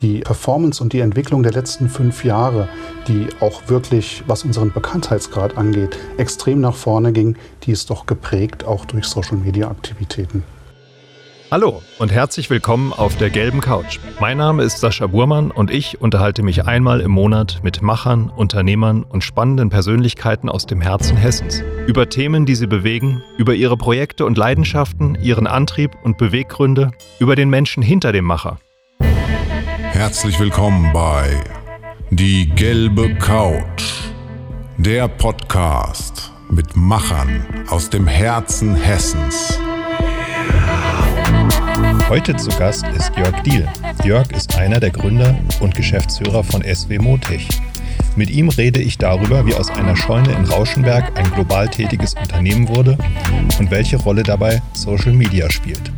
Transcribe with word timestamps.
Die 0.00 0.20
Performance 0.20 0.80
und 0.80 0.92
die 0.92 1.00
Entwicklung 1.00 1.42
der 1.42 1.50
letzten 1.50 1.88
fünf 1.88 2.24
Jahre, 2.24 2.68
die 3.08 3.26
auch 3.40 3.62
wirklich, 3.66 4.22
was 4.28 4.44
unseren 4.44 4.70
Bekanntheitsgrad 4.70 5.58
angeht, 5.58 5.98
extrem 6.18 6.60
nach 6.60 6.76
vorne 6.76 7.12
ging, 7.12 7.34
die 7.64 7.72
ist 7.72 7.90
doch 7.90 8.06
geprägt 8.06 8.64
auch 8.64 8.84
durch 8.84 9.06
Social-Media-Aktivitäten. 9.06 10.44
Hallo 11.50 11.82
und 11.98 12.12
herzlich 12.12 12.48
willkommen 12.48 12.92
auf 12.92 13.16
der 13.16 13.30
gelben 13.30 13.60
Couch. 13.60 13.98
Mein 14.20 14.38
Name 14.38 14.62
ist 14.62 14.78
Sascha 14.78 15.08
Burmann 15.08 15.50
und 15.50 15.72
ich 15.72 16.00
unterhalte 16.00 16.44
mich 16.44 16.64
einmal 16.64 17.00
im 17.00 17.10
Monat 17.10 17.58
mit 17.64 17.82
Machern, 17.82 18.30
Unternehmern 18.30 19.02
und 19.02 19.24
spannenden 19.24 19.68
Persönlichkeiten 19.68 20.48
aus 20.48 20.66
dem 20.66 20.80
Herzen 20.80 21.16
Hessens 21.16 21.64
über 21.88 22.08
Themen, 22.08 22.46
die 22.46 22.54
sie 22.54 22.68
bewegen, 22.68 23.24
über 23.36 23.54
ihre 23.54 23.76
Projekte 23.76 24.26
und 24.26 24.38
Leidenschaften, 24.38 25.18
ihren 25.20 25.48
Antrieb 25.48 25.90
und 26.04 26.18
Beweggründe, 26.18 26.92
über 27.18 27.34
den 27.34 27.50
Menschen 27.50 27.82
hinter 27.82 28.12
dem 28.12 28.26
Macher. 28.26 28.60
Herzlich 29.98 30.38
willkommen 30.38 30.92
bei 30.92 31.42
Die 32.10 32.48
gelbe 32.50 33.16
Couch, 33.16 34.04
der 34.76 35.08
Podcast 35.08 36.30
mit 36.48 36.76
Machern 36.76 37.44
aus 37.68 37.90
dem 37.90 38.06
Herzen 38.06 38.76
Hessens. 38.76 39.58
Heute 42.08 42.36
zu 42.36 42.48
Gast 42.56 42.86
ist 42.96 43.10
Jörg 43.16 43.42
Diehl. 43.42 43.68
Jörg 44.04 44.30
ist 44.30 44.56
einer 44.56 44.78
der 44.78 44.90
Gründer 44.90 45.36
und 45.58 45.74
Geschäftsführer 45.74 46.44
von 46.44 46.62
SW 46.62 47.00
Motech. 47.00 47.48
Mit 48.14 48.30
ihm 48.30 48.50
rede 48.50 48.80
ich 48.80 48.98
darüber, 48.98 49.46
wie 49.46 49.54
aus 49.54 49.68
einer 49.68 49.96
Scheune 49.96 50.30
in 50.30 50.44
Rauschenberg 50.44 51.18
ein 51.18 51.28
global 51.32 51.68
tätiges 51.68 52.14
Unternehmen 52.14 52.68
wurde 52.68 52.96
und 53.58 53.72
welche 53.72 53.96
Rolle 53.96 54.22
dabei 54.22 54.62
Social 54.74 55.12
Media 55.12 55.50
spielt. 55.50 55.90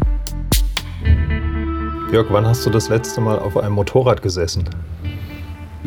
Jörg, 2.12 2.27
wann 2.30 2.45
hast 2.45 2.66
du 2.66 2.70
das 2.70 2.88
letzte 2.88 3.20
Mal 3.20 3.38
auf 3.38 3.56
einem 3.56 3.77
Motorrad 3.77 4.20
gesessen? 4.20 4.68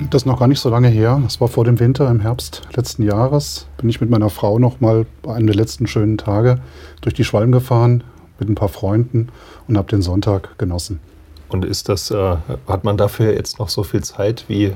Das 0.10 0.22
ist 0.22 0.26
noch 0.26 0.40
gar 0.40 0.48
nicht 0.48 0.62
so 0.62 0.70
lange 0.70 0.88
her. 0.88 1.20
Das 1.22 1.42
war 1.42 1.50
vor 1.50 1.66
dem 1.66 1.82
Winter 1.82 2.10
im 2.10 2.22
Herbst 2.22 2.62
letzten 2.78 3.04
Jahres. 3.04 3.68
Bin 3.76 3.90
ich 3.90 4.00
mit 4.00 4.10
meiner 4.10 4.30
Frau 4.30 4.58
noch 4.58 4.80
mal 4.80 5.06
bei 5.22 5.34
einem 5.34 5.48
der 5.48 5.56
letzten 5.58 5.86
schönen 5.86 6.18
Tage 6.18 6.62
durch 7.02 7.14
die 7.14 7.26
Schwalm 7.26 7.52
gefahren 7.52 8.06
mit 8.40 8.48
ein 8.48 8.56
paar 8.56 8.70
Freunden 8.70 9.28
und 9.68 9.78
habe 9.78 9.90
den 9.90 10.02
Sonntag 10.02 10.58
genossen. 10.58 11.02
Und 11.50 11.66
ist 11.66 11.90
das, 11.90 12.10
äh, 12.10 12.38
hat 12.68 12.86
man 12.86 12.96
dafür 12.96 13.34
jetzt 13.34 13.60
noch 13.60 13.68
so 13.68 13.84
viel 13.84 14.02
Zeit 14.02 14.46
wie 14.48 14.68
äh, 14.68 14.74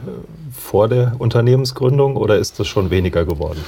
vor 0.52 0.90
der 0.90 1.14
Unternehmensgründung 1.18 2.18
oder 2.18 2.38
ist 2.38 2.60
das 2.60 2.68
schon 2.68 2.90
weniger 2.90 3.24
geworden? 3.24 3.64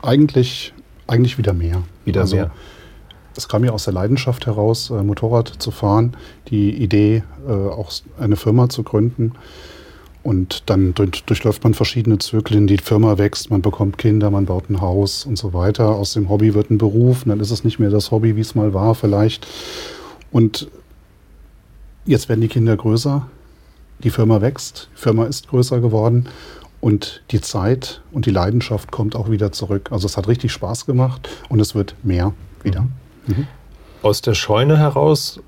Eigentlich, 0.00 0.72
eigentlich 1.06 1.36
wieder 1.36 1.52
mehr. 1.52 1.82
Wieder 2.06 2.22
also, 2.22 2.36
mehr. 2.36 2.50
Es 3.36 3.48
kam 3.48 3.64
ja 3.64 3.72
aus 3.72 3.84
der 3.84 3.94
Leidenschaft 3.94 4.46
heraus, 4.46 4.90
äh, 4.90 5.02
Motorrad 5.02 5.48
zu 5.58 5.70
fahren, 5.70 6.16
die 6.48 6.74
Idee, 6.74 7.22
äh, 7.46 7.52
auch 7.52 7.92
eine 8.18 8.36
Firma 8.36 8.68
zu 8.68 8.82
gründen. 8.82 9.32
Und 10.22 10.64
dann 10.68 10.92
durch, 10.94 11.24
durchläuft 11.24 11.64
man 11.64 11.72
verschiedene 11.72 12.18
Zyklen. 12.18 12.66
Die 12.66 12.76
Firma 12.76 13.16
wächst, 13.16 13.50
man 13.50 13.62
bekommt 13.62 13.96
Kinder, 13.96 14.30
man 14.30 14.44
baut 14.44 14.68
ein 14.68 14.80
Haus 14.80 15.24
und 15.24 15.38
so 15.38 15.54
weiter. 15.54 15.94
Aus 15.94 16.12
dem 16.12 16.28
Hobby 16.28 16.52
wird 16.52 16.70
ein 16.70 16.78
Beruf 16.78 17.24
dann 17.24 17.40
ist 17.40 17.50
es 17.50 17.64
nicht 17.64 17.78
mehr 17.78 17.90
das 17.90 18.10
Hobby, 18.10 18.36
wie 18.36 18.40
es 18.40 18.54
mal 18.54 18.74
war 18.74 18.94
vielleicht. 18.94 19.46
Und 20.30 20.68
jetzt 22.04 22.28
werden 22.28 22.42
die 22.42 22.48
Kinder 22.48 22.76
größer, 22.76 23.26
die 24.00 24.10
Firma 24.10 24.40
wächst, 24.42 24.88
die 24.94 25.00
Firma 25.00 25.24
ist 25.24 25.48
größer 25.48 25.80
geworden 25.80 26.28
und 26.80 27.22
die 27.30 27.40
Zeit 27.40 28.02
und 28.12 28.26
die 28.26 28.30
Leidenschaft 28.30 28.90
kommt 28.90 29.16
auch 29.16 29.30
wieder 29.30 29.52
zurück. 29.52 29.90
Also 29.90 30.06
es 30.06 30.16
hat 30.16 30.28
richtig 30.28 30.52
Spaß 30.52 30.86
gemacht 30.86 31.28
und 31.48 31.60
es 31.60 31.74
wird 31.74 31.94
mehr 32.02 32.32
wieder. 32.62 32.82
Mhm. 32.82 32.92
Mhm. 33.26 33.46
Aus 34.02 34.22
der 34.22 34.34
Scheune 34.34 34.78
heraus 34.78 35.40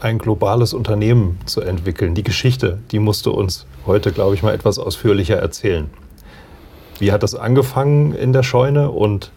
ein 0.00 0.18
globales 0.18 0.74
Unternehmen 0.74 1.38
zu 1.46 1.60
entwickeln. 1.60 2.14
Die 2.14 2.24
Geschichte, 2.24 2.78
die 2.90 2.98
musst 2.98 3.26
du 3.26 3.30
uns 3.30 3.66
heute, 3.86 4.12
glaube 4.12 4.34
ich, 4.34 4.42
mal 4.42 4.54
etwas 4.54 4.78
ausführlicher 4.78 5.36
erzählen. 5.36 5.90
Wie 6.98 7.12
hat 7.12 7.22
das 7.22 7.34
angefangen 7.34 8.14
in 8.14 8.32
der 8.32 8.42
Scheune 8.42 8.90
und 8.90 9.30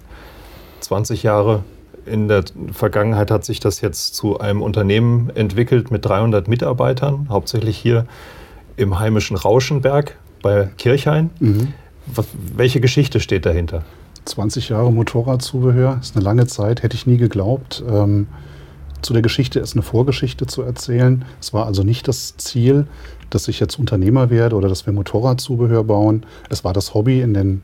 20 0.82 1.24
Jahre 1.24 1.64
in 2.06 2.28
der 2.28 2.44
Vergangenheit 2.72 3.32
hat 3.32 3.46
sich 3.46 3.60
das 3.60 3.82
jetzt 3.82 4.16
zu 4.16 4.40
einem 4.40 4.62
Unternehmen 4.62 5.32
entwickelt 5.36 5.92
mit 5.92 6.06
300 6.06 6.48
Mitarbeitern, 6.48 7.28
hauptsächlich 7.30 7.78
hier 7.78 8.06
im 8.78 9.00
heimischen 9.00 9.36
Rauschenberg 9.36 10.18
bei 10.42 10.70
Kirchhain. 10.78 11.32
Mhm. 11.40 11.74
welche 12.56 12.80
Geschichte 12.80 13.20
steht 13.20 13.48
dahinter? 13.48 13.84
20 14.26 14.70
Jahre 14.70 14.92
Motorradzubehör 14.92 16.00
ist 16.02 16.16
eine 16.16 16.24
lange 16.26 16.48
Zeit, 16.48 16.84
hätte 16.84 16.96
ich 16.96 17.08
nie 17.08 17.18
geglaubt. 17.18 17.84
Ähm, 17.88 18.28
zu 19.02 19.14
der 19.14 19.22
Geschichte 19.22 19.60
ist 19.60 19.74
eine 19.74 19.84
Vorgeschichte 19.84 20.48
zu 20.48 20.64
erzählen. 20.64 21.26
Es 21.40 21.54
war 21.54 21.68
also 21.68 21.84
nicht 21.84 22.08
das 22.08 22.38
Ziel, 22.38 22.88
dass 23.30 23.48
ich 23.48 23.60
jetzt 23.60 23.78
Unternehmer 23.78 24.30
werde 24.30 24.56
oder 24.56 24.68
dass 24.68 24.86
wir 24.86 24.94
Motorradzubehör 24.94 25.84
bauen. 25.84 26.26
Es 26.50 26.64
war 26.64 26.74
das 26.74 26.94
Hobby 26.94 27.22
in 27.22 27.34
den 27.34 27.64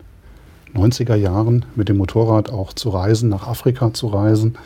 90er 0.76 1.16
Jahren 1.16 1.66
mit 1.76 1.90
dem 1.90 1.98
Motorrad 1.98 2.52
auch 2.52 2.74
zu 2.74 2.90
reisen, 2.90 3.30
nach 3.30 3.48
Afrika 3.48 3.94
zu 3.94 4.08
reisen, 4.08 4.58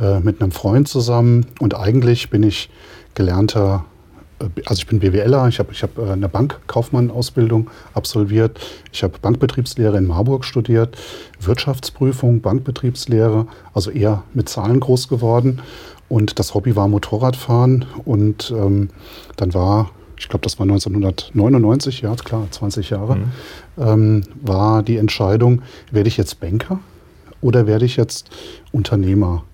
äh, 0.00 0.20
mit 0.20 0.40
einem 0.40 0.52
Freund 0.52 0.88
zusammen. 0.88 1.46
Und 1.60 1.74
eigentlich 1.74 2.30
bin 2.30 2.42
ich 2.42 2.70
gelernter 3.14 3.84
also 4.38 4.80
ich 4.80 4.86
bin 4.86 5.00
BWLer, 5.00 5.48
ich 5.48 5.58
habe 5.58 5.72
ich 5.72 5.82
hab 5.82 5.98
äh, 5.98 6.10
eine 6.10 6.28
Bankkaufmann-Ausbildung 6.28 7.70
absolviert, 7.94 8.60
ich 8.92 9.02
habe 9.02 9.18
Bankbetriebslehre 9.20 9.96
in 9.96 10.06
Marburg 10.06 10.44
studiert, 10.44 10.96
Wirtschaftsprüfung, 11.40 12.40
Bankbetriebslehre, 12.40 13.46
also 13.72 13.90
eher 13.90 14.24
mit 14.34 14.48
Zahlen 14.48 14.80
groß 14.80 15.08
geworden. 15.08 15.62
Und 16.08 16.38
das 16.38 16.54
Hobby 16.54 16.76
war 16.76 16.86
Motorradfahren. 16.86 17.84
Und 18.04 18.52
ähm, 18.56 18.90
dann 19.36 19.54
war, 19.54 19.90
ich 20.18 20.28
glaube, 20.28 20.44
das 20.44 20.58
war 20.58 20.64
1999, 20.64 22.02
ja 22.02 22.14
klar, 22.14 22.46
20 22.50 22.90
Jahre, 22.90 23.16
mhm. 23.16 23.32
ähm, 23.78 24.22
war 24.40 24.82
die 24.82 24.98
Entscheidung, 24.98 25.62
werde 25.90 26.08
ich 26.08 26.16
jetzt 26.16 26.40
Banker 26.40 26.78
oder 27.40 27.66
werde 27.66 27.84
ich 27.84 27.96
jetzt 27.96 28.30
Unternehmer? 28.72 29.44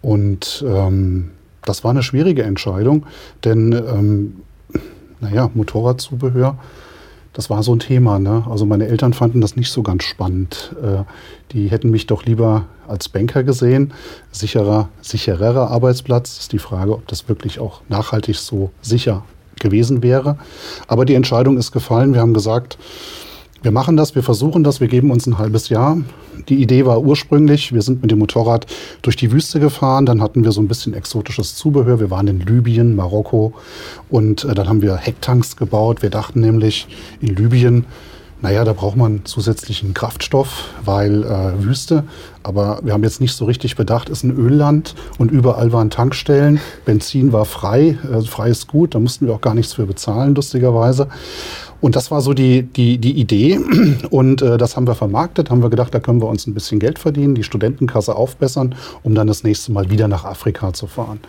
Und 0.00 0.64
ähm, 0.66 1.30
das 1.64 1.84
war 1.84 1.90
eine 1.90 2.02
schwierige 2.02 2.42
Entscheidung, 2.42 3.06
denn 3.44 3.72
ähm, 3.72 4.36
naja, 5.20 5.50
Motorradzubehör, 5.54 6.58
das 7.32 7.50
war 7.50 7.62
so 7.62 7.74
ein 7.74 7.80
Thema. 7.80 8.18
Ne? 8.18 8.44
Also 8.48 8.64
meine 8.64 8.86
Eltern 8.86 9.12
fanden 9.12 9.40
das 9.40 9.56
nicht 9.56 9.70
so 9.70 9.82
ganz 9.82 10.04
spannend. 10.04 10.74
Äh, 10.82 11.02
die 11.52 11.68
hätten 11.68 11.90
mich 11.90 12.06
doch 12.06 12.24
lieber 12.24 12.66
als 12.86 13.08
Banker 13.08 13.42
gesehen. 13.42 13.92
Sicherer, 14.30 14.88
sichererer 15.00 15.70
Arbeitsplatz. 15.70 16.38
Ist 16.38 16.52
die 16.52 16.58
Frage, 16.58 16.92
ob 16.92 17.08
das 17.08 17.28
wirklich 17.28 17.58
auch 17.58 17.80
nachhaltig 17.88 18.36
so 18.36 18.70
sicher 18.82 19.24
gewesen 19.60 20.02
wäre. 20.02 20.38
Aber 20.86 21.04
die 21.04 21.14
Entscheidung 21.14 21.58
ist 21.58 21.72
gefallen. 21.72 22.14
Wir 22.14 22.20
haben 22.20 22.34
gesagt, 22.34 22.78
wir 23.64 23.70
machen 23.70 23.96
das, 23.96 24.14
wir 24.14 24.22
versuchen 24.22 24.62
das, 24.62 24.82
wir 24.82 24.88
geben 24.88 25.10
uns 25.10 25.26
ein 25.26 25.38
halbes 25.38 25.70
Jahr. 25.70 25.96
Die 26.50 26.60
Idee 26.60 26.84
war 26.84 27.00
ursprünglich, 27.00 27.72
wir 27.72 27.80
sind 27.80 28.02
mit 28.02 28.10
dem 28.10 28.18
Motorrad 28.18 28.66
durch 29.00 29.16
die 29.16 29.32
Wüste 29.32 29.58
gefahren, 29.58 30.04
dann 30.04 30.20
hatten 30.20 30.44
wir 30.44 30.52
so 30.52 30.60
ein 30.60 30.68
bisschen 30.68 30.92
exotisches 30.92 31.56
Zubehör. 31.56 31.98
Wir 31.98 32.10
waren 32.10 32.28
in 32.28 32.40
Libyen, 32.40 32.94
Marokko 32.94 33.54
und 34.10 34.44
äh, 34.44 34.52
dann 34.52 34.68
haben 34.68 34.82
wir 34.82 34.96
Hecktanks 34.96 35.56
gebaut. 35.56 36.02
Wir 36.02 36.10
dachten 36.10 36.40
nämlich 36.40 36.86
in 37.22 37.34
Libyen, 37.34 37.86
naja, 38.42 38.64
da 38.64 38.74
braucht 38.74 38.98
man 38.98 39.24
zusätzlichen 39.24 39.94
Kraftstoff, 39.94 40.68
weil 40.84 41.24
äh, 41.24 41.64
Wüste. 41.64 42.04
Aber 42.42 42.80
wir 42.82 42.92
haben 42.92 43.02
jetzt 43.02 43.22
nicht 43.22 43.32
so 43.32 43.46
richtig 43.46 43.76
bedacht, 43.76 44.10
ist 44.10 44.24
ein 44.24 44.36
Ölland 44.36 44.94
und 45.16 45.30
überall 45.30 45.72
waren 45.72 45.88
Tankstellen. 45.88 46.60
Benzin 46.84 47.32
war 47.32 47.46
frei, 47.46 47.96
äh, 48.12 48.20
frei 48.20 48.50
ist 48.50 48.68
gut, 48.68 48.94
da 48.94 48.98
mussten 48.98 49.26
wir 49.26 49.32
auch 49.32 49.40
gar 49.40 49.54
nichts 49.54 49.72
für 49.72 49.86
bezahlen, 49.86 50.34
lustigerweise. 50.34 51.08
Und 51.80 51.96
das 51.96 52.10
war 52.10 52.20
so 52.20 52.34
die, 52.34 52.62
die, 52.62 52.98
die 52.98 53.12
Idee. 53.12 53.60
Und 54.10 54.42
äh, 54.42 54.56
das 54.58 54.76
haben 54.76 54.86
wir 54.86 54.94
vermarktet, 54.94 55.50
haben 55.50 55.62
wir 55.62 55.70
gedacht, 55.70 55.94
da 55.94 56.00
können 56.00 56.20
wir 56.20 56.28
uns 56.28 56.46
ein 56.46 56.54
bisschen 56.54 56.78
Geld 56.78 56.98
verdienen, 56.98 57.34
die 57.34 57.42
Studentenkasse 57.42 58.16
aufbessern, 58.16 58.74
um 59.02 59.14
dann 59.14 59.26
das 59.26 59.44
nächste 59.44 59.72
Mal 59.72 59.90
wieder 59.90 60.08
nach 60.08 60.24
Afrika 60.24 60.72
zu 60.72 60.86
fahren. 60.86 61.20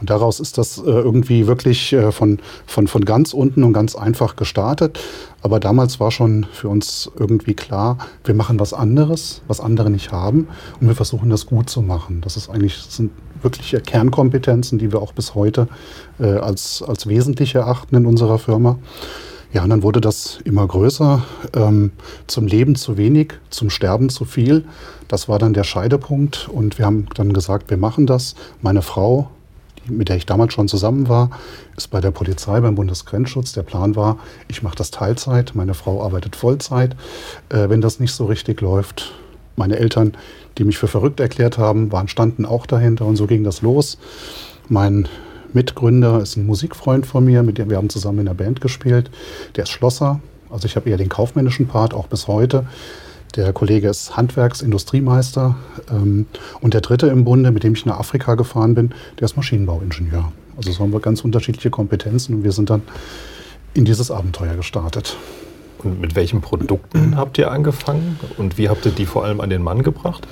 Und 0.00 0.10
daraus 0.10 0.40
ist 0.40 0.58
das 0.58 0.78
äh, 0.78 0.82
irgendwie 0.82 1.46
wirklich 1.46 1.92
äh, 1.92 2.12
von, 2.12 2.38
von, 2.66 2.86
von 2.86 3.04
ganz 3.04 3.32
unten 3.32 3.64
und 3.64 3.72
ganz 3.72 3.96
einfach 3.96 4.36
gestartet. 4.36 4.98
Aber 5.42 5.60
damals 5.60 6.00
war 6.00 6.10
schon 6.10 6.46
für 6.52 6.68
uns 6.68 7.10
irgendwie 7.18 7.54
klar, 7.54 7.98
wir 8.24 8.34
machen 8.34 8.58
was 8.60 8.72
anderes, 8.72 9.42
was 9.46 9.60
andere 9.60 9.90
nicht 9.90 10.12
haben. 10.12 10.48
Und 10.80 10.88
wir 10.88 10.94
versuchen 10.94 11.30
das 11.30 11.46
gut 11.46 11.68
zu 11.70 11.82
machen. 11.82 12.20
Das 12.20 12.36
ist 12.36 12.48
eigentlich, 12.48 12.76
das 12.76 12.96
sind 12.96 13.10
wirkliche 13.42 13.80
Kernkompetenzen, 13.80 14.78
die 14.78 14.92
wir 14.92 15.00
auch 15.00 15.12
bis 15.12 15.34
heute 15.34 15.68
äh, 16.18 16.26
als, 16.26 16.82
als 16.86 17.06
wesentlich 17.06 17.54
erachten 17.54 17.96
in 17.96 18.06
unserer 18.06 18.38
Firma. 18.38 18.78
Ja, 19.52 19.64
und 19.64 19.70
dann 19.70 19.82
wurde 19.82 20.00
das 20.00 20.40
immer 20.44 20.66
größer, 20.66 21.22
ähm, 21.54 21.92
zum 22.26 22.46
Leben 22.46 22.74
zu 22.74 22.98
wenig, 22.98 23.32
zum 23.48 23.70
Sterben 23.70 24.10
zu 24.10 24.26
viel. 24.26 24.64
Das 25.08 25.26
war 25.28 25.38
dann 25.38 25.54
der 25.54 25.64
Scheidepunkt 25.64 26.48
und 26.52 26.78
wir 26.78 26.84
haben 26.84 27.06
dann 27.14 27.32
gesagt, 27.32 27.70
wir 27.70 27.78
machen 27.78 28.06
das. 28.06 28.34
Meine 28.60 28.82
Frau, 28.82 29.30
die, 29.78 29.92
mit 29.92 30.10
der 30.10 30.16
ich 30.16 30.26
damals 30.26 30.52
schon 30.52 30.68
zusammen 30.68 31.08
war, 31.08 31.30
ist 31.78 31.88
bei 31.88 32.02
der 32.02 32.10
Polizei, 32.10 32.60
beim 32.60 32.74
Bundesgrenzschutz. 32.74 33.52
Der 33.52 33.62
Plan 33.62 33.96
war, 33.96 34.18
ich 34.48 34.62
mache 34.62 34.76
das 34.76 34.90
Teilzeit, 34.90 35.52
meine 35.54 35.72
Frau 35.72 36.02
arbeitet 36.04 36.36
Vollzeit. 36.36 36.94
Äh, 37.48 37.70
wenn 37.70 37.80
das 37.80 38.00
nicht 38.00 38.12
so 38.12 38.26
richtig 38.26 38.60
läuft, 38.60 39.14
meine 39.56 39.78
Eltern, 39.78 40.12
die 40.58 40.64
mich 40.64 40.76
für 40.76 40.88
verrückt 40.88 41.20
erklärt 41.20 41.56
haben, 41.56 41.90
waren, 41.90 42.08
standen 42.08 42.44
auch 42.44 42.66
dahinter 42.66 43.06
und 43.06 43.16
so 43.16 43.26
ging 43.26 43.44
das 43.44 43.62
los. 43.62 43.96
Mein 44.68 45.08
Mitgründer 45.52 46.20
ist 46.20 46.36
ein 46.36 46.46
Musikfreund 46.46 47.06
von 47.06 47.24
mir, 47.24 47.42
mit 47.42 47.58
dem 47.58 47.70
wir 47.70 47.76
haben 47.76 47.90
zusammen 47.90 48.20
in 48.20 48.26
der 48.26 48.34
Band 48.34 48.60
gespielt. 48.60 49.10
Der 49.56 49.64
ist 49.64 49.70
Schlosser. 49.70 50.20
Also 50.50 50.66
ich 50.66 50.76
habe 50.76 50.88
eher 50.88 50.96
den 50.96 51.08
kaufmännischen 51.08 51.66
Part, 51.66 51.94
auch 51.94 52.06
bis 52.06 52.26
heute. 52.26 52.66
Der 53.36 53.52
Kollege 53.52 53.88
ist 53.88 54.16
Handwerks-Industriemeister. 54.16 55.56
Ähm, 55.90 56.26
und 56.60 56.74
der 56.74 56.80
dritte 56.80 57.08
im 57.08 57.24
Bunde, 57.24 57.50
mit 57.50 57.62
dem 57.62 57.74
ich 57.74 57.86
nach 57.86 57.98
Afrika 57.98 58.34
gefahren 58.34 58.74
bin, 58.74 58.94
der 59.18 59.26
ist 59.26 59.36
Maschinenbauingenieur. 59.36 60.32
Also 60.56 60.72
so 60.72 60.80
haben 60.80 60.92
wir 60.92 61.00
ganz 61.00 61.22
unterschiedliche 61.22 61.70
Kompetenzen 61.70 62.34
und 62.34 62.44
wir 62.44 62.52
sind 62.52 62.70
dann 62.70 62.82
in 63.74 63.84
dieses 63.84 64.10
Abenteuer 64.10 64.56
gestartet. 64.56 65.16
Und 65.84 66.00
mit 66.00 66.16
welchen 66.16 66.40
Produkten 66.40 67.16
habt 67.16 67.38
ihr 67.38 67.50
angefangen 67.50 68.18
und 68.38 68.58
wie 68.58 68.68
habt 68.68 68.84
ihr 68.86 68.92
die 68.92 69.06
vor 69.06 69.24
allem 69.24 69.40
an 69.40 69.50
den 69.50 69.62
Mann 69.62 69.82
gebracht? 69.82 70.26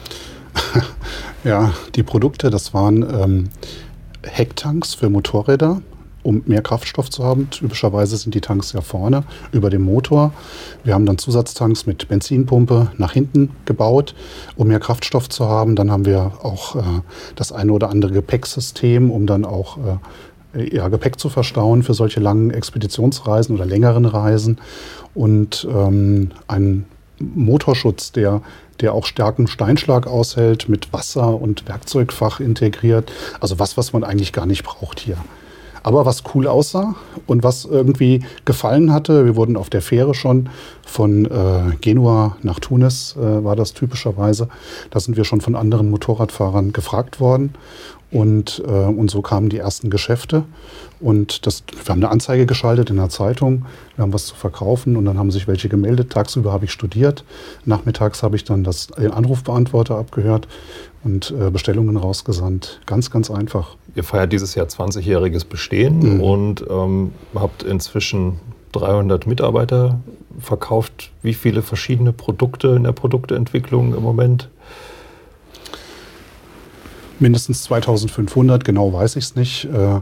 ja, 1.44 1.72
die 1.94 2.02
Produkte, 2.02 2.50
das 2.50 2.74
waren 2.74 3.02
ähm, 3.02 3.44
Hecktanks 4.26 4.94
für 4.94 5.08
Motorräder, 5.08 5.80
um 6.22 6.42
mehr 6.46 6.62
Kraftstoff 6.62 7.10
zu 7.10 7.24
haben. 7.24 7.48
Typischerweise 7.50 8.16
sind 8.16 8.34
die 8.34 8.40
Tanks 8.40 8.72
ja 8.72 8.80
vorne 8.80 9.24
über 9.52 9.70
dem 9.70 9.82
Motor. 9.82 10.32
Wir 10.84 10.94
haben 10.94 11.06
dann 11.06 11.18
Zusatztanks 11.18 11.86
mit 11.86 12.08
Benzinpumpe 12.08 12.90
nach 12.98 13.12
hinten 13.12 13.50
gebaut, 13.64 14.14
um 14.56 14.68
mehr 14.68 14.80
Kraftstoff 14.80 15.28
zu 15.28 15.46
haben. 15.46 15.76
Dann 15.76 15.90
haben 15.90 16.04
wir 16.04 16.32
auch 16.42 16.76
äh, 16.76 16.82
das 17.36 17.52
eine 17.52 17.72
oder 17.72 17.90
andere 17.90 18.12
Gepäcksystem, 18.12 19.10
um 19.10 19.26
dann 19.26 19.44
auch 19.44 19.78
äh, 19.78 20.74
ja, 20.74 20.88
Gepäck 20.88 21.18
zu 21.20 21.28
verstauen 21.28 21.82
für 21.82 21.94
solche 21.94 22.20
langen 22.20 22.50
Expeditionsreisen 22.50 23.54
oder 23.54 23.66
längeren 23.66 24.04
Reisen. 24.04 24.58
Und 25.14 25.66
ähm, 25.70 26.30
einen 26.48 26.86
Motorschutz, 27.18 28.12
der 28.12 28.42
der 28.80 28.92
auch 28.92 29.06
starken 29.06 29.46
Steinschlag 29.46 30.06
aushält, 30.06 30.68
mit 30.68 30.92
Wasser 30.92 31.40
und 31.40 31.68
Werkzeugfach 31.68 32.40
integriert. 32.40 33.12
Also 33.40 33.58
was, 33.58 33.76
was 33.76 33.92
man 33.92 34.04
eigentlich 34.04 34.32
gar 34.32 34.46
nicht 34.46 34.64
braucht 34.64 35.00
hier. 35.00 35.16
Aber 35.82 36.04
was 36.04 36.24
cool 36.34 36.48
aussah 36.48 36.96
und 37.28 37.44
was 37.44 37.64
irgendwie 37.64 38.24
gefallen 38.44 38.92
hatte, 38.92 39.24
wir 39.24 39.36
wurden 39.36 39.56
auf 39.56 39.70
der 39.70 39.82
Fähre 39.82 40.14
schon 40.14 40.48
von 40.84 41.26
äh, 41.26 41.76
Genua 41.80 42.36
nach 42.42 42.58
Tunis, 42.58 43.14
äh, 43.16 43.44
war 43.44 43.54
das 43.54 43.72
typischerweise. 43.72 44.48
Da 44.90 44.98
sind 44.98 45.16
wir 45.16 45.22
schon 45.22 45.40
von 45.40 45.54
anderen 45.54 45.88
Motorradfahrern 45.90 46.72
gefragt 46.72 47.20
worden. 47.20 47.54
Und, 48.10 48.62
äh, 48.66 48.70
und 48.70 49.10
so 49.10 49.20
kamen 49.20 49.48
die 49.48 49.58
ersten 49.58 49.90
Geschäfte. 49.90 50.44
Und 51.00 51.46
das, 51.46 51.64
wir 51.70 51.92
haben 51.92 52.02
eine 52.02 52.10
Anzeige 52.10 52.46
geschaltet 52.46 52.88
in 52.88 52.96
der 52.96 53.08
Zeitung, 53.08 53.66
wir 53.96 54.02
haben 54.02 54.12
was 54.12 54.26
zu 54.26 54.34
verkaufen 54.34 54.96
und 54.96 55.04
dann 55.04 55.18
haben 55.18 55.30
sich 55.30 55.46
welche 55.46 55.68
gemeldet. 55.68 56.10
Tagsüber 56.10 56.52
habe 56.52 56.64
ich 56.64 56.72
studiert, 56.72 57.24
nachmittags 57.64 58.22
habe 58.22 58.36
ich 58.36 58.44
dann 58.44 58.64
das, 58.64 58.86
den 58.86 59.10
Anrufbeantworter 59.10 59.96
abgehört 59.96 60.48
und 61.04 61.34
äh, 61.38 61.50
Bestellungen 61.50 61.96
rausgesandt. 61.96 62.80
Ganz, 62.86 63.10
ganz 63.10 63.30
einfach. 63.30 63.76
Ihr 63.94 64.04
feiert 64.04 64.32
dieses 64.32 64.54
Jahr 64.54 64.66
20-jähriges 64.66 65.46
Bestehen 65.46 66.16
mhm. 66.16 66.20
und 66.20 66.64
ähm, 66.70 67.12
habt 67.34 67.62
inzwischen 67.62 68.40
300 68.72 69.26
Mitarbeiter 69.26 70.00
verkauft. 70.38 71.10
Wie 71.22 71.34
viele 71.34 71.62
verschiedene 71.62 72.12
Produkte 72.12 72.68
in 72.68 72.84
der 72.84 72.92
Produktentwicklung 72.92 73.94
im 73.94 74.02
Moment? 74.02 74.48
Mindestens 77.20 77.62
2500, 77.64 78.64
genau 78.64 78.92
weiß 78.92 79.16
ich 79.16 79.24
es 79.24 79.36
nicht. 79.36 79.64
Äh, 79.64 80.00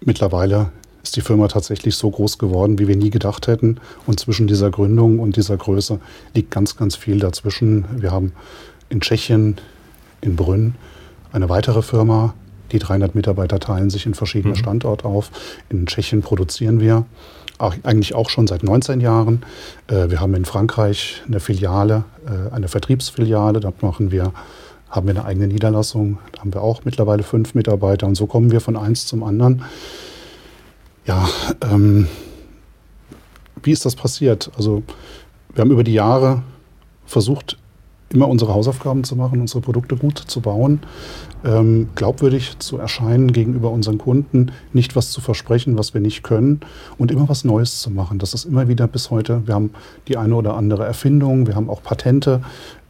mittlerweile 0.00 0.70
ist 1.02 1.16
die 1.16 1.20
Firma 1.20 1.48
tatsächlich 1.48 1.96
so 1.96 2.10
groß 2.10 2.38
geworden, 2.38 2.78
wie 2.78 2.88
wir 2.88 2.96
nie 2.96 3.10
gedacht 3.10 3.46
hätten. 3.46 3.78
Und 4.06 4.18
zwischen 4.20 4.46
dieser 4.46 4.70
Gründung 4.70 5.18
und 5.18 5.36
dieser 5.36 5.56
Größe 5.56 6.00
liegt 6.34 6.50
ganz, 6.50 6.76
ganz 6.76 6.96
viel 6.96 7.18
dazwischen. 7.20 7.84
Wir 8.00 8.10
haben 8.10 8.32
in 8.88 9.00
Tschechien, 9.00 9.56
in 10.22 10.34
Brünn, 10.36 10.74
eine 11.32 11.48
weitere 11.48 11.82
Firma. 11.82 12.34
Die 12.72 12.78
300 12.78 13.14
Mitarbeiter 13.14 13.60
teilen 13.60 13.90
sich 13.90 14.06
in 14.06 14.14
verschiedene 14.14 14.54
mhm. 14.54 14.58
Standorte 14.58 15.04
auf. 15.04 15.30
In 15.68 15.86
Tschechien 15.86 16.22
produzieren 16.22 16.80
wir 16.80 17.04
eigentlich 17.58 18.14
auch 18.14 18.30
schon 18.30 18.46
seit 18.46 18.62
19 18.62 19.00
Jahren. 19.00 19.42
Äh, 19.86 20.10
wir 20.10 20.20
haben 20.20 20.34
in 20.34 20.44
Frankreich 20.44 21.22
eine 21.26 21.38
Filiale, 21.38 22.04
äh, 22.26 22.52
eine 22.52 22.68
Vertriebsfiliale. 22.68 23.60
Da 23.60 23.72
machen 23.80 24.10
wir 24.10 24.32
haben 24.94 25.08
wir 25.08 25.14
eine 25.16 25.24
eigene 25.24 25.48
Niederlassung. 25.48 26.18
Da 26.32 26.40
haben 26.40 26.54
wir 26.54 26.62
auch 26.62 26.84
mittlerweile 26.84 27.24
fünf 27.24 27.54
Mitarbeiter 27.54 28.06
und 28.06 28.14
so 28.14 28.26
kommen 28.26 28.52
wir 28.52 28.60
von 28.60 28.76
eins 28.76 29.06
zum 29.06 29.24
anderen. 29.24 29.62
Ja, 31.04 31.28
ähm, 31.62 32.06
wie 33.62 33.72
ist 33.72 33.84
das 33.84 33.96
passiert? 33.96 34.50
Also 34.56 34.82
wir 35.52 35.62
haben 35.62 35.70
über 35.72 35.84
die 35.84 35.92
Jahre 35.92 36.42
versucht, 37.06 37.58
immer 38.10 38.28
unsere 38.28 38.54
Hausaufgaben 38.54 39.02
zu 39.02 39.16
machen, 39.16 39.40
unsere 39.40 39.60
Produkte 39.60 39.96
gut 39.96 40.18
zu 40.18 40.40
bauen, 40.40 40.80
ähm, 41.44 41.88
glaubwürdig 41.96 42.58
zu 42.60 42.78
erscheinen 42.78 43.32
gegenüber 43.32 43.70
unseren 43.70 43.98
Kunden, 43.98 44.52
nicht 44.72 44.94
was 44.94 45.10
zu 45.10 45.20
versprechen, 45.20 45.76
was 45.76 45.92
wir 45.92 46.00
nicht 46.00 46.22
können 46.22 46.60
und 46.96 47.10
immer 47.10 47.28
was 47.28 47.44
Neues 47.44 47.80
zu 47.80 47.90
machen. 47.90 48.20
Das 48.20 48.32
ist 48.32 48.44
immer 48.44 48.68
wieder 48.68 48.86
bis 48.86 49.10
heute. 49.10 49.42
Wir 49.46 49.54
haben 49.54 49.70
die 50.06 50.16
eine 50.16 50.36
oder 50.36 50.54
andere 50.54 50.84
Erfindung, 50.84 51.48
wir 51.48 51.56
haben 51.56 51.68
auch 51.68 51.82
Patente, 51.82 52.40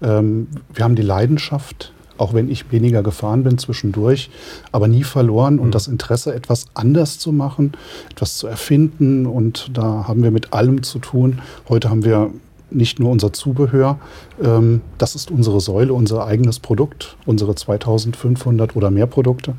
ähm, 0.03 0.49
wir 0.73 0.85
haben 0.85 0.95
die 0.95 1.03
Leidenschaft, 1.03 1.94
auch 2.19 2.35
wenn 2.35 2.51
ich 2.51 2.71
weniger 2.73 3.03
gefahren 3.03 3.43
bin 3.43 3.59
zwischendurch, 3.59 4.31
aber 4.73 4.89
nie 4.89 5.05
verloren 5.05 5.59
und 5.59 5.69
mhm. 5.69 5.73
das 5.73 5.89
Interesse, 5.89 6.35
etwas 6.35 6.67
anders 6.75 7.19
zu 7.19 7.33
machen, 7.33 7.73
etwas 8.11 8.37
zu 8.37 8.47
erfinden. 8.47 9.27
Und 9.27 9.71
da 9.75 10.07
haben 10.07 10.23
wir 10.23 10.31
mit 10.31 10.53
allem 10.53 10.83
zu 10.83 10.99
tun. 10.99 11.41
Heute 11.69 11.91
haben 11.91 12.05
wir 12.05 12.31
nicht 12.71 12.99
nur 12.99 13.11
unser 13.11 13.33
Zubehör, 13.33 13.99
ähm, 14.43 14.81
das 14.99 15.15
ist 15.15 15.31
unsere 15.31 15.61
Säule, 15.61 15.93
unser 15.93 16.27
eigenes 16.27 16.59
Produkt, 16.59 17.17
unsere 17.25 17.55
2500 17.55 18.75
oder 18.77 18.91
mehr 18.91 19.07
Produkte. 19.07 19.55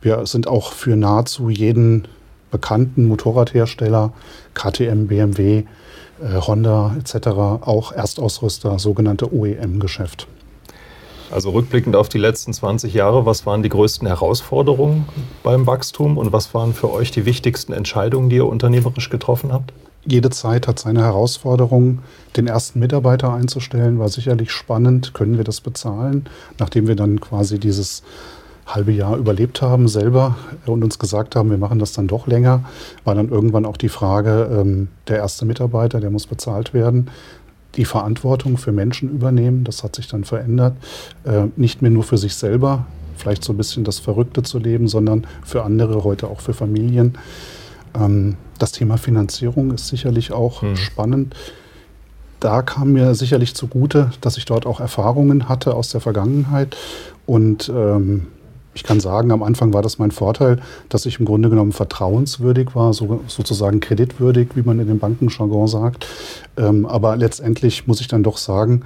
Wir 0.00 0.26
sind 0.26 0.46
auch 0.46 0.72
für 0.72 0.96
nahezu 0.96 1.50
jeden 1.50 2.06
bekannten 2.50 3.06
Motorradhersteller, 3.06 4.12
KTM, 4.54 5.06
BMW, 5.06 5.64
äh, 6.20 6.40
Honda 6.40 6.94
etc. 6.98 7.28
auch 7.28 7.92
Erstausrüster, 7.92 8.78
sogenannte 8.78 9.32
OEM-Geschäft. 9.34 10.28
Also 11.32 11.50
rückblickend 11.50 11.96
auf 11.96 12.10
die 12.10 12.18
letzten 12.18 12.52
20 12.52 12.92
Jahre, 12.92 13.24
was 13.24 13.46
waren 13.46 13.62
die 13.62 13.70
größten 13.70 14.06
Herausforderungen 14.06 15.06
beim 15.42 15.66
Wachstum 15.66 16.18
und 16.18 16.30
was 16.32 16.52
waren 16.52 16.74
für 16.74 16.92
euch 16.92 17.10
die 17.10 17.24
wichtigsten 17.24 17.72
Entscheidungen, 17.72 18.28
die 18.28 18.36
ihr 18.36 18.46
unternehmerisch 18.46 19.08
getroffen 19.08 19.50
habt? 19.50 19.72
Jede 20.04 20.28
Zeit 20.30 20.68
hat 20.68 20.78
seine 20.78 21.02
Herausforderungen. 21.02 22.00
Den 22.36 22.48
ersten 22.48 22.80
Mitarbeiter 22.80 23.32
einzustellen 23.32 23.98
war 23.98 24.08
sicherlich 24.08 24.50
spannend. 24.50 25.14
Können 25.14 25.38
wir 25.38 25.44
das 25.44 25.62
bezahlen? 25.62 26.28
Nachdem 26.58 26.86
wir 26.86 26.96
dann 26.96 27.20
quasi 27.20 27.58
dieses 27.58 28.02
halbe 28.66 28.92
Jahr 28.92 29.16
überlebt 29.16 29.62
haben 29.62 29.88
selber 29.88 30.36
und 30.66 30.84
uns 30.84 30.98
gesagt 30.98 31.34
haben, 31.34 31.50
wir 31.50 31.58
machen 31.58 31.78
das 31.78 31.92
dann 31.92 32.08
doch 32.08 32.26
länger, 32.26 32.64
war 33.04 33.14
dann 33.14 33.28
irgendwann 33.28 33.66
auch 33.66 33.76
die 33.76 33.88
Frage, 33.88 34.48
ähm, 34.52 34.88
der 35.08 35.18
erste 35.18 35.44
Mitarbeiter, 35.44 36.00
der 36.00 36.10
muss 36.10 36.26
bezahlt 36.26 36.72
werden 36.72 37.10
die 37.76 37.84
Verantwortung 37.84 38.58
für 38.58 38.72
Menschen 38.72 39.10
übernehmen. 39.10 39.64
Das 39.64 39.82
hat 39.82 39.96
sich 39.96 40.08
dann 40.08 40.24
verändert. 40.24 40.76
Äh, 41.24 41.46
nicht 41.56 41.82
mehr 41.82 41.90
nur 41.90 42.04
für 42.04 42.18
sich 42.18 42.34
selber, 42.34 42.86
vielleicht 43.16 43.44
so 43.44 43.52
ein 43.52 43.56
bisschen 43.56 43.84
das 43.84 43.98
Verrückte 43.98 44.42
zu 44.42 44.58
leben, 44.58 44.88
sondern 44.88 45.26
für 45.44 45.62
andere, 45.64 46.04
heute 46.04 46.28
auch 46.28 46.40
für 46.40 46.54
Familien. 46.54 47.18
Ähm, 47.98 48.36
das 48.58 48.72
Thema 48.72 48.98
Finanzierung 48.98 49.72
ist 49.72 49.88
sicherlich 49.88 50.32
auch 50.32 50.62
mhm. 50.62 50.76
spannend. 50.76 51.34
Da 52.40 52.62
kam 52.62 52.92
mir 52.92 53.14
sicherlich 53.14 53.54
zugute, 53.54 54.10
dass 54.20 54.36
ich 54.36 54.44
dort 54.44 54.66
auch 54.66 54.80
Erfahrungen 54.80 55.48
hatte 55.48 55.74
aus 55.74 55.90
der 55.90 56.00
Vergangenheit 56.00 56.76
und 57.24 57.68
ähm, 57.68 58.26
ich 58.74 58.84
kann 58.84 59.00
sagen, 59.00 59.30
am 59.32 59.42
Anfang 59.42 59.72
war 59.72 59.82
das 59.82 59.98
mein 59.98 60.10
Vorteil, 60.10 60.60
dass 60.88 61.06
ich 61.06 61.18
im 61.18 61.26
Grunde 61.26 61.50
genommen 61.50 61.72
vertrauenswürdig 61.72 62.74
war, 62.74 62.94
so, 62.94 63.20
sozusagen 63.26 63.80
kreditwürdig, 63.80 64.50
wie 64.54 64.62
man 64.62 64.78
in 64.80 64.88
dem 64.88 64.98
Bankenjargon 64.98 65.68
sagt. 65.68 66.06
Ähm, 66.56 66.86
aber 66.86 67.16
letztendlich 67.16 67.86
muss 67.86 68.00
ich 68.00 68.08
dann 68.08 68.22
doch 68.22 68.38
sagen, 68.38 68.82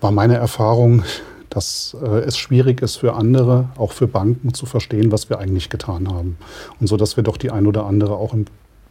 war 0.00 0.10
meine 0.10 0.34
Erfahrung, 0.34 1.04
dass 1.48 1.96
äh, 2.02 2.20
es 2.20 2.36
schwierig 2.36 2.82
ist 2.82 2.96
für 2.96 3.14
andere, 3.14 3.68
auch 3.76 3.92
für 3.92 4.08
Banken 4.08 4.52
zu 4.52 4.66
verstehen, 4.66 5.12
was 5.12 5.30
wir 5.30 5.38
eigentlich 5.38 5.70
getan 5.70 6.08
haben. 6.08 6.36
Und 6.80 6.88
so, 6.88 6.96
dass 6.96 7.16
wir 7.16 7.22
doch 7.22 7.36
die 7.36 7.50
ein 7.50 7.66
oder 7.66 7.86
andere 7.86 8.16
auch 8.16 8.34
im, 8.34 8.46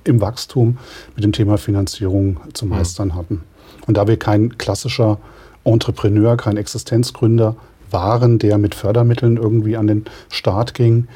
im 0.05 0.21
Wachstum 0.21 0.77
mit 1.15 1.25
dem 1.25 1.33
Thema 1.33 1.57
Finanzierung 1.57 2.37
zu 2.53 2.65
meistern 2.65 3.09
mhm. 3.09 3.15
hatten. 3.15 3.43
Und 3.85 3.97
da 3.97 4.07
wir 4.07 4.17
kein 4.17 4.57
klassischer 4.57 5.17
Entrepreneur, 5.65 6.37
kein 6.37 6.57
Existenzgründer 6.57 7.55
waren, 7.93 8.39
der 8.39 8.57
mit 8.57 8.75
Fördermitteln 8.75 9.37
irgendwie 9.37 9.77
an 9.77 9.87
den 9.87 10.05
Start 10.29 10.73
ging 10.73 11.07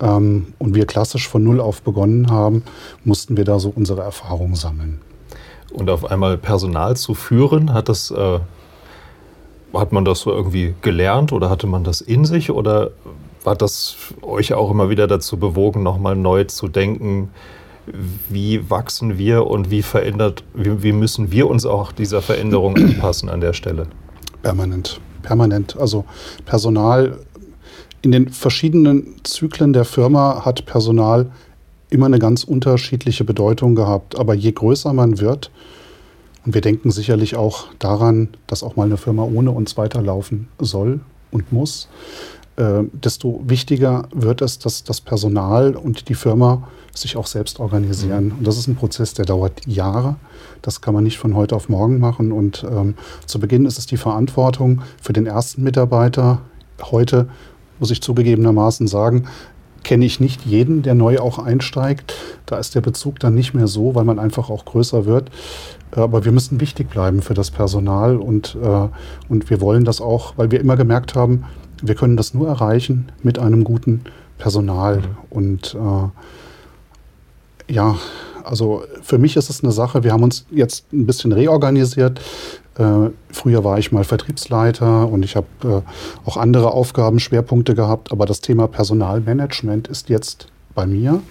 ähm, 0.00 0.48
und 0.58 0.74
wir 0.74 0.86
klassisch 0.86 1.28
von 1.28 1.42
Null 1.42 1.60
auf 1.60 1.82
begonnen 1.82 2.30
haben, 2.30 2.64
mussten 3.04 3.36
wir 3.36 3.44
da 3.44 3.58
so 3.58 3.72
unsere 3.74 4.02
Erfahrungen 4.02 4.54
sammeln. 4.54 5.00
Und 5.72 5.90
auf 5.90 6.10
einmal 6.10 6.36
Personal 6.36 6.96
zu 6.96 7.14
führen, 7.14 7.72
hat 7.72 7.88
das, 7.88 8.10
äh, 8.10 8.38
hat 9.72 9.92
man 9.92 10.04
das 10.04 10.20
so 10.20 10.30
irgendwie 10.30 10.74
gelernt 10.82 11.32
oder 11.32 11.50
hatte 11.50 11.66
man 11.66 11.84
das 11.84 12.00
in 12.00 12.24
sich 12.24 12.50
oder 12.50 12.90
hat 13.44 13.60
das 13.60 13.96
euch 14.22 14.54
auch 14.54 14.70
immer 14.70 14.88
wieder 14.88 15.06
dazu 15.06 15.36
bewogen, 15.36 15.82
nochmal 15.82 16.16
neu 16.16 16.44
zu 16.44 16.68
denken, 16.68 17.30
wie 18.28 18.70
wachsen 18.70 19.18
wir 19.18 19.46
und 19.46 19.70
wie 19.70 19.82
verändert, 19.82 20.42
wie, 20.54 20.82
wie 20.82 20.92
müssen 20.92 21.30
wir 21.30 21.48
uns 21.48 21.66
auch 21.66 21.92
dieser 21.92 22.22
Veränderung 22.22 22.76
anpassen 22.76 23.28
an 23.28 23.40
der 23.40 23.52
Stelle? 23.52 23.88
Permanent 24.42 25.00
permanent. 25.24 25.76
Also 25.76 26.04
Personal 26.46 27.18
in 28.02 28.12
den 28.12 28.28
verschiedenen 28.28 29.16
Zyklen 29.24 29.72
der 29.72 29.84
Firma 29.84 30.44
hat 30.44 30.66
Personal 30.66 31.32
immer 31.90 32.06
eine 32.06 32.18
ganz 32.18 32.44
unterschiedliche 32.44 33.24
Bedeutung 33.24 33.74
gehabt. 33.74 34.16
Aber 34.18 34.34
je 34.34 34.52
größer 34.52 34.92
man 34.92 35.18
wird, 35.18 35.50
und 36.44 36.52
wir 36.52 36.60
denken 36.60 36.90
sicherlich 36.90 37.36
auch 37.36 37.68
daran, 37.78 38.28
dass 38.46 38.62
auch 38.62 38.76
mal 38.76 38.84
eine 38.84 38.98
Firma 38.98 39.22
ohne 39.22 39.50
uns 39.50 39.78
weiterlaufen 39.78 40.48
soll 40.58 41.00
und 41.30 41.52
muss, 41.52 41.88
äh, 42.56 42.84
desto 42.92 43.42
wichtiger 43.46 44.08
wird 44.12 44.42
es, 44.42 44.58
dass 44.58 44.84
das 44.84 45.00
Personal 45.00 45.74
und 45.74 46.08
die 46.08 46.14
Firma 46.14 46.68
sich 46.94 47.16
auch 47.16 47.26
selbst 47.26 47.58
organisieren. 47.58 48.32
Und 48.38 48.46
das 48.46 48.56
ist 48.56 48.68
ein 48.68 48.76
Prozess, 48.76 49.14
der 49.14 49.24
dauert 49.24 49.66
Jahre. 49.66 50.16
Das 50.62 50.80
kann 50.80 50.94
man 50.94 51.04
nicht 51.04 51.18
von 51.18 51.34
heute 51.34 51.56
auf 51.56 51.68
morgen 51.68 51.98
machen. 51.98 52.32
Und 52.32 52.64
ähm, 52.70 52.94
zu 53.26 53.40
Beginn 53.40 53.66
ist 53.66 53.78
es 53.78 53.86
die 53.86 53.96
Verantwortung 53.96 54.82
für 55.02 55.12
den 55.12 55.26
ersten 55.26 55.62
Mitarbeiter. 55.62 56.42
Heute 56.80 57.28
muss 57.80 57.90
ich 57.90 58.00
zugegebenermaßen 58.00 58.86
sagen, 58.86 59.24
kenne 59.82 60.04
ich 60.04 60.20
nicht 60.20 60.46
jeden, 60.46 60.82
der 60.82 60.94
neu 60.94 61.18
auch 61.18 61.38
einsteigt. 61.38 62.14
Da 62.46 62.58
ist 62.58 62.74
der 62.74 62.80
Bezug 62.80 63.20
dann 63.20 63.34
nicht 63.34 63.54
mehr 63.54 63.66
so, 63.66 63.94
weil 63.94 64.04
man 64.04 64.18
einfach 64.18 64.48
auch 64.48 64.64
größer 64.64 65.06
wird. 65.06 65.30
Aber 65.90 66.24
wir 66.24 66.32
müssen 66.32 66.60
wichtig 66.60 66.88
bleiben 66.88 67.22
für 67.22 67.34
das 67.34 67.50
Personal 67.50 68.16
und, 68.16 68.56
äh, 68.60 68.88
und 69.28 69.50
wir 69.50 69.60
wollen 69.60 69.84
das 69.84 70.00
auch, 70.00 70.34
weil 70.36 70.50
wir 70.50 70.60
immer 70.60 70.76
gemerkt 70.76 71.14
haben, 71.14 71.44
wir 71.82 71.94
können 71.94 72.16
das 72.16 72.34
nur 72.34 72.48
erreichen 72.48 73.10
mit 73.22 73.38
einem 73.38 73.64
guten 73.64 74.04
Personal. 74.38 74.98
Mhm. 74.98 75.04
Und 75.30 75.74
äh, 75.74 77.72
ja, 77.72 77.96
also 78.44 78.82
für 79.02 79.18
mich 79.18 79.36
ist 79.36 79.50
es 79.50 79.62
eine 79.62 79.72
Sache, 79.72 80.04
wir 80.04 80.12
haben 80.12 80.22
uns 80.22 80.46
jetzt 80.50 80.92
ein 80.92 81.06
bisschen 81.06 81.32
reorganisiert. 81.32 82.20
Äh, 82.76 83.10
früher 83.30 83.64
war 83.64 83.78
ich 83.78 83.92
mal 83.92 84.04
Vertriebsleiter 84.04 85.08
und 85.08 85.24
ich 85.24 85.36
habe 85.36 85.46
äh, 85.64 86.28
auch 86.28 86.36
andere 86.36 86.72
Aufgabenschwerpunkte 86.72 87.74
gehabt, 87.74 88.12
aber 88.12 88.26
das 88.26 88.40
Thema 88.40 88.66
Personalmanagement 88.66 89.88
ist 89.88 90.08
jetzt 90.08 90.48
bei 90.74 90.86
mir 90.86 91.22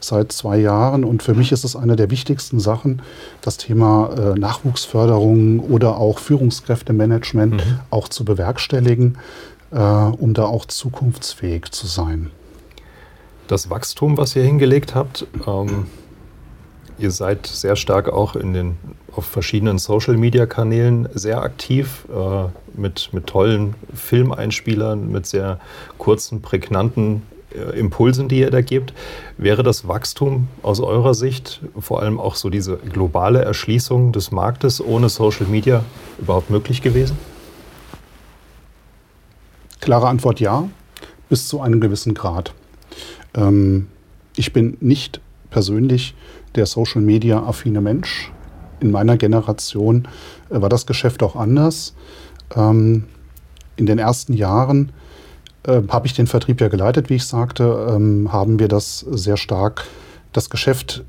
seit 0.00 0.32
zwei 0.32 0.58
Jahren 0.58 1.04
und 1.04 1.22
für 1.22 1.34
mich 1.34 1.52
ist 1.52 1.64
es 1.64 1.76
eine 1.76 1.96
der 1.96 2.10
wichtigsten 2.10 2.60
Sachen, 2.60 3.02
das 3.42 3.56
Thema 3.56 4.10
äh, 4.16 4.38
Nachwuchsförderung 4.38 5.60
oder 5.60 5.96
auch 5.96 6.18
Führungskräftemanagement 6.18 7.54
mhm. 7.54 7.80
auch 7.90 8.08
zu 8.08 8.24
bewerkstelligen, 8.24 9.18
äh, 9.70 9.78
um 9.78 10.34
da 10.34 10.44
auch 10.44 10.66
zukunftsfähig 10.66 11.70
zu 11.70 11.86
sein. 11.86 12.30
Das 13.46 13.70
Wachstum, 13.70 14.18
was 14.18 14.36
ihr 14.36 14.42
hingelegt 14.42 14.94
habt, 14.94 15.26
ähm, 15.46 15.86
ihr 16.98 17.10
seid 17.10 17.46
sehr 17.46 17.76
stark 17.76 18.08
auch 18.08 18.36
in 18.36 18.52
den 18.52 18.76
auf 19.12 19.24
verschiedenen 19.24 19.78
Social-Media-Kanälen 19.78 21.08
sehr 21.14 21.42
aktiv, 21.42 22.06
äh, 22.14 22.48
mit, 22.78 23.10
mit 23.12 23.26
tollen 23.26 23.74
Filmeinspielern, 23.94 25.10
mit 25.10 25.26
sehr 25.26 25.58
kurzen, 25.96 26.42
prägnanten 26.42 27.22
äh, 27.54 27.78
Impulsen, 27.78 28.28
die 28.28 28.40
ihr 28.40 28.50
da 28.50 28.60
gebt. 28.60 28.92
Wäre 29.38 29.62
das 29.62 29.88
Wachstum 29.88 30.48
aus 30.62 30.80
eurer 30.80 31.14
Sicht, 31.14 31.60
vor 31.78 32.02
allem 32.02 32.20
auch 32.20 32.34
so 32.34 32.50
diese 32.50 32.76
globale 32.76 33.42
Erschließung 33.42 34.12
des 34.12 34.30
Marktes 34.30 34.84
ohne 34.84 35.08
Social 35.08 35.46
Media 35.46 35.84
überhaupt 36.18 36.50
möglich 36.50 36.82
gewesen? 36.82 37.16
Klare 39.88 40.08
Antwort 40.08 40.38
ja, 40.38 40.68
bis 41.30 41.48
zu 41.48 41.62
einem 41.62 41.80
gewissen 41.80 42.12
Grad. 42.12 42.52
Ähm, 43.34 43.86
ich 44.36 44.52
bin 44.52 44.76
nicht 44.80 45.22
persönlich 45.48 46.14
der 46.56 46.66
Social 46.66 47.00
Media 47.00 47.42
affine 47.42 47.80
Mensch 47.80 48.30
in 48.80 48.90
meiner 48.90 49.16
Generation 49.16 50.06
äh, 50.50 50.60
war 50.60 50.68
das 50.68 50.84
Geschäft 50.84 51.22
auch 51.22 51.36
anders. 51.36 51.94
Ähm, 52.54 53.04
in 53.76 53.86
den 53.86 53.98
ersten 53.98 54.34
Jahren 54.34 54.92
äh, 55.62 55.80
habe 55.88 56.06
ich 56.06 56.12
den 56.12 56.26
Vertrieb 56.26 56.60
ja 56.60 56.68
geleitet, 56.68 57.08
wie 57.08 57.14
ich 57.14 57.24
sagte, 57.24 57.88
ähm, 57.88 58.30
haben 58.30 58.58
wir 58.58 58.68
das 58.68 58.98
sehr 58.98 59.38
stark, 59.38 59.86
das 60.34 60.50
Geschäft 60.50 61.02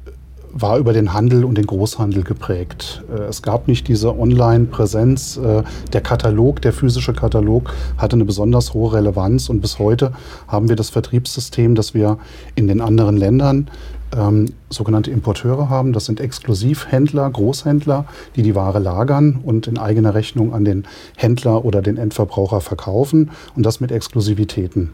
war 0.62 0.78
über 0.78 0.94
den 0.94 1.14
Handel 1.14 1.44
und 1.44 1.58
den 1.58 1.66
Großhandel 1.66 2.24
geprägt. 2.24 3.04
Äh, 3.12 3.24
es 3.24 3.42
gab 3.42 3.68
nicht 3.68 3.88
diese 3.88 4.18
Online-Präsenz. 4.18 5.38
Äh, 5.38 5.64
der 5.94 6.02
Katalog, 6.02 6.62
der 6.62 6.74
physische 6.74 7.14
Katalog 7.14 7.74
hatte 7.98 8.16
eine 8.16 8.26
besonders 8.26 8.74
hohe 8.74 8.94
Relevanz 8.94 9.50
und 9.50 9.62
bis 9.62 9.80
heute 9.80 10.14
haben 10.48 10.70
wir 10.70 10.76
das 10.76 10.90
Vertriebssystem, 10.90 11.76
das 11.76 11.94
wir 11.94 12.18
in 12.56 12.68
den 12.68 12.82
anderen 12.82 13.18
Ländern 13.18 13.70
ähm, 14.16 14.48
sogenannte 14.70 15.12
Importeure 15.12 15.70
haben. 15.70 15.94
Das 15.94 16.06
sind 16.06 16.20
Exklusivhändler, 16.20 17.30
Großhändler, 17.30 18.06
die 18.36 18.44
die 18.44 18.56
Ware 18.56 18.80
lagern 18.80 19.40
und 19.44 19.68
in 19.68 19.78
eigener 19.78 20.14
Rechnung 20.14 20.54
an 20.54 20.66
den 20.66 20.86
Händler 21.16 21.66
oder 21.66 21.82
den 21.82 21.98
Endverbraucher 21.98 22.62
verkaufen 22.62 23.32
und 23.56 23.66
das 23.66 23.80
mit 23.80 23.92
Exklusivitäten. 23.92 24.92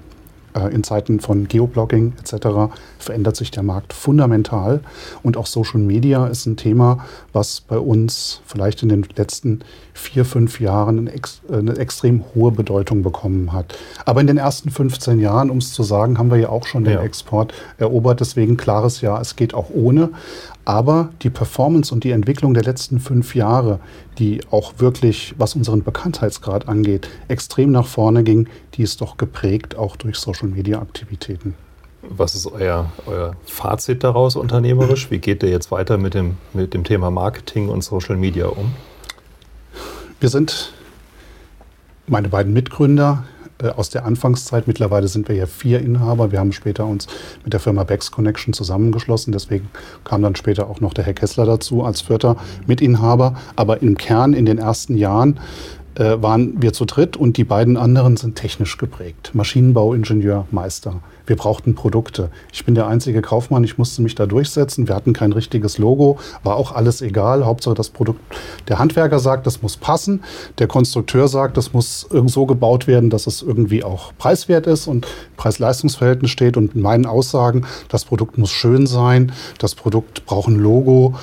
Äh, 0.55 0.73
in 0.73 0.83
Zeiten 0.83 1.19
von 1.19 1.47
Geoblocking 1.47 2.13
etc. 2.19 2.73
verändert 2.97 3.35
sich 3.35 3.51
der 3.51 3.63
Markt 3.63 3.93
fundamental. 3.93 4.81
Und 5.21 5.37
auch 5.37 5.47
Social 5.47 5.79
Media 5.79 6.27
ist 6.27 6.45
ein 6.45 6.57
Thema, 6.57 7.05
was 7.33 7.61
bei 7.61 7.77
uns 7.77 8.41
vielleicht 8.45 8.81
in 8.81 8.89
den 8.89 9.05
letzten 9.15 9.59
vier, 9.93 10.25
fünf 10.25 10.59
Jahren 10.59 10.99
eine, 10.99 11.11
ex 11.11 11.41
eine 11.51 11.77
extrem 11.77 12.23
hohe 12.33 12.51
Bedeutung 12.51 13.03
bekommen 13.03 13.51
hat. 13.51 13.77
Aber 14.05 14.21
in 14.21 14.27
den 14.27 14.37
ersten 14.37 14.69
15 14.69 15.19
Jahren, 15.19 15.49
um 15.49 15.57
es 15.57 15.73
zu 15.73 15.83
sagen, 15.83 16.17
haben 16.17 16.31
wir 16.31 16.37
ja 16.37 16.49
auch 16.49 16.65
schon 16.65 16.83
den 16.83 16.93
ja. 16.93 17.01
Export 17.01 17.53
erobert. 17.77 18.19
Deswegen 18.21 18.57
klares 18.57 19.01
Ja, 19.01 19.19
es 19.19 19.35
geht 19.35 19.53
auch 19.53 19.69
ohne. 19.73 20.09
Aber 20.65 21.09
die 21.21 21.29
Performance 21.29 21.93
und 21.93 22.03
die 22.03 22.09
Entwicklung 22.09 22.55
der 22.55 22.63
letzten 22.63 22.99
fünf 22.99 23.35
Jahre, 23.35 23.79
die 24.17 24.41
auch 24.49 24.73
wirklich, 24.79 25.35
was 25.37 25.55
unseren 25.55 25.83
Bekanntheitsgrad 25.83 26.67
angeht, 26.67 27.07
extrem 27.27 27.71
nach 27.71 27.85
vorne 27.85 28.23
ging, 28.23 28.49
die 28.73 28.81
ist 28.81 28.99
doch 28.99 29.17
geprägt 29.17 29.77
auch 29.77 29.95
durch 29.95 30.17
Social-Media-Aktivitäten. 30.17 31.53
Was 32.09 32.35
ist 32.35 32.47
euer, 32.47 32.91
euer 33.05 33.35
Fazit 33.45 34.03
daraus 34.03 34.35
unternehmerisch? 34.35 35.09
Wie 35.11 35.19
geht 35.19 35.43
ihr 35.43 35.49
jetzt 35.49 35.71
weiter 35.71 35.97
mit 35.97 36.13
dem, 36.13 36.37
mit 36.53 36.73
dem 36.73 36.83
Thema 36.83 37.11
Marketing 37.11 37.69
und 37.69 37.83
Social 37.83 38.15
Media 38.15 38.47
um? 38.47 38.73
Wir 40.19 40.29
sind, 40.29 40.73
meine 42.07 42.29
beiden 42.29 42.53
Mitgründer, 42.53 43.23
äh, 43.61 43.69
aus 43.69 43.89
der 43.89 44.05
Anfangszeit. 44.05 44.67
Mittlerweile 44.67 45.07
sind 45.07 45.29
wir 45.29 45.35
ja 45.35 45.45
vier 45.45 45.79
Inhaber. 45.79 46.31
Wir 46.31 46.39
haben 46.39 46.51
später 46.51 46.85
uns 46.85 47.07
mit 47.45 47.53
der 47.53 47.61
Firma 47.61 47.85
Bex 47.85 48.11
Connection 48.11 48.53
zusammengeschlossen. 48.53 49.31
Deswegen 49.31 49.69
kam 50.03 50.21
dann 50.21 50.35
später 50.35 50.67
auch 50.67 50.81
noch 50.81 50.93
der 50.93 51.05
Herr 51.05 51.13
Kessler 51.13 51.45
dazu 51.45 51.83
als 51.83 52.01
vierter 52.01 52.35
Mitinhaber. 52.67 53.35
Aber 53.55 53.81
im 53.81 53.97
Kern 53.97 54.33
in 54.33 54.45
den 54.45 54.57
ersten 54.57 54.97
Jahren 54.97 55.39
äh, 55.95 56.17
waren 56.21 56.61
wir 56.61 56.73
zu 56.73 56.83
dritt 56.83 57.15
und 57.15 57.37
die 57.37 57.45
beiden 57.45 57.77
anderen 57.77 58.17
sind 58.17 58.35
technisch 58.35 58.77
geprägt. 58.77 59.31
Maschinenbauingenieur, 59.33 60.47
Meister. 60.51 61.01
Wir 61.25 61.35
brauchten 61.35 61.75
Produkte. 61.75 62.29
Ich 62.51 62.65
bin 62.65 62.75
der 62.75 62.87
einzige 62.87 63.21
Kaufmann, 63.21 63.63
ich 63.63 63.77
musste 63.77 64.01
mich 64.01 64.15
da 64.15 64.25
durchsetzen. 64.25 64.87
Wir 64.87 64.95
hatten 64.95 65.13
kein 65.13 65.31
richtiges 65.31 65.77
Logo, 65.77 66.19
war 66.43 66.55
auch 66.55 66.71
alles 66.71 67.01
egal. 67.01 67.45
Hauptsache 67.45 67.75
das 67.75 67.89
Produkt. 67.89 68.19
Der 68.67 68.79
Handwerker 68.79 69.19
sagt, 69.19 69.47
das 69.47 69.61
muss 69.61 69.77
passen. 69.77 70.23
Der 70.59 70.67
Konstrukteur 70.67 71.27
sagt, 71.27 71.57
das 71.57 71.73
muss 71.73 72.07
so 72.25 72.45
gebaut 72.45 72.87
werden, 72.87 73.09
dass 73.09 73.27
es 73.27 73.41
irgendwie 73.41 73.83
auch 73.83 74.13
preiswert 74.17 74.67
ist 74.67 74.87
und 74.87 75.07
Preis-Leistungs-Verhältnis 75.37 76.31
steht. 76.31 76.57
Und 76.57 76.75
in 76.75 76.81
meinen 76.81 77.05
Aussagen, 77.05 77.65
das 77.89 78.05
Produkt 78.05 78.37
muss 78.37 78.51
schön 78.51 78.87
sein, 78.87 79.31
das 79.57 79.75
Produkt 79.75 80.25
braucht 80.25 80.49
ein 80.49 80.59
Logo, 80.59 81.15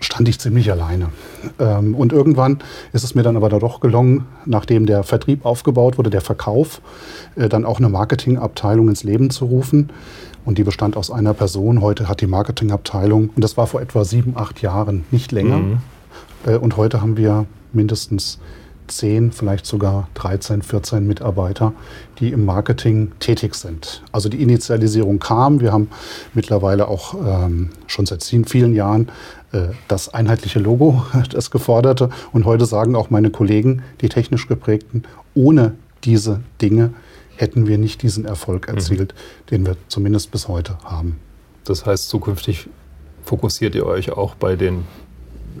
stand 0.00 0.28
ich 0.28 0.38
ziemlich 0.38 0.70
alleine. 0.70 1.10
Ähm, 1.58 1.94
und 1.94 2.12
irgendwann 2.12 2.58
ist 2.92 3.04
es 3.04 3.14
mir 3.14 3.22
dann 3.22 3.36
aber 3.36 3.48
doch 3.48 3.80
gelungen, 3.80 4.26
nachdem 4.44 4.86
der 4.86 5.02
Vertrieb 5.02 5.44
aufgebaut 5.44 5.98
wurde, 5.98 6.10
der 6.10 6.20
Verkauf, 6.20 6.80
äh, 7.36 7.48
dann 7.48 7.64
auch 7.64 7.78
eine 7.78 7.88
Marketingabteilung 7.88 8.88
ins 8.88 9.04
Leben 9.04 9.25
zu 9.30 9.46
rufen. 9.46 9.90
Und 10.44 10.58
die 10.58 10.64
bestand 10.64 10.96
aus 10.96 11.10
einer 11.10 11.34
Person. 11.34 11.80
Heute 11.80 12.08
hat 12.08 12.20
die 12.20 12.26
Marketingabteilung, 12.26 13.30
und 13.34 13.42
das 13.42 13.56
war 13.56 13.66
vor 13.66 13.80
etwa 13.80 14.04
sieben, 14.04 14.34
acht 14.36 14.62
Jahren, 14.62 15.04
nicht 15.10 15.32
länger. 15.32 15.58
Mhm. 15.58 15.78
Äh, 16.46 16.56
und 16.56 16.76
heute 16.76 17.00
haben 17.00 17.16
wir 17.16 17.46
mindestens 17.72 18.38
10, 18.88 19.32
vielleicht 19.32 19.66
sogar 19.66 20.08
13, 20.14 20.62
14 20.62 21.06
Mitarbeiter, 21.06 21.72
die 22.18 22.30
im 22.30 22.44
Marketing 22.44 23.12
tätig 23.18 23.54
sind. 23.54 24.02
Also 24.12 24.28
die 24.28 24.42
Initialisierung 24.42 25.18
kam. 25.18 25.60
Wir 25.60 25.72
haben 25.72 25.88
mittlerweile 26.34 26.88
auch 26.88 27.14
ähm, 27.14 27.70
schon 27.86 28.06
seit 28.06 28.22
vielen 28.22 28.74
Jahren 28.74 29.08
äh, 29.52 29.68
das 29.88 30.12
einheitliche 30.14 30.58
Logo, 30.58 31.04
das 31.30 31.50
geforderte. 31.50 32.10
Und 32.32 32.44
heute 32.44 32.66
sagen 32.66 32.96
auch 32.96 33.10
meine 33.10 33.30
Kollegen, 33.30 33.82
die 34.00 34.08
technisch 34.08 34.48
geprägten, 34.48 35.02
ohne 35.34 35.74
diese 36.04 36.40
Dinge 36.62 36.90
hätten 37.36 37.66
wir 37.66 37.78
nicht 37.78 38.02
diesen 38.02 38.24
Erfolg 38.24 38.68
mhm. 38.68 38.74
erzielt, 38.74 39.14
mhm. 39.14 39.50
den 39.50 39.66
wir 39.66 39.76
zumindest 39.88 40.30
bis 40.30 40.48
heute 40.48 40.78
haben. 40.84 41.18
Das 41.64 41.86
heißt, 41.86 42.08
zukünftig 42.08 42.68
fokussiert 43.24 43.74
ihr 43.74 43.86
euch 43.86 44.12
auch 44.12 44.34
bei 44.34 44.56
den 44.56 44.84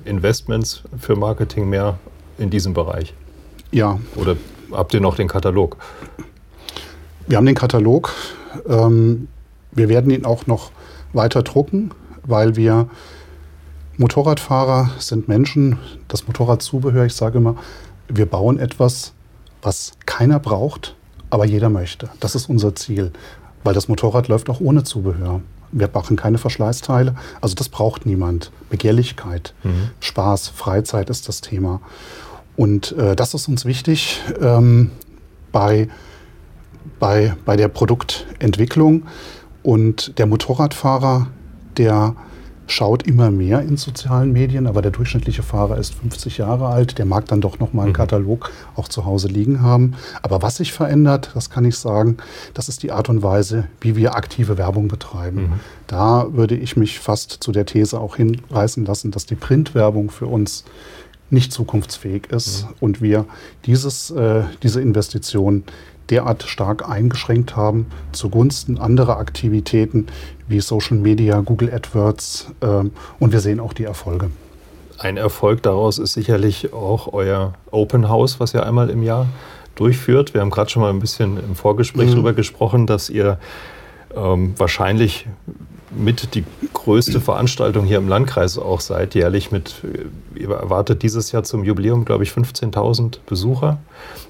Investments 0.04 0.82
für 0.98 1.16
Marketing 1.16 1.68
mehr 1.68 1.98
in 2.38 2.50
diesem 2.50 2.74
Bereich? 2.74 3.14
Ja. 3.72 3.98
Oder 4.14 4.36
habt 4.72 4.94
ihr 4.94 5.00
noch 5.00 5.16
den 5.16 5.28
Katalog? 5.28 5.76
Wir 7.26 7.36
haben 7.36 7.46
den 7.46 7.54
Katalog. 7.54 8.12
Ähm, 8.68 9.28
wir 9.72 9.88
werden 9.88 10.10
ihn 10.10 10.24
auch 10.24 10.46
noch 10.46 10.70
weiter 11.12 11.42
drucken, 11.42 11.90
weil 12.22 12.56
wir 12.56 12.88
Motorradfahrer 13.98 14.90
sind 14.98 15.28
Menschen, 15.28 15.78
das 16.08 16.26
Motorradzubehör, 16.26 17.06
ich 17.06 17.14
sage 17.14 17.38
immer, 17.38 17.56
wir 18.08 18.26
bauen 18.26 18.58
etwas, 18.58 19.12
was 19.62 19.92
keiner 20.04 20.38
braucht, 20.38 20.95
aber 21.30 21.44
jeder 21.44 21.68
möchte. 21.68 22.08
Das 22.20 22.34
ist 22.34 22.48
unser 22.48 22.74
Ziel, 22.74 23.12
weil 23.64 23.74
das 23.74 23.88
Motorrad 23.88 24.28
läuft 24.28 24.48
auch 24.50 24.60
ohne 24.60 24.84
Zubehör. 24.84 25.40
Wir 25.72 25.90
machen 25.92 26.16
keine 26.16 26.38
Verschleißteile, 26.38 27.14
also 27.40 27.54
das 27.54 27.68
braucht 27.68 28.06
niemand. 28.06 28.52
Begehrlichkeit, 28.70 29.54
mhm. 29.64 29.90
Spaß, 30.00 30.48
Freizeit 30.48 31.10
ist 31.10 31.28
das 31.28 31.40
Thema. 31.40 31.80
Und 32.56 32.92
äh, 32.92 33.14
das 33.14 33.34
ist 33.34 33.48
uns 33.48 33.64
wichtig 33.64 34.22
ähm, 34.40 34.90
bei, 35.52 35.88
bei, 36.98 37.34
bei 37.44 37.56
der 37.56 37.68
Produktentwicklung. 37.68 39.02
Und 39.62 40.18
der 40.18 40.26
Motorradfahrer, 40.26 41.28
der 41.76 42.14
schaut 42.66 43.06
immer 43.06 43.30
mehr 43.30 43.60
in 43.62 43.76
sozialen 43.76 44.32
Medien, 44.32 44.66
aber 44.66 44.82
der 44.82 44.90
durchschnittliche 44.90 45.42
Fahrer 45.42 45.78
ist 45.78 45.94
50 45.94 46.38
Jahre 46.38 46.66
alt, 46.66 46.98
der 46.98 47.04
mag 47.04 47.26
dann 47.26 47.40
doch 47.40 47.58
noch 47.58 47.72
mal 47.72 47.82
einen 47.82 47.92
mhm. 47.92 47.96
Katalog 47.96 48.50
auch 48.74 48.88
zu 48.88 49.04
Hause 49.04 49.28
liegen 49.28 49.62
haben. 49.62 49.94
Aber 50.22 50.42
was 50.42 50.56
sich 50.56 50.72
verändert, 50.72 51.30
das 51.34 51.50
kann 51.50 51.64
ich 51.64 51.76
sagen, 51.76 52.16
das 52.54 52.68
ist 52.68 52.82
die 52.82 52.92
Art 52.92 53.08
und 53.08 53.22
Weise, 53.22 53.64
wie 53.80 53.96
wir 53.96 54.14
aktive 54.14 54.58
Werbung 54.58 54.88
betreiben. 54.88 55.42
Mhm. 55.42 55.60
Da 55.86 56.26
würde 56.32 56.56
ich 56.56 56.76
mich 56.76 56.98
fast 56.98 57.32
zu 57.32 57.52
der 57.52 57.66
These 57.66 58.00
auch 58.00 58.16
hinreißen 58.16 58.84
lassen, 58.84 59.10
dass 59.10 59.26
die 59.26 59.36
Printwerbung 59.36 60.10
für 60.10 60.26
uns 60.26 60.64
nicht 61.30 61.52
zukunftsfähig 61.52 62.26
ist 62.30 62.64
mhm. 62.64 62.74
und 62.80 63.02
wir 63.02 63.26
dieses, 63.64 64.10
äh, 64.10 64.44
diese 64.62 64.80
Investition 64.80 65.64
derart 66.10 66.44
stark 66.44 66.88
eingeschränkt 66.88 67.56
haben 67.56 67.86
zugunsten 68.12 68.78
anderer 68.78 69.18
Aktivitäten 69.18 70.06
wie 70.48 70.60
Social 70.60 70.96
Media, 70.96 71.40
Google 71.40 71.72
AdWords 71.72 72.48
ähm, 72.62 72.92
und 73.18 73.32
wir 73.32 73.40
sehen 73.40 73.60
auch 73.60 73.72
die 73.72 73.84
Erfolge. 73.84 74.30
Ein 74.98 75.16
Erfolg 75.16 75.62
daraus 75.62 75.98
ist 75.98 76.14
sicherlich 76.14 76.72
auch 76.72 77.12
euer 77.12 77.52
Open 77.70 78.08
House, 78.08 78.40
was 78.40 78.54
ihr 78.54 78.64
einmal 78.64 78.88
im 78.88 79.02
Jahr 79.02 79.26
durchführt. 79.74 80.32
Wir 80.32 80.40
haben 80.40 80.50
gerade 80.50 80.70
schon 80.70 80.82
mal 80.82 80.90
ein 80.90 81.00
bisschen 81.00 81.36
im 81.36 81.54
Vorgespräch 81.54 82.08
mhm. 82.08 82.12
darüber 82.12 82.32
gesprochen, 82.32 82.86
dass 82.86 83.10
ihr 83.10 83.38
ähm, 84.16 84.54
wahrscheinlich 84.56 85.26
mit 85.94 86.34
die 86.34 86.44
größte 86.72 87.20
Veranstaltung 87.20 87.84
hier 87.84 87.98
im 87.98 88.08
Landkreis 88.08 88.58
auch 88.58 88.80
seid, 88.80 89.14
jährlich 89.14 89.50
mit, 89.50 89.76
ihr 90.34 90.50
erwartet 90.50 91.02
dieses 91.02 91.32
Jahr 91.32 91.42
zum 91.42 91.64
Jubiläum, 91.64 92.04
glaube 92.04 92.24
ich, 92.24 92.30
15.000 92.30 93.18
Besucher. 93.26 93.78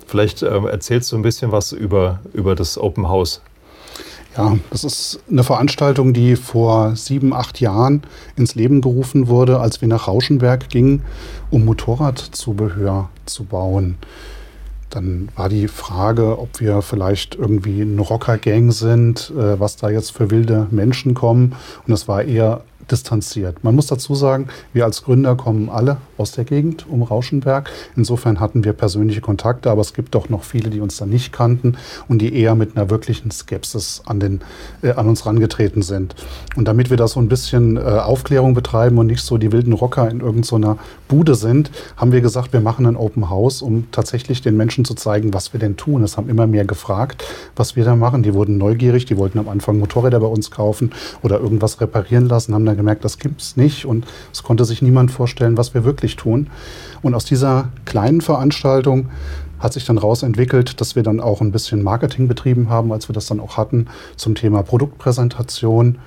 Vielleicht 0.06 0.42
ähm, 0.42 0.66
erzählst 0.66 1.10
du 1.10 1.16
ein 1.16 1.22
bisschen 1.22 1.52
was 1.52 1.72
über, 1.72 2.20
über 2.32 2.54
das 2.54 2.78
Open 2.78 3.08
House. 3.08 3.40
Ja, 4.36 4.58
das 4.70 4.84
ist 4.84 5.20
eine 5.30 5.44
Veranstaltung, 5.44 6.12
die 6.12 6.36
vor 6.36 6.94
sieben, 6.94 7.32
acht 7.32 7.60
Jahren 7.60 8.02
ins 8.36 8.54
Leben 8.54 8.82
gerufen 8.82 9.28
wurde, 9.28 9.60
als 9.60 9.80
wir 9.80 9.88
nach 9.88 10.08
Rauschenberg 10.08 10.68
gingen, 10.68 11.02
um 11.50 11.64
Motorradzubehör 11.64 13.08
zu 13.24 13.44
bauen. 13.44 13.96
Dann 14.90 15.28
war 15.36 15.48
die 15.48 15.68
Frage, 15.68 16.38
ob 16.38 16.60
wir 16.60 16.82
vielleicht 16.82 17.34
irgendwie 17.34 17.82
eine 17.82 18.00
Rockergang 18.00 18.72
sind, 18.72 19.32
äh, 19.36 19.58
was 19.58 19.76
da 19.76 19.88
jetzt 19.88 20.12
für 20.12 20.30
wilde 20.30 20.66
Menschen 20.70 21.14
kommen. 21.14 21.54
Und 21.86 21.92
es 21.92 22.06
war 22.06 22.22
eher 22.22 22.62
distanziert. 22.90 23.64
Man 23.64 23.74
muss 23.74 23.86
dazu 23.86 24.14
sagen, 24.14 24.48
wir 24.72 24.84
als 24.84 25.02
Gründer 25.02 25.34
kommen 25.34 25.68
alle 25.68 25.96
aus 26.18 26.32
der 26.32 26.44
Gegend 26.44 26.86
um 26.88 27.02
Rauschenberg. 27.02 27.70
Insofern 27.96 28.40
hatten 28.40 28.64
wir 28.64 28.72
persönliche 28.72 29.20
Kontakte, 29.20 29.70
aber 29.70 29.80
es 29.80 29.92
gibt 29.92 30.14
doch 30.14 30.28
noch 30.28 30.44
viele, 30.44 30.70
die 30.70 30.80
uns 30.80 30.96
da 30.96 31.06
nicht 31.06 31.32
kannten 31.32 31.76
und 32.08 32.20
die 32.20 32.34
eher 32.34 32.54
mit 32.54 32.76
einer 32.76 32.88
wirklichen 32.90 33.30
Skepsis 33.30 34.02
an, 34.06 34.20
den, 34.20 34.40
äh, 34.82 34.92
an 34.92 35.08
uns 35.08 35.26
rangetreten 35.26 35.82
sind. 35.82 36.14
Und 36.54 36.68
damit 36.68 36.90
wir 36.90 36.96
da 36.96 37.08
so 37.08 37.20
ein 37.20 37.28
bisschen 37.28 37.76
äh, 37.76 37.80
Aufklärung 37.80 38.54
betreiben 38.54 38.98
und 38.98 39.06
nicht 39.06 39.22
so 39.22 39.36
die 39.36 39.52
wilden 39.52 39.72
Rocker 39.72 40.08
in 40.08 40.20
irgendeiner 40.20 40.78
Bude 41.08 41.34
sind, 41.34 41.70
haben 41.96 42.12
wir 42.12 42.20
gesagt, 42.20 42.52
wir 42.52 42.60
machen 42.60 42.86
ein 42.86 42.96
Open 42.96 43.30
House, 43.30 43.62
um 43.62 43.90
tatsächlich 43.90 44.42
den 44.42 44.56
Menschen 44.56 44.84
zu 44.84 44.94
zeigen, 44.94 45.34
was 45.34 45.52
wir 45.52 45.60
denn 45.60 45.76
tun. 45.76 46.02
Es 46.02 46.16
haben 46.16 46.28
immer 46.28 46.46
mehr 46.46 46.64
gefragt, 46.64 47.24
was 47.56 47.76
wir 47.76 47.84
da 47.84 47.96
machen. 47.96 48.22
Die 48.22 48.34
wurden 48.34 48.58
neugierig, 48.58 49.06
die 49.06 49.16
wollten 49.16 49.38
am 49.38 49.48
Anfang 49.48 49.78
Motorräder 49.78 50.20
bei 50.20 50.26
uns 50.26 50.50
kaufen 50.50 50.92
oder 51.22 51.40
irgendwas 51.40 51.80
reparieren 51.80 52.28
lassen, 52.28 52.54
haben 52.54 52.65
dann 52.66 52.76
gemerkt, 52.76 53.04
das 53.04 53.18
gibt 53.18 53.40
es 53.40 53.56
nicht 53.56 53.84
und 53.84 54.06
es 54.32 54.42
konnte 54.42 54.64
sich 54.64 54.82
niemand 54.82 55.10
vorstellen, 55.10 55.56
was 55.56 55.74
wir 55.74 55.84
wirklich 55.84 56.16
tun. 56.16 56.48
Und 57.02 57.14
aus 57.14 57.24
dieser 57.24 57.68
kleinen 57.84 58.20
Veranstaltung 58.20 59.08
hat 59.58 59.72
sich 59.72 59.84
dann 59.86 59.98
raus 59.98 60.22
entwickelt, 60.22 60.80
dass 60.80 60.96
wir 60.96 61.02
dann 61.02 61.20
auch 61.20 61.40
ein 61.40 61.52
bisschen 61.52 61.82
Marketing 61.82 62.28
betrieben 62.28 62.68
haben, 62.68 62.92
als 62.92 63.08
wir 63.08 63.14
das 63.14 63.26
dann 63.26 63.40
auch 63.40 63.56
hatten 63.56 63.86
zum 64.16 64.34
Thema 64.34 64.62
Produktpräsentation 64.62 65.98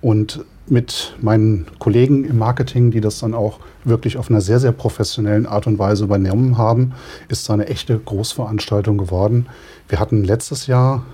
und 0.00 0.44
mit 0.66 1.16
meinen 1.20 1.66
Kollegen 1.78 2.24
im 2.24 2.38
Marketing, 2.38 2.90
die 2.90 3.00
das 3.00 3.18
dann 3.18 3.34
auch 3.34 3.58
wirklich 3.84 4.16
auf 4.16 4.30
einer 4.30 4.40
sehr, 4.40 4.60
sehr 4.60 4.72
professionellen 4.72 5.46
Art 5.46 5.66
und 5.66 5.78
Weise 5.78 6.04
übernommen 6.04 6.58
haben, 6.58 6.92
ist 7.28 7.48
da 7.48 7.54
eine 7.54 7.66
echte 7.66 7.98
Großveranstaltung 7.98 8.96
geworden. 8.96 9.46
Wir 9.88 9.98
hatten 9.98 10.22
letztes 10.22 10.66
Jahr 10.68 11.04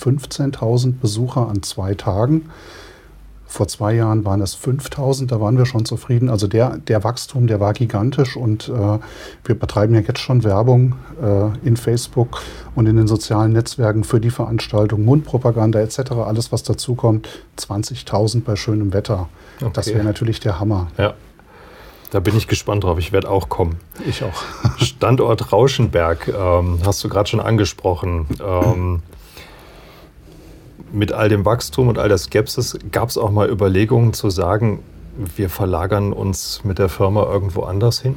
15.000 0.00 0.94
Besucher 1.00 1.48
an 1.48 1.62
zwei 1.62 1.94
Tagen. 1.94 2.50
Vor 3.50 3.66
zwei 3.66 3.94
Jahren 3.94 4.26
waren 4.26 4.42
es 4.42 4.54
5000, 4.54 5.32
da 5.32 5.40
waren 5.40 5.56
wir 5.56 5.64
schon 5.64 5.86
zufrieden. 5.86 6.28
Also 6.28 6.46
der, 6.46 6.76
der 6.76 7.02
Wachstum, 7.02 7.46
der 7.46 7.60
war 7.60 7.72
gigantisch 7.72 8.36
und 8.36 8.68
äh, 8.68 8.98
wir 9.44 9.58
betreiben 9.58 9.94
ja 9.94 10.00
jetzt 10.00 10.18
schon 10.18 10.44
Werbung 10.44 10.96
äh, 11.22 11.66
in 11.66 11.78
Facebook 11.78 12.42
und 12.74 12.86
in 12.86 12.96
den 12.96 13.06
sozialen 13.06 13.54
Netzwerken 13.54 14.04
für 14.04 14.20
die 14.20 14.28
Veranstaltung, 14.28 15.02
Mundpropaganda 15.06 15.80
etc., 15.80 16.12
alles 16.12 16.52
was 16.52 16.62
dazukommt. 16.62 17.26
20.000 17.58 18.44
bei 18.44 18.54
schönem 18.54 18.92
Wetter. 18.92 19.30
Okay. 19.62 19.70
Das 19.72 19.88
wäre 19.88 20.04
natürlich 20.04 20.40
der 20.40 20.60
Hammer. 20.60 20.88
Ja. 20.98 21.14
Da 22.10 22.20
bin 22.20 22.36
ich 22.36 22.48
gespannt 22.48 22.84
drauf. 22.84 22.98
Ich 22.98 23.12
werde 23.12 23.30
auch 23.30 23.48
kommen. 23.48 23.78
Ich 24.06 24.22
auch. 24.24 24.42
Standort 24.78 25.52
Rauschenberg 25.52 26.28
ähm, 26.28 26.78
hast 26.84 27.02
du 27.02 27.08
gerade 27.08 27.28
schon 27.28 27.40
angesprochen. 27.40 28.26
Ähm, 28.46 29.02
mit 30.92 31.12
all 31.12 31.28
dem 31.28 31.44
Wachstum 31.44 31.88
und 31.88 31.98
all 31.98 32.08
der 32.08 32.18
Skepsis 32.18 32.78
gab 32.92 33.08
es 33.08 33.18
auch 33.18 33.30
mal 33.30 33.48
Überlegungen 33.48 34.12
zu 34.12 34.30
sagen, 34.30 34.80
wir 35.36 35.50
verlagern 35.50 36.12
uns 36.12 36.62
mit 36.64 36.78
der 36.78 36.88
Firma 36.88 37.24
irgendwo 37.24 37.62
anders 37.62 38.00
hin? 38.00 38.16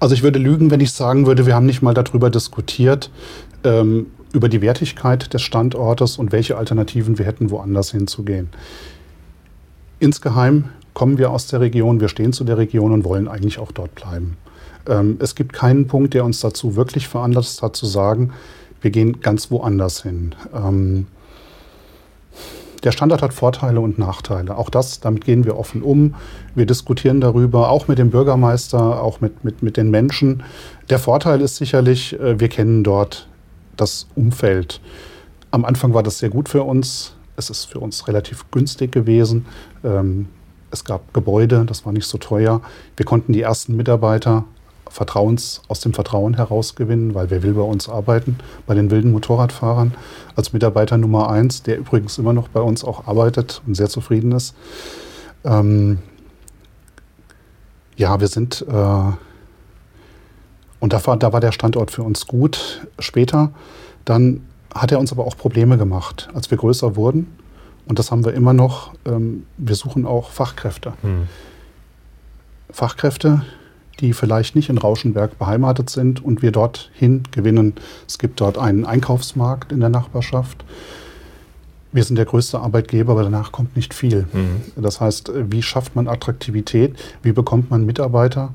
Also 0.00 0.14
ich 0.14 0.22
würde 0.22 0.38
lügen, 0.38 0.70
wenn 0.70 0.80
ich 0.80 0.92
sagen 0.92 1.26
würde, 1.26 1.46
wir 1.46 1.54
haben 1.54 1.66
nicht 1.66 1.82
mal 1.82 1.94
darüber 1.94 2.28
diskutiert, 2.28 3.10
ähm, 3.62 4.06
über 4.32 4.48
die 4.48 4.60
Wertigkeit 4.60 5.32
des 5.32 5.42
Standortes 5.42 6.16
und 6.16 6.32
welche 6.32 6.56
Alternativen 6.56 7.18
wir 7.18 7.26
hätten, 7.26 7.50
woanders 7.50 7.92
hinzugehen. 7.92 8.48
Insgeheim 10.00 10.70
kommen 10.94 11.18
wir 11.18 11.30
aus 11.30 11.46
der 11.46 11.60
Region, 11.60 12.00
wir 12.00 12.08
stehen 12.08 12.32
zu 12.32 12.42
der 12.44 12.58
Region 12.58 12.92
und 12.92 13.04
wollen 13.04 13.28
eigentlich 13.28 13.58
auch 13.58 13.70
dort 13.70 13.94
bleiben. 13.94 14.36
Ähm, 14.88 15.16
es 15.20 15.34
gibt 15.34 15.52
keinen 15.52 15.86
Punkt, 15.86 16.14
der 16.14 16.24
uns 16.24 16.40
dazu 16.40 16.76
wirklich 16.76 17.08
veranlasst 17.08 17.62
hat 17.62 17.76
zu 17.76 17.86
sagen, 17.86 18.32
wir 18.80 18.90
gehen 18.90 19.20
ganz 19.20 19.50
woanders 19.50 20.02
hin. 20.02 20.34
Ähm, 20.54 21.06
der 22.82 22.90
Standard 22.90 23.22
hat 23.22 23.32
Vorteile 23.32 23.80
und 23.80 23.98
Nachteile. 23.98 24.58
Auch 24.58 24.68
das, 24.68 24.98
damit 24.98 25.24
gehen 25.24 25.44
wir 25.44 25.56
offen 25.56 25.82
um. 25.82 26.16
Wir 26.56 26.66
diskutieren 26.66 27.20
darüber, 27.20 27.70
auch 27.70 27.86
mit 27.86 27.98
dem 27.98 28.10
Bürgermeister, 28.10 29.00
auch 29.00 29.20
mit, 29.20 29.44
mit, 29.44 29.62
mit 29.62 29.76
den 29.76 29.90
Menschen. 29.90 30.42
Der 30.90 30.98
Vorteil 30.98 31.40
ist 31.40 31.56
sicherlich, 31.56 32.18
äh, 32.18 32.40
wir 32.40 32.48
kennen 32.48 32.82
dort 32.82 33.28
das 33.76 34.08
Umfeld. 34.16 34.80
Am 35.52 35.64
Anfang 35.64 35.94
war 35.94 36.02
das 36.02 36.18
sehr 36.18 36.30
gut 36.30 36.48
für 36.48 36.64
uns. 36.64 37.14
Es 37.36 37.50
ist 37.50 37.66
für 37.66 37.78
uns 37.78 38.08
relativ 38.08 38.50
günstig 38.50 38.90
gewesen. 38.90 39.46
Ähm, 39.84 40.28
es 40.72 40.84
gab 40.84 41.14
Gebäude, 41.14 41.64
das 41.66 41.86
war 41.86 41.92
nicht 41.92 42.06
so 42.06 42.18
teuer. 42.18 42.62
Wir 42.96 43.06
konnten 43.06 43.32
die 43.32 43.42
ersten 43.42 43.76
Mitarbeiter 43.76 44.44
Vertrauens, 44.92 45.62
aus 45.68 45.80
dem 45.80 45.94
Vertrauen 45.94 46.34
herausgewinnen, 46.34 47.14
weil 47.14 47.30
wer 47.30 47.42
will 47.42 47.54
bei 47.54 47.62
uns 47.62 47.88
arbeiten, 47.88 48.36
bei 48.66 48.74
den 48.74 48.90
wilden 48.90 49.10
Motorradfahrern 49.10 49.94
als 50.36 50.52
Mitarbeiter 50.52 50.98
Nummer 50.98 51.30
eins, 51.30 51.62
der 51.62 51.78
übrigens 51.78 52.18
immer 52.18 52.32
noch 52.32 52.48
bei 52.48 52.60
uns 52.60 52.84
auch 52.84 53.06
arbeitet 53.06 53.62
und 53.66 53.74
sehr 53.74 53.88
zufrieden 53.88 54.32
ist. 54.32 54.54
Ähm, 55.44 55.98
ja, 57.96 58.20
wir 58.20 58.28
sind, 58.28 58.64
äh, 58.68 59.12
und 60.80 60.92
da 60.92 61.06
war, 61.06 61.16
da 61.16 61.32
war 61.32 61.40
der 61.40 61.52
Standort 61.52 61.90
für 61.90 62.02
uns 62.02 62.26
gut. 62.26 62.86
Später, 62.98 63.50
dann 64.04 64.46
hat 64.74 64.92
er 64.92 64.98
uns 64.98 65.12
aber 65.12 65.26
auch 65.26 65.36
Probleme 65.36 65.78
gemacht, 65.78 66.28
als 66.34 66.50
wir 66.50 66.58
größer 66.58 66.96
wurden. 66.96 67.38
Und 67.86 67.98
das 67.98 68.10
haben 68.10 68.24
wir 68.24 68.34
immer 68.34 68.52
noch. 68.52 68.92
Ähm, 69.06 69.46
wir 69.56 69.74
suchen 69.74 70.06
auch 70.06 70.30
Fachkräfte. 70.30 70.92
Hm. 71.02 71.28
Fachkräfte, 72.70 73.42
die 74.02 74.12
vielleicht 74.12 74.56
nicht 74.56 74.68
in 74.68 74.76
Rauschenberg 74.76 75.38
beheimatet 75.38 75.88
sind 75.88 76.22
und 76.22 76.42
wir 76.42 76.50
dorthin 76.50 77.22
gewinnen. 77.30 77.74
Es 78.06 78.18
gibt 78.18 78.40
dort 78.40 78.58
einen 78.58 78.84
Einkaufsmarkt 78.84 79.72
in 79.72 79.80
der 79.80 79.88
Nachbarschaft. 79.88 80.64
Wir 81.92 82.02
sind 82.02 82.16
der 82.16 82.24
größte 82.24 82.58
Arbeitgeber, 82.58 83.12
aber 83.12 83.22
danach 83.22 83.52
kommt 83.52 83.76
nicht 83.76 83.94
viel. 83.94 84.26
Mhm. 84.32 84.82
Das 84.82 85.00
heißt, 85.00 85.30
wie 85.50 85.62
schafft 85.62 85.94
man 85.94 86.08
Attraktivität? 86.08 86.96
Wie 87.22 87.32
bekommt 87.32 87.70
man 87.70 87.86
Mitarbeiter 87.86 88.54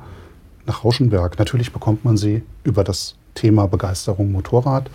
nach 0.66 0.84
Rauschenberg? 0.84 1.40
Natürlich 1.40 1.72
bekommt 1.72 2.04
man 2.04 2.18
sie 2.18 2.44
über 2.64 2.84
das 2.84 3.16
Thema 3.36 3.68
Begeisterung 3.68 4.32
Motorrad. 4.32 4.90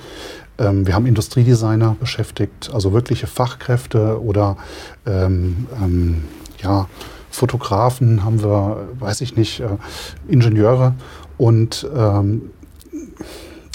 Ähm, 0.59 0.87
wir 0.87 0.95
haben 0.95 1.07
Industriedesigner 1.07 1.97
beschäftigt, 1.99 2.71
also 2.75 2.93
wirkliche 2.93 3.27
Fachkräfte 3.27 4.21
oder 4.21 4.59
ähm, 5.07 5.67
ähm, 5.83 6.25
ja, 6.61 6.88
Fotografen, 7.33 8.25
haben 8.25 8.42
wir, 8.42 8.88
weiß 9.01 9.21
ich 9.23 9.37
nicht, 9.37 9.59
äh, 9.61 9.68
Ingenieure. 10.29 10.95
Und 11.38 11.88
ähm, 11.97 12.51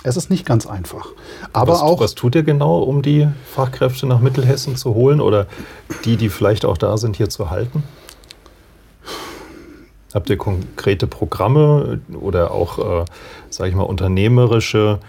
Es 0.04 0.15
ist 0.15 0.30
nicht 0.30 0.46
ganz 0.46 0.65
einfach. 0.65 1.08
Aber 1.52 1.74
was, 1.74 1.82
auch. 1.82 2.00
Was 2.00 2.15
tut 2.15 2.36
ihr 2.36 2.43
genau, 2.43 2.80
um 2.80 3.02
die 3.02 3.28
Fachkräfte 3.54 4.06
nach 4.08 4.22
Mittelhessen 4.22 4.78
zu 4.78 4.93
holen 4.93 5.20
oder 5.20 5.48
die, 6.06 6.15
die 6.15 6.30
vielleicht 6.30 6.63
auch 6.63 6.78
da 6.78 6.98
sind, 6.98 7.17
hier 7.17 7.30
zu 7.30 7.50
halten? 7.50 7.84
Habt 10.13 10.30
ihr 10.30 10.38
konkrete 10.38 11.08
Programme 11.08 12.00
oder 12.22 12.52
auch, 12.52 12.80
äh, 13.02 13.06
sage 13.50 13.70
ich 13.72 13.76
mal, 13.76 13.84
unternehmerische 13.84 15.00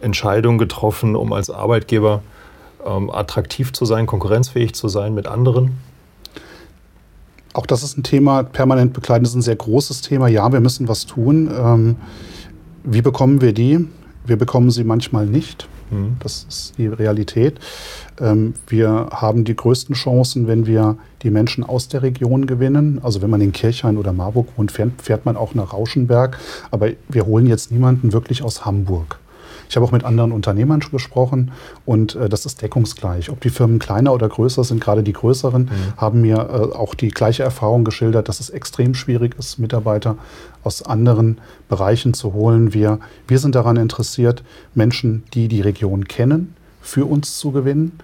Entscheidungen 0.00 0.58
getroffen, 0.58 1.14
um 1.14 1.32
als 1.32 1.50
Arbeitgeber 1.50 2.22
ähm, 2.84 3.10
attraktiv 3.10 3.72
zu 3.72 3.84
sein, 3.84 4.06
konkurrenzfähig 4.06 4.74
zu 4.74 4.88
sein 4.88 5.14
mit 5.14 5.28
anderen? 5.28 5.78
Auch 7.54 7.66
das 7.66 7.82
ist 7.82 7.96
ein 7.98 8.02
Thema, 8.02 8.42
permanent 8.42 8.92
begleiten 8.92 9.24
ist 9.24 9.34
ein 9.34 9.42
sehr 9.42 9.56
großes 9.56 10.02
Thema. 10.02 10.28
Ja, 10.28 10.52
wir 10.52 10.60
müssen 10.60 10.88
was 10.88 11.06
tun. 11.06 11.50
Ähm, 11.52 11.96
wie 12.84 13.02
bekommen 13.02 13.40
wir 13.40 13.52
die? 13.52 13.86
Wir 14.26 14.36
bekommen 14.36 14.70
sie 14.70 14.84
manchmal 14.84 15.26
nicht. 15.26 15.68
Mhm. 15.90 16.16
Das 16.20 16.46
ist 16.48 16.78
die 16.78 16.86
Realität. 16.86 17.58
Ähm, 18.20 18.54
wir 18.66 19.08
haben 19.10 19.44
die 19.44 19.56
größten 19.56 19.94
Chancen, 19.94 20.46
wenn 20.46 20.66
wir 20.66 20.96
die 21.22 21.30
Menschen 21.30 21.64
aus 21.64 21.88
der 21.88 22.02
Region 22.02 22.46
gewinnen. 22.46 23.00
Also 23.02 23.22
wenn 23.22 23.30
man 23.30 23.40
in 23.40 23.52
Kirchhain 23.52 23.96
oder 23.96 24.12
Marburg 24.12 24.48
wohnt, 24.56 24.72
fährt, 24.72 25.00
fährt 25.02 25.24
man 25.24 25.36
auch 25.36 25.54
nach 25.54 25.72
Rauschenberg. 25.72 26.38
Aber 26.70 26.90
wir 27.08 27.26
holen 27.26 27.46
jetzt 27.46 27.72
niemanden 27.72 28.12
wirklich 28.12 28.42
aus 28.42 28.64
Hamburg. 28.64 29.18
Ich 29.68 29.76
habe 29.76 29.84
auch 29.84 29.92
mit 29.92 30.04
anderen 30.04 30.32
Unternehmern 30.32 30.80
gesprochen 30.80 31.52
und 31.84 32.14
äh, 32.14 32.28
das 32.28 32.46
ist 32.46 32.62
deckungsgleich. 32.62 33.30
Ob 33.30 33.40
die 33.40 33.50
Firmen 33.50 33.78
kleiner 33.78 34.12
oder 34.12 34.28
größer 34.28 34.64
sind, 34.64 34.80
gerade 34.80 35.02
die 35.02 35.12
größeren 35.12 35.62
mhm. 35.62 35.70
haben 35.96 36.20
mir 36.20 36.36
äh, 36.36 36.76
auch 36.76 36.94
die 36.94 37.08
gleiche 37.08 37.42
Erfahrung 37.42 37.84
geschildert, 37.84 38.28
dass 38.28 38.40
es 38.40 38.50
extrem 38.50 38.94
schwierig 38.94 39.36
ist, 39.38 39.58
Mitarbeiter 39.58 40.16
aus 40.64 40.82
anderen 40.82 41.38
Bereichen 41.68 42.14
zu 42.14 42.32
holen. 42.32 42.74
Wir, 42.74 42.98
wir 43.26 43.38
sind 43.38 43.54
daran 43.54 43.76
interessiert, 43.76 44.42
Menschen, 44.74 45.24
die 45.34 45.48
die 45.48 45.60
Region 45.60 46.06
kennen, 46.06 46.54
für 46.80 47.04
uns 47.04 47.38
zu 47.38 47.52
gewinnen 47.52 47.98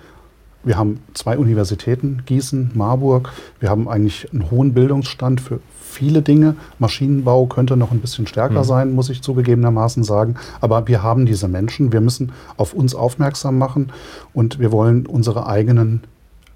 wir 0.65 0.79
haben 0.79 1.01
zwei 1.13 1.37
Universitäten, 1.37 2.23
Gießen, 2.25 2.71
Marburg. 2.75 3.31
Wir 3.61 3.69
haben 3.69 3.87
eigentlich 3.87 4.33
einen 4.33 4.51
hohen 4.51 4.73
Bildungsstand 4.73 5.41
für 5.41 5.61
viele 5.95 6.23
Dinge. 6.23 6.57
Maschinenbau 6.79 7.47
könnte 7.47 7.77
noch 7.77 7.93
ein 7.93 8.01
bisschen 8.01 8.27
stärker 8.27 8.61
mhm. 8.61 8.65
sein, 8.65 8.93
muss 8.93 9.09
ich 9.09 9.23
zugegebenermaßen 9.23 10.05
sagen. 10.05 10.35
Aber 10.61 10.87
wir 10.89 11.03
haben 11.03 11.25
diese 11.27 11.49
Menschen. 11.49 11.93
Wir 11.93 12.01
müssen 12.01 12.33
auf 12.57 12.75
uns 12.75 12.95
aufmerksam 12.95 13.57
machen 13.57 13.93
und 14.33 14.59
wir 14.59 14.73
wollen 14.73 15.07
unsere 15.07 15.47
eigenen 15.47 16.03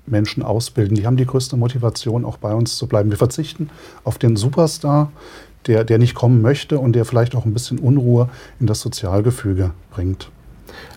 Menschen 0.07 0.43
ausbilden. 0.43 0.97
Die 0.97 1.07
haben 1.07 1.17
die 1.17 1.27
größte 1.27 1.57
Motivation, 1.57 2.25
auch 2.25 2.39
bei 2.39 2.55
uns 2.55 2.77
zu 2.77 2.87
bleiben. 2.87 3.11
Wir 3.11 3.19
verzichten 3.19 3.71
auf 4.05 4.19
den 4.19 4.37
Superstar, 4.37 5.13
der, 5.67 5.85
der 5.85 5.99
nicht 5.99 6.15
kommen 6.15 6.43
möchte 6.43 6.79
und 6.79 6.95
der 6.95 7.05
vielleicht 7.05 7.35
auch 7.35 7.45
ein 7.45 7.53
bisschen 7.53 7.79
Unruhe 7.79 8.29
in 8.59 8.67
das 8.67 8.81
Sozialgefüge 8.81 9.71
bringt. 9.91 10.31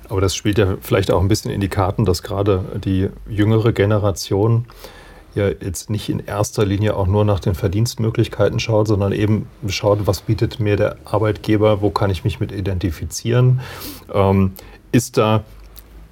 Aber 0.10 0.22
das 0.22 0.36
spielt 0.36 0.58
ja 0.58 0.76
vielleicht 0.82 1.12
auch 1.12 1.22
ein 1.22 1.28
bisschen 1.28 1.52
in 1.52 1.62
die 1.62 1.70
Karten, 1.70 2.06
dass 2.06 2.22
gerade 2.24 2.66
die 2.84 3.10
jüngere 3.30 3.72
Generation 3.72 4.66
ja 5.36 5.48
jetzt 5.48 5.90
nicht 5.90 6.10
in 6.10 6.20
erster 6.20 6.66
Linie 6.66 6.96
auch 6.96 7.08
nur 7.08 7.26
nach 7.26 7.40
den 7.40 7.56
Verdienstmöglichkeiten 7.56 8.60
schaut, 8.60 8.88
sondern 8.88 9.12
eben 9.12 9.48
schaut, 9.68 10.08
was 10.08 10.22
bietet 10.22 10.60
mir 10.60 10.76
der 10.76 10.98
Arbeitgeber, 11.06 11.82
wo 11.82 11.90
kann 11.90 12.10
ich 12.10 12.24
mich 12.24 12.40
mit 12.40 12.52
identifizieren. 12.52 13.62
Ähm, 14.14 14.54
ist 14.92 15.18
da 15.18 15.44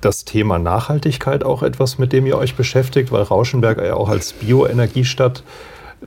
das 0.01 0.23
Thema 0.23 0.59
Nachhaltigkeit 0.59 1.43
auch 1.43 1.63
etwas, 1.63 1.97
mit 1.97 2.13
dem 2.13 2.25
ihr 2.25 2.37
euch 2.37 2.55
beschäftigt, 2.55 3.11
weil 3.11 3.23
Rauschenberg 3.23 3.79
ja 3.79 3.95
auch 3.95 4.09
als 4.09 4.33
Bioenergiestadt 4.33 5.43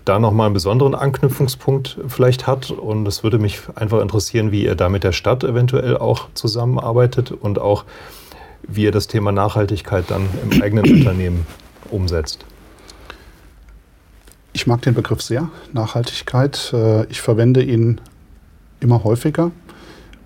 da 0.07 0.19
nochmal 0.19 0.47
einen 0.47 0.55
besonderen 0.55 0.95
Anknüpfungspunkt 0.95 1.99
vielleicht 2.09 2.47
hat. 2.47 2.71
Und 2.71 3.07
es 3.07 3.23
würde 3.23 3.39
mich 3.39 3.61
einfach 3.75 4.01
interessieren, 4.01 4.51
wie 4.51 4.65
ihr 4.65 4.75
da 4.75 4.89
mit 4.89 5.05
der 5.05 5.13
Stadt 5.13 5.45
eventuell 5.45 5.99
auch 5.99 6.29
zusammenarbeitet 6.33 7.31
und 7.33 7.59
auch 7.59 7.85
wie 8.67 8.85
ihr 8.85 8.93
das 8.93 9.07
Thema 9.07 9.33
Nachhaltigkeit 9.33 10.05
dann 10.09 10.29
im 10.43 10.63
eigenen 10.63 10.91
Unternehmen 10.91 11.47
umsetzt. 11.91 12.47
Ich 14.53 14.67
mag 14.67 14.83
den 14.83 14.95
Begriff 14.95 15.23
sehr, 15.23 15.49
Nachhaltigkeit. 15.73 16.73
Äh, 16.73 17.07
ich 17.07 17.21
verwende 17.21 17.63
ihn 17.63 18.01
immer 18.81 19.05
häufiger. 19.05 19.51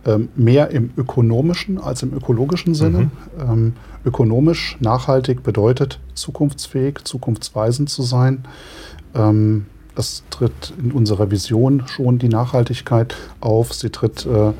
Ähm, 0.04 0.28
mehr 0.36 0.70
im 0.70 0.90
ökonomischen 0.96 1.78
als 1.78 2.02
im 2.02 2.12
ökologischen 2.14 2.74
Sinne. 2.74 2.98
Mhm. 2.98 3.10
Ähm, 3.40 3.72
ökonomisch 4.04 4.76
nachhaltig 4.80 5.42
bedeutet 5.42 5.98
zukunftsfähig, 6.14 7.04
zukunftsweisend 7.04 7.90
zu 7.90 8.02
sein. 8.02 8.44
Ähm, 9.14 9.66
es 9.96 10.22
tritt 10.30 10.74
in 10.82 10.92
unserer 10.92 11.30
Vision 11.30 11.84
schon 11.86 12.18
die 12.18 12.28
Nachhaltigkeit 12.28 13.16
auf. 13.40 13.72
Sie 13.72 13.90
tritt 13.90 14.26
äh, 14.26 14.52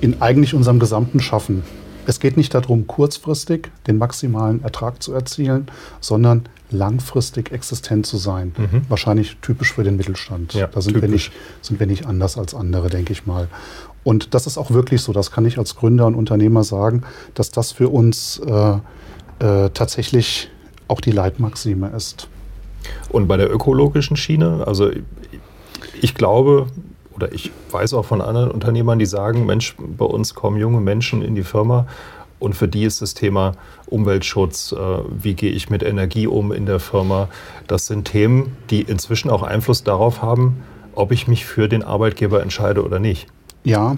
in 0.00 0.22
eigentlich 0.22 0.54
unserem 0.54 0.78
gesamten 0.78 1.20
Schaffen. 1.20 1.62
Es 2.06 2.20
geht 2.20 2.36
nicht 2.36 2.54
darum, 2.54 2.86
kurzfristig 2.86 3.68
den 3.86 3.98
maximalen 3.98 4.62
Ertrag 4.62 5.02
zu 5.02 5.12
erzielen, 5.12 5.66
sondern 6.00 6.44
langfristig 6.70 7.52
existent 7.52 8.06
zu 8.06 8.16
sein. 8.16 8.52
Mhm. 8.56 8.82
Wahrscheinlich 8.88 9.36
typisch 9.42 9.72
für 9.72 9.84
den 9.84 9.96
Mittelstand. 9.96 10.54
Ja, 10.54 10.66
da 10.66 10.80
sind 10.80 11.00
wir, 11.00 11.08
nicht, 11.08 11.32
sind 11.62 11.80
wir 11.80 11.86
nicht 11.86 12.06
anders 12.06 12.36
als 12.38 12.54
andere, 12.54 12.88
denke 12.88 13.12
ich 13.12 13.26
mal. 13.26 13.48
Und 14.04 14.34
das 14.34 14.46
ist 14.46 14.58
auch 14.58 14.70
wirklich 14.70 15.02
so, 15.02 15.12
das 15.12 15.30
kann 15.30 15.44
ich 15.46 15.58
als 15.58 15.76
Gründer 15.76 16.06
und 16.06 16.14
Unternehmer 16.14 16.64
sagen, 16.64 17.02
dass 17.34 17.50
das 17.50 17.72
für 17.72 17.88
uns 17.88 18.38
äh, 18.38 18.78
äh, 19.38 19.70
tatsächlich 19.70 20.48
auch 20.88 21.00
die 21.00 21.10
Leitmaxime 21.10 21.88
ist. 21.88 22.28
Und 23.08 23.26
bei 23.26 23.36
der 23.36 23.52
ökologischen 23.52 24.16
Schiene, 24.16 24.64
also 24.66 24.90
ich 26.00 26.14
glaube 26.14 26.68
oder 27.16 27.32
ich 27.32 27.50
weiß 27.70 27.94
auch 27.94 28.04
von 28.04 28.20
anderen 28.20 28.50
Unternehmern, 28.50 28.98
die 28.98 29.06
sagen, 29.06 29.46
Mensch, 29.46 29.74
bei 29.78 30.04
uns 30.04 30.34
kommen 30.34 30.58
junge 30.58 30.80
Menschen 30.80 31.22
in 31.22 31.34
die 31.34 31.42
Firma 31.42 31.86
und 32.38 32.54
für 32.54 32.68
die 32.68 32.84
ist 32.84 33.02
das 33.02 33.14
Thema 33.14 33.52
Umweltschutz, 33.86 34.72
äh, 34.72 34.76
wie 35.10 35.34
gehe 35.34 35.50
ich 35.50 35.70
mit 35.70 35.82
Energie 35.82 36.26
um 36.26 36.52
in 36.52 36.66
der 36.66 36.80
Firma, 36.80 37.28
das 37.66 37.86
sind 37.86 38.06
Themen, 38.06 38.56
die 38.70 38.82
inzwischen 38.82 39.30
auch 39.30 39.42
Einfluss 39.42 39.84
darauf 39.84 40.22
haben, 40.22 40.62
ob 40.94 41.12
ich 41.12 41.28
mich 41.28 41.44
für 41.44 41.68
den 41.68 41.82
Arbeitgeber 41.82 42.42
entscheide 42.42 42.84
oder 42.84 42.98
nicht. 42.98 43.26
Ja, 43.64 43.96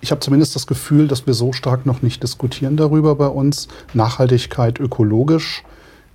ich 0.00 0.10
habe 0.10 0.20
zumindest 0.20 0.56
das 0.56 0.66
Gefühl, 0.66 1.08
dass 1.08 1.26
wir 1.26 1.34
so 1.34 1.52
stark 1.52 1.84
noch 1.84 2.02
nicht 2.02 2.22
diskutieren 2.22 2.76
darüber 2.76 3.14
bei 3.14 3.26
uns. 3.26 3.68
Nachhaltigkeit 3.92 4.80
ökologisch 4.80 5.62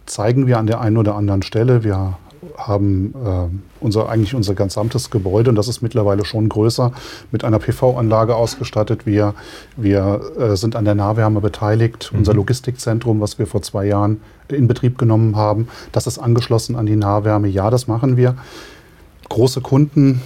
zeigen 0.05 0.47
wir 0.47 0.57
an 0.57 0.67
der 0.67 0.81
einen 0.81 0.97
oder 0.97 1.15
anderen 1.15 1.43
Stelle. 1.43 1.83
Wir 1.83 2.17
haben 2.57 3.13
äh, 3.15 3.83
unser, 3.83 4.09
eigentlich 4.09 4.35
unser 4.35 4.55
gesamtes 4.55 5.09
Gebäude, 5.09 5.49
und 5.49 5.55
das 5.55 5.67
ist 5.67 5.81
mittlerweile 5.81 6.25
schon 6.25 6.49
größer, 6.49 6.91
mit 7.31 7.43
einer 7.43 7.59
PV-Anlage 7.59 8.35
ausgestattet. 8.35 9.05
Wir, 9.05 9.33
wir 9.77 10.21
äh, 10.37 10.55
sind 10.55 10.75
an 10.75 10.85
der 10.85 10.95
Nahwärme 10.95 11.41
beteiligt. 11.41 12.11
Mhm. 12.11 12.19
Unser 12.19 12.33
Logistikzentrum, 12.33 13.21
was 13.21 13.39
wir 13.39 13.47
vor 13.47 13.61
zwei 13.61 13.85
Jahren 13.85 14.21
in 14.49 14.67
Betrieb 14.67 14.97
genommen 14.97 15.35
haben, 15.35 15.67
das 15.91 16.07
ist 16.07 16.19
angeschlossen 16.19 16.75
an 16.75 16.85
die 16.85 16.95
Nahwärme. 16.95 17.47
Ja, 17.47 17.69
das 17.69 17.87
machen 17.87 18.17
wir. 18.17 18.35
Große 19.29 19.61
Kunden, 19.61 20.21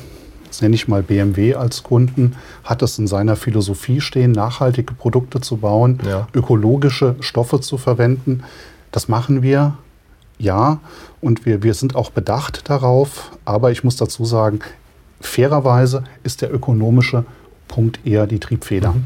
das 0.48 0.62
nenne 0.62 0.76
ich 0.76 0.88
mal 0.88 1.04
BMW 1.04 1.56
als 1.56 1.84
Kunden, 1.84 2.36
hat 2.64 2.82
es 2.82 3.00
in 3.00 3.08
seiner 3.08 3.36
Philosophie 3.36 4.02
stehen, 4.02 4.32
nachhaltige 4.32 4.94
Produkte 4.94 5.42
zu 5.42 5.58
bauen, 5.58 6.00
ja. 6.06 6.28
ökologische 6.34 7.16
Stoffe 7.20 7.62
zu 7.62 7.78
verwenden. 7.78 8.44
Das 8.92 9.08
machen 9.08 9.42
wir, 9.42 9.78
ja, 10.40 10.80
und 11.22 11.46
wir, 11.46 11.64
wir 11.64 11.74
sind 11.74 11.96
auch 11.96 12.12
bedacht 12.12 12.70
darauf, 12.70 13.32
aber 13.46 13.72
ich 13.72 13.84
muss 13.84 13.98
dazu 13.98 14.26
sagen, 14.26 14.60
fairerweise 15.22 16.04
ist 16.24 16.42
der 16.42 16.54
ökonomische 16.54 17.26
Punkt 17.68 18.06
eher 18.06 18.28
die 18.28 18.40
Triebfeder. 18.40 18.94
Mhm. 18.94 19.06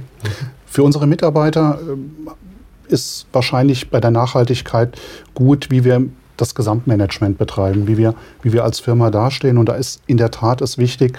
Für 0.66 0.84
unsere 0.84 1.08
Mitarbeiter 1.08 1.80
äh, 1.80 2.94
ist 2.94 3.28
wahrscheinlich 3.32 3.90
bei 3.90 4.00
der 4.00 4.12
Nachhaltigkeit 4.12 5.00
gut, 5.34 5.70
wie 5.70 5.84
wir 5.84 6.04
das 6.38 6.56
Gesamtmanagement 6.56 7.38
betreiben, 7.38 7.88
wie 7.88 7.98
wir, 7.98 8.16
wie 8.42 8.54
wir 8.54 8.64
als 8.64 8.80
Firma 8.80 9.12
dastehen. 9.12 9.58
Und 9.58 9.70
da 9.70 9.76
ist 9.76 10.02
in 10.08 10.18
der 10.18 10.32
Tat 10.32 10.62
es 10.62 10.78
wichtig, 10.78 11.18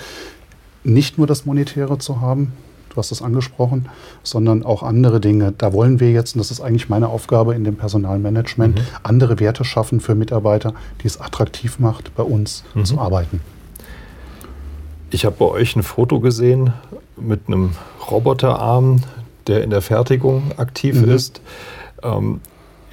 nicht 0.83 1.19
nur 1.19 1.27
das 1.27 1.47
Monetäre 1.47 1.99
zu 1.99 2.21
haben, 2.21 2.53
du 2.95 2.99
hast 2.99 3.13
es 3.13 3.23
angesprochen, 3.23 3.89
sondern 4.23 4.65
auch 4.65 4.83
andere 4.83 5.21
Dinge. 5.21 5.53
Da 5.57 5.73
wollen 5.73 6.01
wir 6.01 6.13
jetzt, 6.13 6.35
und 6.35 6.39
das 6.39 6.51
ist 6.51 6.61
eigentlich 6.61 6.89
meine 6.89 7.09
Aufgabe 7.09 7.55
in 7.55 7.65
dem 7.65 7.77
Personalmanagement, 7.77 8.77
mhm. 8.77 8.83
andere 9.03 9.41
Werte 9.41 9.65
schaffen 9.65 10.01
für 10.01 10.15
Mitarbeiter, 10.15 10.75
die 11.03 11.07
es 11.07 11.21
attraktiv 11.21 11.79
macht, 11.79 12.15
bei 12.15 12.23
uns 12.23 12.65
mhm. 12.75 12.85
zu 12.85 12.99
arbeiten. 12.99 13.41
Ich 15.11 15.25
habe 15.25 15.37
bei 15.39 15.47
euch 15.47 15.77
ein 15.77 15.83
Foto 15.83 16.21
gesehen 16.21 16.73
mit 17.17 17.43
einem 17.47 17.73
Roboterarm, 18.11 19.03
der 19.47 19.63
in 19.63 19.71
der 19.71 19.83
Fertigung 19.83 20.53
aktiv 20.57 21.03
mhm. 21.03 21.11
ist. 21.11 21.41
Ähm, 22.03 22.41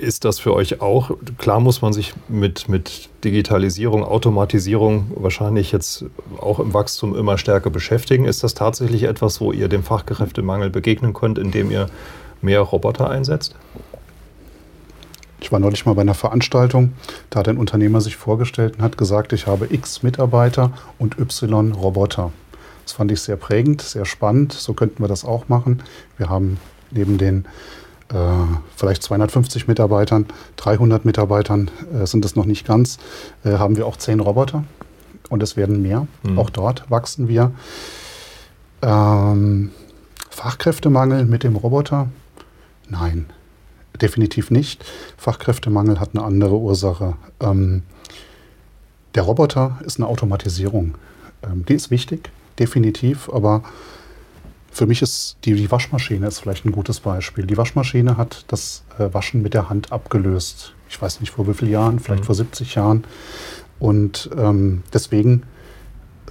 ist 0.01 0.25
das 0.25 0.39
für 0.39 0.53
euch 0.53 0.81
auch? 0.81 1.11
Klar 1.37 1.59
muss 1.59 1.81
man 1.81 1.93
sich 1.93 2.13
mit, 2.27 2.67
mit 2.67 3.09
Digitalisierung, 3.23 4.03
Automatisierung 4.03 5.11
wahrscheinlich 5.15 5.71
jetzt 5.71 6.05
auch 6.39 6.59
im 6.59 6.73
Wachstum 6.73 7.15
immer 7.15 7.37
stärker 7.37 7.69
beschäftigen. 7.69 8.25
Ist 8.25 8.43
das 8.43 8.53
tatsächlich 8.53 9.03
etwas, 9.03 9.39
wo 9.39 9.51
ihr 9.51 9.67
dem 9.67 9.83
Fachkräftemangel 9.83 10.69
begegnen 10.69 11.13
könnt, 11.13 11.37
indem 11.37 11.71
ihr 11.71 11.89
mehr 12.41 12.61
Roboter 12.61 13.09
einsetzt? 13.09 13.55
Ich 15.39 15.51
war 15.51 15.59
neulich 15.59 15.85
mal 15.85 15.93
bei 15.93 16.01
einer 16.01 16.13
Veranstaltung, 16.13 16.93
da 17.29 17.39
hat 17.39 17.47
ein 17.47 17.57
Unternehmer 17.57 17.99
sich 17.99 18.15
vorgestellt 18.15 18.75
und 18.77 18.83
hat 18.83 18.97
gesagt, 18.97 19.33
ich 19.33 19.47
habe 19.47 19.67
X 19.73 20.03
Mitarbeiter 20.03 20.71
und 20.99 21.17
Y 21.19 21.71
Roboter. 21.71 22.31
Das 22.83 22.93
fand 22.93 23.11
ich 23.11 23.21
sehr 23.21 23.37
prägend, 23.37 23.81
sehr 23.81 24.05
spannend. 24.05 24.53
So 24.53 24.73
könnten 24.73 25.03
wir 25.03 25.07
das 25.07 25.25
auch 25.25 25.47
machen. 25.49 25.81
Wir 26.17 26.29
haben 26.29 26.59
neben 26.91 27.17
den 27.17 27.45
äh, 28.11 28.57
vielleicht 28.75 29.03
250 29.03 29.67
Mitarbeitern, 29.67 30.25
300 30.57 31.05
Mitarbeitern 31.05 31.71
äh, 31.93 32.05
sind 32.05 32.25
es 32.25 32.35
noch 32.35 32.45
nicht 32.45 32.65
ganz, 32.65 32.97
äh, 33.43 33.53
haben 33.53 33.77
wir 33.77 33.85
auch 33.85 33.97
zehn 33.97 34.19
Roboter 34.19 34.63
und 35.29 35.41
es 35.41 35.57
werden 35.57 35.81
mehr. 35.81 36.07
Mhm. 36.23 36.37
Auch 36.37 36.49
dort 36.49 36.89
wachsen 36.89 37.27
wir. 37.27 37.51
Ähm, 38.81 39.71
Fachkräftemangel 40.29 41.25
mit 41.25 41.43
dem 41.43 41.55
Roboter? 41.55 42.09
Nein, 42.89 43.27
definitiv 44.01 44.51
nicht. 44.51 44.83
Fachkräftemangel 45.17 45.99
hat 45.99 46.09
eine 46.13 46.23
andere 46.23 46.57
Ursache. 46.57 47.15
Ähm, 47.39 47.83
der 49.15 49.23
Roboter 49.23 49.79
ist 49.85 49.99
eine 49.99 50.07
Automatisierung. 50.07 50.95
Ähm, 51.43 51.65
die 51.65 51.73
ist 51.73 51.91
wichtig, 51.91 52.31
definitiv, 52.59 53.29
aber 53.31 53.63
für 54.71 54.87
mich 54.87 55.01
ist 55.01 55.37
die, 55.43 55.53
die, 55.53 55.69
Waschmaschine 55.69 56.25
ist 56.27 56.39
vielleicht 56.39 56.65
ein 56.65 56.71
gutes 56.71 57.01
Beispiel. 57.01 57.45
Die 57.45 57.57
Waschmaschine 57.57 58.17
hat 58.17 58.45
das 58.47 58.83
äh, 58.97 59.13
Waschen 59.13 59.41
mit 59.41 59.53
der 59.53 59.69
Hand 59.69 59.91
abgelöst. 59.91 60.73
Ich 60.89 61.01
weiß 61.01 61.19
nicht 61.19 61.31
vor 61.31 61.47
wie 61.47 61.53
vielen 61.53 61.71
Jahren, 61.71 61.99
vielleicht 61.99 62.23
mhm. 62.23 62.27
vor 62.27 62.35
70 62.35 62.75
Jahren. 62.75 63.03
Und 63.79 64.29
ähm, 64.37 64.83
deswegen 64.93 65.43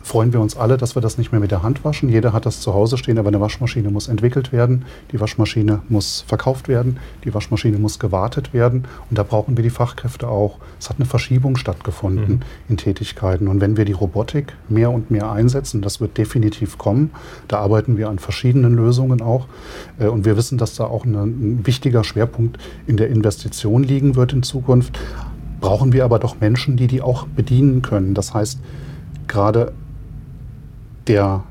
freuen 0.03 0.33
wir 0.33 0.41
uns 0.41 0.57
alle, 0.57 0.77
dass 0.77 0.95
wir 0.95 1.03
das 1.03 1.19
nicht 1.19 1.33
mehr 1.33 1.41
mit 1.41 1.51
der 1.51 1.63
Hand 1.63 1.85
waschen. 1.85 2.09
Jeder 2.09 2.33
hat 2.33 2.47
das 2.47 2.61
zu 2.61 2.75
Hause 2.75 2.97
stehen, 2.97 3.19
aber 3.19 3.29
eine 3.29 3.41
Waschmaschine 3.41 3.91
muss 3.91 4.09
entwickelt 4.09 4.53
werden, 4.53 4.85
die 5.13 5.21
Waschmaschine 5.21 5.83
muss 5.89 6.25
verkauft 6.27 6.69
werden, 6.69 6.99
die 7.25 7.35
Waschmaschine 7.35 7.79
muss 7.79 7.99
gewartet 7.99 8.53
werden 8.53 8.85
und 9.09 9.19
da 9.19 9.23
brauchen 9.23 9.57
wir 9.57 9.63
die 9.63 9.71
Fachkräfte 9.71 10.29
auch. 10.29 10.59
Es 10.79 10.89
hat 10.89 10.97
eine 10.97 11.07
Verschiebung 11.07 11.57
stattgefunden 11.57 12.37
mhm. 12.37 12.43
in 12.69 12.77
Tätigkeiten 12.77 13.49
und 13.49 13.61
wenn 13.61 13.77
wir 13.77 13.85
die 13.85 13.93
Robotik 13.93 14.55
mehr 14.69 14.91
und 14.91 15.11
mehr 15.11 15.31
einsetzen, 15.31 15.83
das 15.83 16.01
wird 16.01 16.17
definitiv 16.19 16.79
kommen, 16.79 17.11
da 17.49 17.59
arbeiten 17.59 17.97
wir 17.97 18.09
an 18.09 18.19
verschiedenen 18.19 18.75
Lösungen 18.75 19.21
auch 19.23 19.47
äh, 19.99 20.07
und 20.07 20.25
wir 20.25 20.37
wissen, 20.37 20.59
dass 20.59 20.75
da 20.75 20.85
auch 20.85 21.05
ein 21.05 21.67
wichtiger 21.67 22.05
Schwerpunkt 22.05 22.59
in 22.87 22.97
der 22.97 23.09
Investition 23.09 23.83
liegen 23.83 24.17
wird 24.17 24.33
in 24.33 24.43
Zukunft. 24.43 24.99
Brauchen 25.61 25.93
wir 25.93 26.05
aber 26.05 26.19
doch 26.19 26.41
Menschen, 26.41 26.77
die 26.77 26.87
die 26.87 27.03
auch 27.03 27.27
bedienen 27.27 27.83
können. 27.83 28.15
Das 28.15 28.33
heißt, 28.33 28.61
gerade 29.29 29.73
der, 31.11 31.45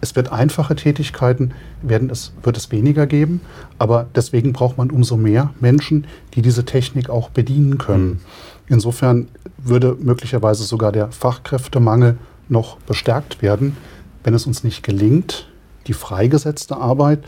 es 0.00 0.14
wird 0.14 0.30
einfache 0.30 0.76
Tätigkeiten, 0.76 1.52
werden 1.82 2.10
es, 2.10 2.32
wird 2.42 2.56
es 2.56 2.70
weniger 2.70 3.06
geben, 3.06 3.40
aber 3.78 4.06
deswegen 4.14 4.52
braucht 4.52 4.78
man 4.78 4.90
umso 4.90 5.16
mehr 5.16 5.52
Menschen, 5.60 6.06
die 6.34 6.42
diese 6.42 6.64
Technik 6.64 7.10
auch 7.10 7.30
bedienen 7.30 7.78
können. 7.78 8.08
Mhm. 8.08 8.20
Insofern 8.68 9.28
würde 9.56 9.96
möglicherweise 9.98 10.64
sogar 10.64 10.92
der 10.92 11.10
Fachkräftemangel 11.10 12.18
noch 12.48 12.76
bestärkt 12.80 13.42
werden, 13.42 13.76
wenn 14.24 14.34
es 14.34 14.46
uns 14.46 14.62
nicht 14.62 14.82
gelingt, 14.82 15.48
die 15.86 15.94
freigesetzte 15.94 16.76
Arbeit 16.76 17.20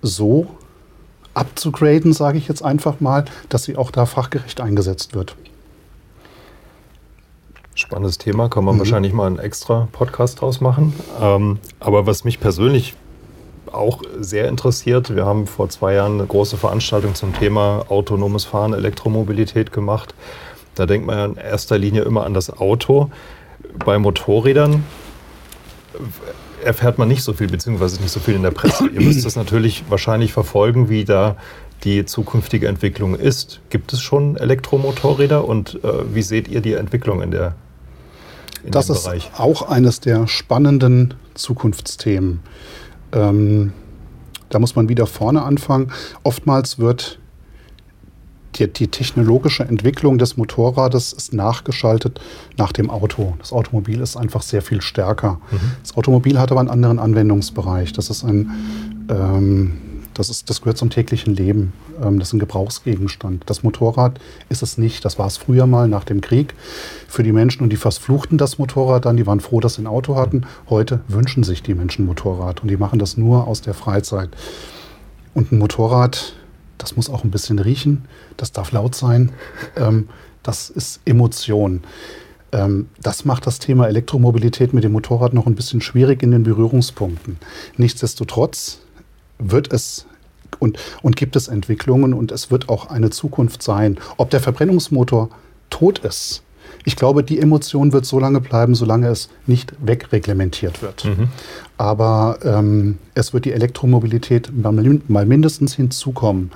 so 0.00 0.48
abzugraden, 1.34 2.12
sage 2.12 2.38
ich 2.38 2.48
jetzt 2.48 2.64
einfach 2.64 3.00
mal, 3.00 3.26
dass 3.48 3.64
sie 3.64 3.76
auch 3.76 3.90
da 3.90 4.06
fachgerecht 4.06 4.60
eingesetzt 4.60 5.14
wird. 5.14 5.36
Spannendes 7.78 8.18
Thema, 8.18 8.48
kann 8.48 8.64
man 8.64 8.74
mhm. 8.74 8.80
wahrscheinlich 8.80 9.12
mal 9.12 9.28
einen 9.28 9.38
extra 9.38 9.86
Podcast 9.92 10.40
draus 10.40 10.60
machen. 10.60 10.92
Ähm, 11.22 11.60
aber 11.78 12.06
was 12.06 12.24
mich 12.24 12.40
persönlich 12.40 12.96
auch 13.70 14.02
sehr 14.18 14.48
interessiert, 14.48 15.14
wir 15.14 15.24
haben 15.24 15.46
vor 15.46 15.68
zwei 15.68 15.94
Jahren 15.94 16.14
eine 16.14 16.26
große 16.26 16.56
Veranstaltung 16.56 17.14
zum 17.14 17.32
Thema 17.38 17.84
autonomes 17.88 18.44
Fahren, 18.44 18.74
Elektromobilität 18.74 19.70
gemacht. 19.70 20.12
Da 20.74 20.86
denkt 20.86 21.06
man 21.06 21.18
ja 21.18 21.24
in 21.26 21.36
erster 21.36 21.78
Linie 21.78 22.02
immer 22.02 22.26
an 22.26 22.34
das 22.34 22.50
Auto. 22.50 23.12
Bei 23.84 23.96
Motorrädern 23.96 24.82
erfährt 26.64 26.98
man 26.98 27.06
nicht 27.06 27.22
so 27.22 27.32
viel, 27.32 27.46
beziehungsweise 27.46 28.02
nicht 28.02 28.10
so 28.10 28.18
viel 28.18 28.34
in 28.34 28.42
der 28.42 28.50
Presse. 28.50 28.88
Ihr 28.88 29.02
müsst 29.02 29.24
das 29.24 29.36
natürlich 29.36 29.84
wahrscheinlich 29.88 30.32
verfolgen, 30.32 30.88
wie 30.88 31.04
da 31.04 31.36
die 31.84 32.04
zukünftige 32.04 32.66
Entwicklung 32.66 33.14
ist. 33.14 33.60
Gibt 33.70 33.92
es 33.92 34.00
schon 34.00 34.36
Elektromotorräder 34.36 35.44
und 35.44 35.78
äh, 35.84 36.12
wie 36.12 36.22
seht 36.22 36.48
ihr 36.48 36.60
die 36.60 36.72
Entwicklung 36.72 37.22
in 37.22 37.30
der 37.30 37.54
das 38.66 38.90
ist 38.90 39.04
Bereich. 39.04 39.30
auch 39.36 39.68
eines 39.68 40.00
der 40.00 40.26
spannenden 40.26 41.14
Zukunftsthemen. 41.34 42.40
Ähm, 43.12 43.72
da 44.50 44.58
muss 44.58 44.76
man 44.76 44.88
wieder 44.88 45.06
vorne 45.06 45.42
anfangen. 45.42 45.92
Oftmals 46.22 46.78
wird 46.78 47.18
die, 48.56 48.72
die, 48.72 48.88
technologische 48.88 49.64
Entwicklung 49.64 50.18
des 50.18 50.36
Motorrades 50.36 51.12
ist 51.12 51.32
nachgeschaltet 51.32 52.20
nach 52.56 52.72
dem 52.72 52.90
Auto. 52.90 53.34
Das 53.38 53.52
Automobil 53.52 54.00
ist 54.00 54.16
einfach 54.16 54.42
sehr 54.42 54.62
viel 54.62 54.80
stärker. 54.80 55.40
Mhm. 55.50 55.58
Das 55.82 55.96
Automobil 55.96 56.38
hat 56.38 56.50
aber 56.50 56.60
einen 56.60 56.70
anderen 56.70 56.98
Anwendungsbereich. 56.98 57.92
Das 57.92 58.10
ist 58.10 58.24
ein 58.24 58.50
ähm, 59.10 59.78
das, 60.18 60.30
ist, 60.30 60.50
das 60.50 60.60
gehört 60.60 60.78
zum 60.78 60.90
täglichen 60.90 61.34
Leben. 61.34 61.72
Ähm, 62.02 62.18
das 62.18 62.28
ist 62.28 62.34
ein 62.34 62.38
Gebrauchsgegenstand. 62.40 63.44
Das 63.46 63.62
Motorrad 63.62 64.18
ist 64.48 64.62
es 64.62 64.76
nicht. 64.76 65.04
Das 65.04 65.18
war 65.18 65.26
es 65.26 65.36
früher 65.36 65.66
mal 65.66 65.88
nach 65.88 66.04
dem 66.04 66.20
Krieg 66.20 66.54
für 67.06 67.22
die 67.22 67.32
Menschen 67.32 67.62
und 67.62 67.70
die 67.70 67.76
verfluchten 67.76 68.36
das 68.36 68.58
Motorrad 68.58 69.04
dann. 69.04 69.16
Die 69.16 69.26
waren 69.26 69.40
froh, 69.40 69.60
dass 69.60 69.74
sie 69.74 69.82
ein 69.82 69.86
Auto 69.86 70.16
hatten. 70.16 70.42
Heute 70.68 71.00
wünschen 71.08 71.44
sich 71.44 71.62
die 71.62 71.74
Menschen 71.74 72.04
Motorrad 72.04 72.62
und 72.62 72.68
die 72.68 72.76
machen 72.76 72.98
das 72.98 73.16
nur 73.16 73.46
aus 73.46 73.60
der 73.60 73.74
Freizeit. 73.74 74.30
Und 75.34 75.52
ein 75.52 75.58
Motorrad, 75.58 76.34
das 76.78 76.96
muss 76.96 77.08
auch 77.08 77.22
ein 77.22 77.30
bisschen 77.30 77.60
riechen. 77.60 78.06
Das 78.36 78.50
darf 78.52 78.72
laut 78.72 78.94
sein. 78.94 79.30
Ähm, 79.76 80.08
das 80.42 80.70
ist 80.70 81.00
Emotion. 81.04 81.82
Ähm, 82.50 82.88
das 83.00 83.24
macht 83.24 83.46
das 83.46 83.58
Thema 83.58 83.86
Elektromobilität 83.86 84.72
mit 84.72 84.82
dem 84.82 84.92
Motorrad 84.92 85.32
noch 85.32 85.46
ein 85.46 85.54
bisschen 85.54 85.80
schwierig 85.80 86.22
in 86.22 86.30
den 86.30 86.42
Berührungspunkten. 86.42 87.38
Nichtsdestotrotz 87.76 88.80
wird 89.38 89.72
es 89.72 90.06
und, 90.58 90.78
und 91.02 91.16
gibt 91.16 91.36
es 91.36 91.48
Entwicklungen 91.48 92.14
und 92.14 92.32
es 92.32 92.50
wird 92.50 92.68
auch 92.68 92.90
eine 92.90 93.10
Zukunft 93.10 93.62
sein. 93.62 93.98
Ob 94.16 94.30
der 94.30 94.40
Verbrennungsmotor 94.40 95.30
tot 95.70 96.00
ist, 96.00 96.42
ich 96.84 96.96
glaube, 96.96 97.22
die 97.22 97.38
Emotion 97.40 97.92
wird 97.92 98.06
so 98.06 98.18
lange 98.18 98.40
bleiben, 98.40 98.74
solange 98.74 99.08
es 99.08 99.28
nicht 99.46 99.74
wegreglementiert 99.80 100.82
wird. 100.82 101.04
Mhm. 101.04 101.28
Aber 101.76 102.38
ähm, 102.42 102.98
es 103.14 103.32
wird 103.32 103.44
die 103.44 103.52
Elektromobilität 103.52 104.50
mal, 104.54 105.26
mindestens 105.26 105.74
hinzukommen. 105.74 106.50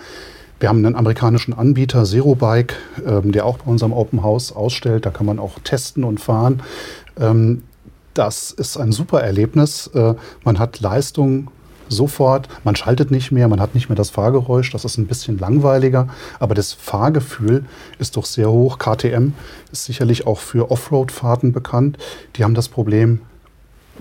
Wir 0.60 0.68
haben 0.68 0.84
einen 0.84 0.94
amerikanischen 0.94 1.54
Anbieter, 1.54 2.04
Zero 2.04 2.34
Bike, 2.34 2.76
ähm, 3.04 3.32
der 3.32 3.44
auch 3.44 3.58
bei 3.58 3.70
unserem 3.70 3.92
Open 3.92 4.22
House 4.22 4.52
ausstellt. 4.52 5.06
Da 5.06 5.10
kann 5.10 5.26
man 5.26 5.38
auch 5.38 5.58
testen 5.64 6.04
und 6.04 6.20
fahren. 6.20 6.62
Ähm, 7.18 7.62
das 8.14 8.52
ist 8.52 8.76
ein 8.76 8.92
super 8.92 9.20
Erlebnis. 9.22 9.88
Äh, 9.88 10.14
man 10.44 10.58
hat 10.58 10.80
Leistung 10.80 11.48
sofort. 11.88 12.48
Man 12.64 12.76
schaltet 12.76 13.10
nicht 13.10 13.32
mehr, 13.32 13.48
man 13.48 13.60
hat 13.60 13.74
nicht 13.74 13.88
mehr 13.88 13.96
das 13.96 14.10
Fahrgeräusch. 14.10 14.70
Das 14.70 14.84
ist 14.84 14.98
ein 14.98 15.06
bisschen 15.06 15.38
langweiliger. 15.38 16.08
Aber 16.38 16.54
das 16.54 16.72
Fahrgefühl 16.72 17.64
ist 17.98 18.16
doch 18.16 18.24
sehr 18.24 18.50
hoch. 18.50 18.78
KTM 18.78 19.32
ist 19.70 19.84
sicherlich 19.84 20.26
auch 20.26 20.38
für 20.38 20.70
Offroad-Fahrten 20.70 21.52
bekannt. 21.52 21.98
Die 22.36 22.44
haben 22.44 22.54
das 22.54 22.68
Problem, 22.68 23.20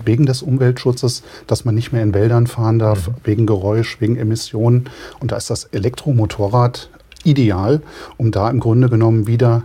wegen 0.04 0.26
des 0.26 0.42
Umweltschutzes, 0.42 1.22
dass 1.46 1.64
man 1.64 1.74
nicht 1.74 1.92
mehr 1.92 2.02
in 2.02 2.14
Wäldern 2.14 2.46
fahren 2.46 2.78
darf, 2.78 3.08
mhm. 3.08 3.14
wegen 3.24 3.46
Geräusch, 3.46 4.00
wegen 4.00 4.16
Emissionen. 4.16 4.88
Und 5.20 5.32
da 5.32 5.36
ist 5.36 5.50
das 5.50 5.64
Elektromotorrad 5.64 6.88
ideal, 7.24 7.82
um 8.16 8.30
da 8.30 8.50
im 8.50 8.60
Grunde 8.60 8.88
genommen 8.88 9.26
wieder 9.26 9.62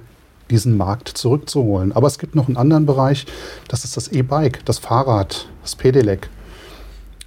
diesen 0.50 0.78
Markt 0.78 1.10
zurückzuholen. 1.10 1.92
Aber 1.92 2.08
es 2.08 2.20
gibt 2.20 2.36
noch 2.36 2.48
einen 2.48 2.58
anderen 2.58 2.86
Bereich, 2.86 3.26
das 3.68 3.84
ist 3.84 3.98
das 3.98 4.08
E-Bike, 4.10 4.64
das 4.66 4.80
Fahrrad, 4.80 5.48
das 5.62 5.76
Pedelec. 5.76 6.30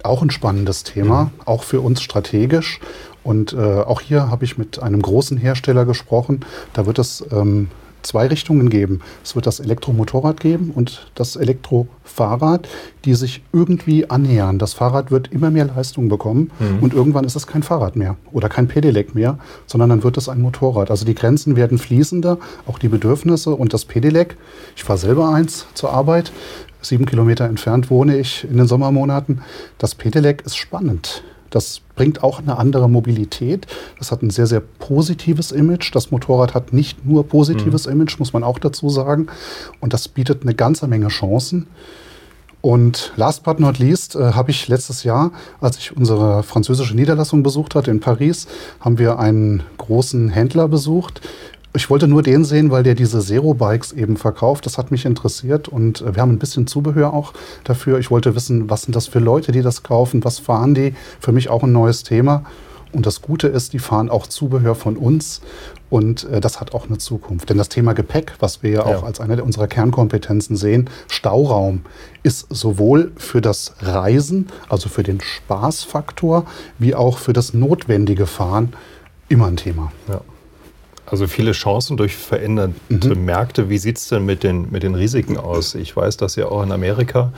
Auch 0.03 0.21
ein 0.21 0.31
spannendes 0.31 0.83
Thema, 0.83 1.25
mhm. 1.25 1.29
auch 1.45 1.63
für 1.63 1.81
uns 1.81 2.01
strategisch. 2.01 2.79
Und 3.23 3.53
äh, 3.53 3.57
auch 3.57 4.01
hier 4.01 4.29
habe 4.29 4.45
ich 4.45 4.57
mit 4.57 4.81
einem 4.81 5.01
großen 5.01 5.37
Hersteller 5.37 5.85
gesprochen. 5.85 6.41
Da 6.73 6.85
wird 6.85 6.97
es 6.97 7.23
ähm, 7.31 7.69
zwei 8.01 8.27
Richtungen 8.27 8.69
geben. 8.69 9.01
Es 9.23 9.35
wird 9.35 9.45
das 9.45 9.59
Elektromotorrad 9.59 10.39
geben 10.39 10.71
und 10.73 11.07
das 11.15 11.35
Elektrofahrrad, 11.35 12.67
die 13.05 13.13
sich 13.13 13.43
irgendwie 13.53 14.09
annähern. 14.09 14.59
Das 14.59 14.73
Fahrrad 14.73 15.11
wird 15.11 15.31
immer 15.31 15.51
mehr 15.51 15.65
Leistung 15.65 16.09
bekommen 16.09 16.51
mhm. 16.59 16.79
und 16.83 16.93
irgendwann 16.93 17.25
ist 17.25 17.35
es 17.35 17.47
kein 17.47 17.63
Fahrrad 17.63 17.95
mehr 17.95 18.17
oder 18.31 18.49
kein 18.49 18.67
Pedelec 18.67 19.15
mehr, 19.15 19.37
sondern 19.65 19.89
dann 19.89 20.03
wird 20.03 20.17
es 20.17 20.29
ein 20.29 20.41
Motorrad. 20.41 20.91
Also 20.91 21.05
die 21.05 21.15
Grenzen 21.15 21.55
werden 21.55 21.77
fließender, 21.77 22.37
auch 22.67 22.79
die 22.79 22.89
Bedürfnisse 22.89 23.51
und 23.51 23.73
das 23.73 23.85
Pedelec. 23.85 24.37
Ich 24.75 24.83
fahre 24.83 24.99
selber 24.99 25.29
eins 25.29 25.65
zur 25.73 25.91
Arbeit 25.91 26.31
sieben 26.81 27.05
Kilometer 27.05 27.45
entfernt 27.45 27.89
wohne 27.89 28.17
ich 28.17 28.43
in 28.43 28.57
den 28.57 28.67
Sommermonaten. 28.67 29.41
Das 29.77 29.95
Pedelec 29.95 30.43
ist 30.45 30.57
spannend. 30.57 31.23
Das 31.51 31.81
bringt 31.95 32.23
auch 32.23 32.39
eine 32.39 32.57
andere 32.57 32.89
Mobilität. 32.89 33.67
Das 33.99 34.11
hat 34.11 34.23
ein 34.23 34.29
sehr, 34.29 34.47
sehr 34.47 34.61
positives 34.61 35.51
Image. 35.51 35.93
Das 35.93 36.09
Motorrad 36.09 36.53
hat 36.53 36.73
nicht 36.73 37.05
nur 37.05 37.27
positives 37.27 37.85
mhm. 37.85 37.93
Image, 37.93 38.17
muss 38.19 38.33
man 38.33 38.43
auch 38.43 38.57
dazu 38.57 38.89
sagen. 38.89 39.27
Und 39.81 39.93
das 39.93 40.07
bietet 40.07 40.43
eine 40.43 40.55
ganze 40.55 40.87
Menge 40.87 41.09
Chancen. 41.09 41.67
Und 42.61 43.11
last 43.15 43.43
but 43.43 43.59
not 43.59 43.79
least 43.79 44.15
äh, 44.15 44.33
habe 44.33 44.51
ich 44.51 44.67
letztes 44.67 45.03
Jahr, 45.03 45.31
als 45.59 45.77
ich 45.77 45.97
unsere 45.97 46.43
französische 46.43 46.95
Niederlassung 46.95 47.41
besucht 47.41 47.73
hatte 47.73 47.89
in 47.89 47.99
Paris, 47.99 48.47
haben 48.79 48.99
wir 48.99 49.17
einen 49.17 49.63
großen 49.79 50.29
Händler 50.29 50.67
besucht, 50.67 51.21
ich 51.73 51.89
wollte 51.89 52.07
nur 52.07 52.21
den 52.21 52.43
sehen, 52.43 52.69
weil 52.71 52.83
der 52.83 52.95
diese 52.95 53.21
Zero-Bikes 53.21 53.93
eben 53.93 54.17
verkauft. 54.17 54.65
Das 54.65 54.77
hat 54.77 54.91
mich 54.91 55.05
interessiert 55.05 55.67
und 55.67 56.01
äh, 56.01 56.15
wir 56.15 56.21
haben 56.21 56.31
ein 56.31 56.39
bisschen 56.39 56.67
Zubehör 56.67 57.13
auch 57.13 57.33
dafür. 57.63 57.99
Ich 57.99 58.11
wollte 58.11 58.35
wissen, 58.35 58.69
was 58.69 58.83
sind 58.83 58.95
das 58.95 59.07
für 59.07 59.19
Leute, 59.19 59.51
die 59.51 59.61
das 59.61 59.83
kaufen, 59.83 60.23
was 60.23 60.39
fahren 60.39 60.73
die? 60.73 60.95
Für 61.19 61.31
mich 61.31 61.49
auch 61.49 61.63
ein 61.63 61.71
neues 61.71 62.03
Thema. 62.03 62.43
Und 62.93 63.05
das 63.05 63.21
Gute 63.21 63.47
ist, 63.47 63.71
die 63.71 63.79
fahren 63.79 64.09
auch 64.09 64.27
Zubehör 64.27 64.75
von 64.75 64.97
uns 64.97 65.39
und 65.89 66.25
äh, 66.25 66.41
das 66.41 66.59
hat 66.59 66.73
auch 66.73 66.87
eine 66.87 66.97
Zukunft. 66.97 67.49
Denn 67.49 67.57
das 67.57 67.69
Thema 67.69 67.93
Gepäck, 67.93 68.33
was 68.39 68.63
wir 68.63 68.71
ja 68.71 68.85
auch 68.85 69.03
als 69.03 69.21
eine 69.21 69.41
unserer 69.41 69.67
Kernkompetenzen 69.67 70.57
sehen, 70.57 70.89
Stauraum, 71.07 71.83
ist 72.23 72.47
sowohl 72.49 73.13
für 73.15 73.39
das 73.39 73.75
Reisen, 73.79 74.47
also 74.67 74.89
für 74.89 75.03
den 75.03 75.21
Spaßfaktor, 75.21 76.45
wie 76.79 76.95
auch 76.95 77.17
für 77.17 77.31
das 77.31 77.53
notwendige 77.53 78.25
Fahren 78.25 78.73
immer 79.29 79.47
ein 79.47 79.55
Thema. 79.55 79.93
Ja. 80.09 80.19
Also 81.11 81.27
viele 81.27 81.51
Chancen 81.51 81.97
durch 81.97 82.15
veränderte 82.15 83.15
mhm. 83.15 83.25
Märkte. 83.25 83.69
Wie 83.69 83.77
sieht 83.77 83.97
es 83.97 84.07
denn 84.07 84.25
mit 84.25 84.43
den, 84.43 84.71
mit 84.71 84.81
den 84.81 84.95
Risiken 84.95 85.35
aus? 85.35 85.75
Ich 85.75 85.95
weiß, 85.95 86.15
dass 86.15 86.37
ihr 86.37 86.49
auch 86.49 86.63
in 86.63 86.71
Amerika 86.71 87.33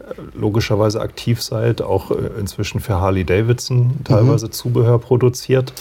äh, 0.00 0.14
logischerweise 0.34 1.00
aktiv 1.00 1.40
seid, 1.40 1.82
auch 1.82 2.10
äh, 2.10 2.14
inzwischen 2.40 2.80
für 2.80 3.00
Harley 3.00 3.24
Davidson 3.24 4.00
teilweise 4.02 4.46
mhm. 4.46 4.52
Zubehör 4.52 4.98
produziert. 4.98 5.72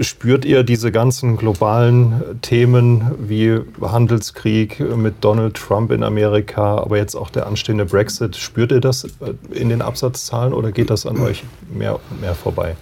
Spürt 0.00 0.44
ihr 0.44 0.64
diese 0.64 0.90
ganzen 0.90 1.36
globalen 1.36 2.40
Themen 2.42 3.12
wie 3.20 3.60
Handelskrieg 3.80 4.80
mit 4.80 5.14
Donald 5.20 5.54
Trump 5.54 5.92
in 5.92 6.02
Amerika, 6.02 6.78
aber 6.78 6.96
jetzt 6.96 7.14
auch 7.14 7.30
der 7.30 7.46
anstehende 7.46 7.84
Brexit, 7.84 8.34
spürt 8.34 8.72
ihr 8.72 8.80
das 8.80 9.04
äh, 9.04 9.08
in 9.52 9.68
den 9.68 9.80
Absatzzahlen 9.80 10.52
oder 10.52 10.72
geht 10.72 10.90
das 10.90 11.06
an 11.06 11.20
euch 11.20 11.44
mehr, 11.72 12.00
mehr 12.20 12.34
vorbei? 12.34 12.74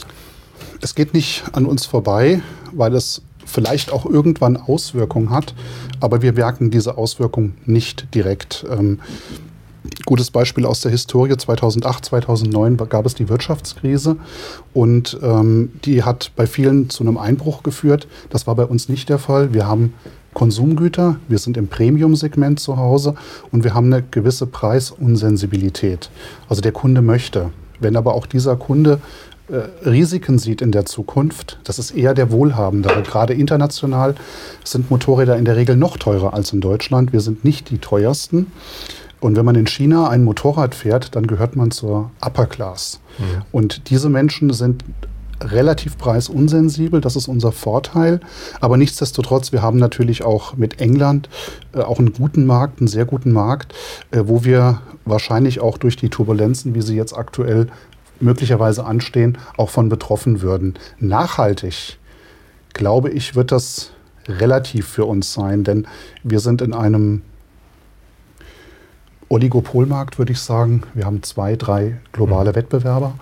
Es 0.81 0.95
geht 0.95 1.13
nicht 1.13 1.45
an 1.53 1.67
uns 1.67 1.85
vorbei, 1.85 2.41
weil 2.73 2.95
es 2.95 3.21
vielleicht 3.47 3.93
auch 3.93 4.05
irgendwann 4.05 4.57
Auswirkungen 4.57 5.31
hat, 5.31 5.55
aber 6.01 6.21
wir 6.21 6.35
merken 6.35 6.71
diese 6.71 6.99
Auswirkungen 6.99 7.57
nicht 7.65 8.15
direkt. 8.15 8.67
Ähm, 8.71 9.01
gutes 10.05 10.31
Beispiel 10.31 10.67
aus 10.67 10.81
der 10.81 10.91
Historie, 10.91 11.37
2008, 11.37 12.05
2009 12.05 12.77
gab 12.89 13.07
es 13.07 13.15
die 13.15 13.29
Wirtschaftskrise 13.29 14.17
und 14.75 15.19
ähm, 15.23 15.73
die 15.85 16.03
hat 16.03 16.33
bei 16.37 16.47
vielen 16.47 16.91
zu 16.91 17.05
einem 17.05 17.19
Einbruch 17.19 17.63
geführt. 17.63 18.09
Das 18.31 18.47
war 18.47 18.55
bei 18.55 18.65
uns 18.65 18.89
nicht 18.89 19.09
der 19.09 19.19
Fall. 19.19 19.55
Wir 19.55 19.67
haben 19.67 19.95
Konsumgüter, 20.35 21.17
wir 21.29 21.39
sind 21.39 21.57
im 21.57 21.69
Premium-Segment 21.69 22.61
zu 22.61 22.77
Hause 22.77 23.15
und 23.53 23.65
wir 23.65 23.73
haben 23.73 23.87
eine 23.87 24.03
gewisse 24.03 24.47
Preisunsensibilität. 24.47 26.11
Also 26.49 26.61
der 26.61 26.73
Kunde 26.73 27.01
möchte. 27.01 27.51
Wenn 27.81 27.97
aber 27.97 28.15
auch 28.15 28.27
dieser 28.27 28.57
Kunde 28.57 29.01
Risiken 29.49 30.39
sieht 30.39 30.61
in 30.61 30.73
der 30.73 30.87
Zukunft, 30.87 31.61
das 31.65 31.79
ist 31.79 31.93
eher 31.93 32.15
der 32.15 32.31
Wohlhabendere. 32.33 33.03
Gerade 33.03 33.33
international 33.33 34.17
sind 34.65 34.91
Motorräder 34.91 35.37
in 35.37 35.45
der 35.45 35.57
Regel 35.57 35.77
noch 35.77 35.97
teurer 35.97 36.35
als 36.35 36.53
in 36.53 36.61
Deutschland. 36.61 37.13
Wir 37.13 37.21
sind 37.21 37.45
nicht 37.45 37.71
die 37.71 37.79
teuersten. 37.79 38.51
Und 39.21 39.37
wenn 39.37 39.45
man 39.45 39.55
in 39.55 39.67
China 39.67 40.09
ein 40.09 40.25
Motorrad 40.25 40.75
fährt, 40.75 41.15
dann 41.17 41.27
gehört 41.27 41.57
man 41.57 41.71
zur 41.71 42.11
Upper 42.21 42.47
Class. 42.47 43.01
Mhm. 43.19 43.43
Und 43.53 43.91
diese 43.91 44.11
Menschen 44.11 44.53
sind 44.53 44.85
relativ 45.43 45.99
preisunsensibel, 45.99 47.01
das 47.01 47.17
ist 47.17 47.29
unser 47.29 47.53
Vorteil. 47.53 48.21
Aber 48.61 48.77
nichtsdestotrotz, 48.77 49.53
wir 49.53 49.63
haben 49.63 49.79
natürlich 49.79 50.25
auch 50.25 50.57
mit 50.57 50.81
England 50.81 51.29
äh, 51.73 51.81
auch 51.81 51.99
einen 51.99 52.13
guten 52.13 52.47
Markt, 52.47 52.81
einen 52.81 52.89
sehr 52.89 53.05
guten 53.05 53.33
Markt, 53.33 53.75
äh, 54.11 54.23
wo 54.27 54.45
wir 54.45 54.81
wahrscheinlich 55.05 55.61
auch 55.61 55.79
durch 55.79 55.97
die 55.97 56.09
Turbulenzen, 56.09 56.75
wie 56.75 56.83
sie 56.83 56.97
jetzt 56.97 57.17
aktuell 57.17 57.69
möglicherweise 58.21 58.85
anstehen, 58.85 59.39
auch 59.57 59.71
von 59.71 59.89
betroffen 59.89 60.41
würden. 60.41 60.75
Nachhaltig, 60.99 61.99
glaube 62.73 63.11
ich, 63.11 63.35
wird 63.35 63.53
das 63.53 63.93
relativ 64.29 64.89
für 64.89 65.05
uns 65.05 65.33
sein, 65.33 65.65
denn 65.65 65.87
wir 66.23 66.41
sind 66.41 66.63
in 66.63 66.75
einem 66.75 67.23
Oligopolmarkt, 69.29 70.19
würde 70.19 70.33
ich 70.33 70.41
sagen. 70.41 70.83
Wir 70.95 71.05
haben 71.05 71.23
zwei, 71.23 71.57
drei 71.57 71.97
globale 72.13 72.51
mhm. 72.51 72.57
Wettbewerber 72.57 73.15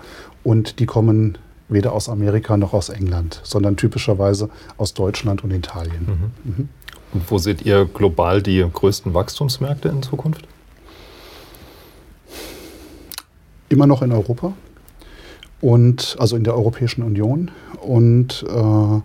und 0.42 0.78
die 0.78 0.86
kommen 0.86 1.38
weder 1.68 1.92
aus 1.92 2.08
Amerika 2.08 2.56
noch 2.56 2.74
aus 2.74 2.90
England, 2.90 3.40
sondern 3.42 3.76
typischerweise 3.76 4.50
aus 4.76 4.94
Deutschland 4.94 5.44
und 5.44 5.50
Italien. 5.50 6.32
Mhm. 6.44 6.52
Mhm. 6.52 6.68
Und 7.14 7.30
wo 7.30 7.38
seht 7.38 7.62
ihr 7.62 7.86
global 7.86 8.42
die 8.42 8.64
größten 8.70 9.14
Wachstumsmärkte 9.14 9.88
in 9.88 10.02
Zukunft? 10.02 10.46
Immer 13.68 13.86
noch 13.86 14.02
in 14.02 14.12
Europa 14.12 14.52
und 15.64 16.16
also 16.18 16.36
in 16.36 16.44
der 16.44 16.54
Europäischen 16.54 17.02
Union 17.02 17.50
und, 17.80 18.44
äh, 18.46 19.00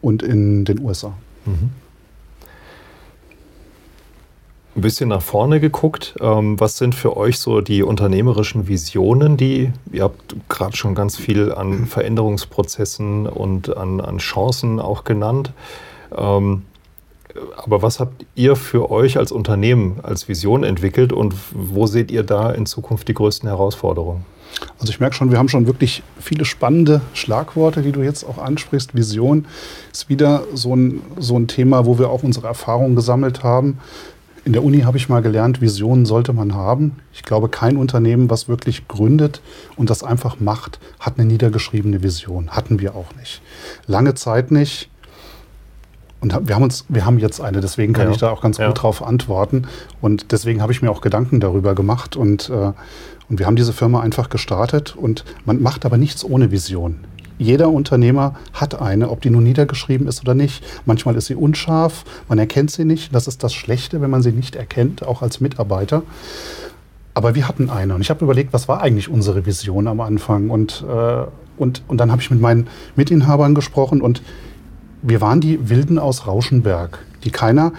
und 0.00 0.22
in 0.22 0.64
den 0.64 0.78
USA. 0.78 1.14
Mhm. 1.44 1.70
Ein 4.76 4.82
bisschen 4.82 5.08
nach 5.08 5.20
vorne 5.20 5.58
geguckt, 5.58 6.14
ähm, 6.20 6.60
was 6.60 6.78
sind 6.78 6.94
für 6.94 7.16
euch 7.16 7.40
so 7.40 7.60
die 7.60 7.82
unternehmerischen 7.82 8.68
Visionen, 8.68 9.36
die 9.36 9.72
ihr 9.90 10.04
habt 10.04 10.36
gerade 10.48 10.76
schon 10.76 10.94
ganz 10.94 11.16
viel 11.16 11.52
an 11.52 11.86
Veränderungsprozessen 11.86 13.26
und 13.26 13.76
an, 13.76 14.00
an 14.00 14.18
Chancen 14.18 14.78
auch 14.78 15.02
genannt. 15.02 15.52
Ähm, 16.16 16.62
aber 17.56 17.82
was 17.82 17.98
habt 17.98 18.24
ihr 18.36 18.54
für 18.54 18.92
euch 18.92 19.18
als 19.18 19.32
Unternehmen 19.32 19.98
als 20.04 20.28
Vision 20.28 20.62
entwickelt 20.62 21.12
und 21.12 21.34
wo 21.52 21.88
seht 21.88 22.12
ihr 22.12 22.22
da 22.22 22.52
in 22.52 22.66
Zukunft 22.66 23.08
die 23.08 23.14
größten 23.14 23.48
Herausforderungen? 23.48 24.24
Also 24.78 24.90
ich 24.90 25.00
merke 25.00 25.14
schon, 25.14 25.30
wir 25.30 25.38
haben 25.38 25.48
schon 25.48 25.66
wirklich 25.66 26.02
viele 26.20 26.44
spannende 26.44 27.00
Schlagworte, 27.14 27.82
die 27.82 27.92
du 27.92 28.02
jetzt 28.02 28.24
auch 28.24 28.38
ansprichst. 28.38 28.94
Vision 28.94 29.46
ist 29.92 30.08
wieder 30.08 30.44
so 30.54 30.74
ein, 30.74 31.02
so 31.18 31.38
ein 31.38 31.48
Thema, 31.48 31.86
wo 31.86 31.98
wir 31.98 32.10
auch 32.10 32.22
unsere 32.22 32.46
Erfahrungen 32.46 32.96
gesammelt 32.96 33.42
haben. 33.42 33.78
In 34.44 34.54
der 34.54 34.64
Uni 34.64 34.80
habe 34.80 34.96
ich 34.96 35.08
mal 35.08 35.20
gelernt, 35.20 35.60
Visionen 35.60 36.06
sollte 36.06 36.32
man 36.32 36.54
haben. 36.54 36.96
Ich 37.12 37.22
glaube, 37.22 37.48
kein 37.48 37.76
Unternehmen, 37.76 38.30
was 38.30 38.48
wirklich 38.48 38.88
gründet 38.88 39.42
und 39.76 39.90
das 39.90 40.02
einfach 40.02 40.40
macht, 40.40 40.80
hat 40.98 41.18
eine 41.18 41.26
niedergeschriebene 41.26 42.02
Vision. 42.02 42.50
Hatten 42.50 42.80
wir 42.80 42.94
auch 42.94 43.14
nicht. 43.16 43.42
Lange 43.86 44.14
Zeit 44.14 44.50
nicht. 44.50 44.89
Und 46.20 46.48
wir 46.48 46.54
haben 46.54 46.62
uns, 46.62 46.84
wir 46.88 47.06
haben 47.06 47.18
jetzt 47.18 47.40
eine, 47.40 47.60
deswegen 47.60 47.94
kann 47.94 48.06
ja. 48.06 48.12
ich 48.12 48.18
da 48.18 48.30
auch 48.30 48.42
ganz 48.42 48.58
ja. 48.58 48.66
gut 48.66 48.82
drauf 48.82 49.02
antworten. 49.02 49.66
Und 50.00 50.32
deswegen 50.32 50.60
habe 50.60 50.72
ich 50.72 50.82
mir 50.82 50.90
auch 50.90 51.00
Gedanken 51.00 51.40
darüber 51.40 51.74
gemacht 51.74 52.16
und, 52.16 52.50
äh, 52.50 52.72
und 53.28 53.38
wir 53.38 53.46
haben 53.46 53.56
diese 53.56 53.72
Firma 53.72 54.00
einfach 54.00 54.28
gestartet 54.28 54.96
und 54.96 55.24
man 55.46 55.62
macht 55.62 55.86
aber 55.86 55.96
nichts 55.96 56.24
ohne 56.24 56.50
Vision. 56.50 56.98
Jeder 57.38 57.70
Unternehmer 57.70 58.34
hat 58.52 58.78
eine, 58.82 59.08
ob 59.08 59.22
die 59.22 59.30
nun 59.30 59.44
niedergeschrieben 59.44 60.06
ist 60.06 60.20
oder 60.20 60.34
nicht. 60.34 60.62
Manchmal 60.84 61.16
ist 61.16 61.26
sie 61.26 61.34
unscharf, 61.34 62.04
man 62.28 62.38
erkennt 62.38 62.70
sie 62.70 62.84
nicht. 62.84 63.14
Das 63.14 63.26
ist 63.26 63.42
das 63.42 63.54
Schlechte, 63.54 64.02
wenn 64.02 64.10
man 64.10 64.20
sie 64.22 64.32
nicht 64.32 64.56
erkennt, 64.56 65.06
auch 65.06 65.22
als 65.22 65.40
Mitarbeiter. 65.40 66.02
Aber 67.14 67.34
wir 67.34 67.48
hatten 67.48 67.70
eine 67.70 67.94
und 67.94 68.02
ich 68.02 68.10
habe 68.10 68.22
überlegt, 68.22 68.52
was 68.52 68.68
war 68.68 68.82
eigentlich 68.82 69.08
unsere 69.08 69.46
Vision 69.46 69.86
am 69.88 70.00
Anfang? 70.00 70.50
Und, 70.50 70.84
äh, 70.86 71.24
und, 71.56 71.82
und 71.88 71.96
dann 71.96 72.12
habe 72.12 72.20
ich 72.20 72.30
mit 72.30 72.42
meinen 72.42 72.68
Mitinhabern 72.94 73.54
gesprochen 73.54 74.02
und 74.02 74.20
wir 75.02 75.20
waren 75.20 75.40
die 75.40 75.68
Wilden 75.68 75.98
aus 75.98 76.26
Rauschenberg, 76.26 76.98
die 77.24 77.30
keiner, 77.30 77.72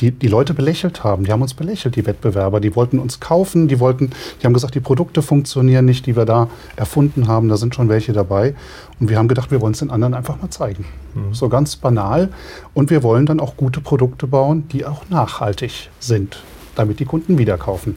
die, 0.00 0.12
die 0.12 0.28
Leute 0.28 0.54
belächelt 0.54 1.04
haben. 1.04 1.24
Die 1.24 1.32
haben 1.32 1.42
uns 1.42 1.54
belächelt, 1.54 1.96
die 1.96 2.06
Wettbewerber. 2.06 2.60
Die 2.60 2.74
wollten 2.74 2.98
uns 2.98 3.20
kaufen, 3.20 3.68
die 3.68 3.80
wollten, 3.80 4.10
die 4.40 4.46
haben 4.46 4.54
gesagt, 4.54 4.74
die 4.74 4.80
Produkte 4.80 5.22
funktionieren 5.22 5.84
nicht, 5.84 6.06
die 6.06 6.16
wir 6.16 6.24
da 6.24 6.48
erfunden 6.76 7.28
haben. 7.28 7.48
Da 7.48 7.56
sind 7.56 7.74
schon 7.74 7.88
welche 7.88 8.12
dabei. 8.12 8.54
Und 8.98 9.10
wir 9.10 9.18
haben 9.18 9.28
gedacht, 9.28 9.50
wir 9.50 9.60
wollen 9.60 9.74
es 9.74 9.80
den 9.80 9.90
anderen 9.90 10.14
einfach 10.14 10.40
mal 10.40 10.50
zeigen. 10.50 10.86
Mhm. 11.14 11.34
So 11.34 11.48
ganz 11.48 11.76
banal. 11.76 12.30
Und 12.72 12.90
wir 12.90 13.02
wollen 13.02 13.26
dann 13.26 13.40
auch 13.40 13.56
gute 13.56 13.80
Produkte 13.80 14.26
bauen, 14.26 14.68
die 14.68 14.86
auch 14.86 15.08
nachhaltig 15.10 15.90
sind, 15.98 16.42
damit 16.76 17.00
die 17.00 17.04
Kunden 17.04 17.36
wieder 17.36 17.58
kaufen. 17.58 17.96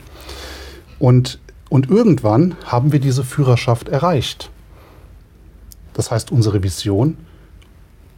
Und, 0.99 1.39
und 1.69 1.89
irgendwann 1.89 2.55
haben 2.65 2.91
wir 2.91 2.99
diese 2.99 3.23
Führerschaft 3.23 3.87
erreicht. 3.87 4.49
Das 5.93 6.11
heißt, 6.11 6.31
unsere 6.31 6.63
Vision 6.63 7.17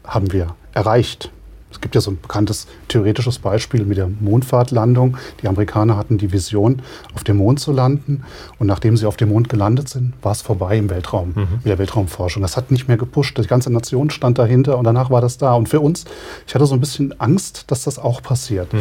haben 0.07 0.31
wir 0.31 0.55
erreicht. 0.73 1.31
Es 1.75 1.81
gibt 1.81 1.93
ja 1.93 1.99
so 1.99 2.11
ein 2.11 2.21
bekanntes 2.21 2.67
theoretisches 2.87 3.39
Beispiel 3.39 3.83
mit 3.83 3.97
der 3.97 4.07
Mondfahrtlandung. 4.07 5.17
Die 5.41 5.47
Amerikaner 5.49 5.97
hatten 5.97 6.17
die 6.17 6.31
Vision, 6.31 6.81
auf 7.13 7.25
dem 7.25 7.35
Mond 7.37 7.59
zu 7.59 7.73
landen. 7.73 8.23
Und 8.59 8.67
nachdem 8.67 8.95
sie 8.95 9.05
auf 9.05 9.17
dem 9.17 9.29
Mond 9.29 9.49
gelandet 9.49 9.89
sind, 9.89 10.13
war 10.21 10.31
es 10.31 10.41
vorbei 10.41 10.77
im 10.77 10.89
Weltraum, 10.89 11.33
mhm. 11.35 11.47
mit 11.55 11.65
der 11.65 11.77
Weltraumforschung. 11.77 12.41
Das 12.41 12.55
hat 12.55 12.71
nicht 12.71 12.87
mehr 12.87 12.95
gepusht. 12.95 13.37
Die 13.37 13.45
ganze 13.45 13.73
Nation 13.73 14.09
stand 14.09 14.39
dahinter 14.39 14.77
und 14.77 14.85
danach 14.85 15.09
war 15.09 15.19
das 15.19 15.37
da. 15.37 15.53
Und 15.53 15.67
für 15.67 15.81
uns, 15.81 16.05
ich 16.47 16.55
hatte 16.55 16.65
so 16.65 16.75
ein 16.75 16.79
bisschen 16.79 17.19
Angst, 17.19 17.65
dass 17.67 17.83
das 17.83 17.99
auch 17.99 18.23
passiert. 18.23 18.71
Mhm. 18.71 18.79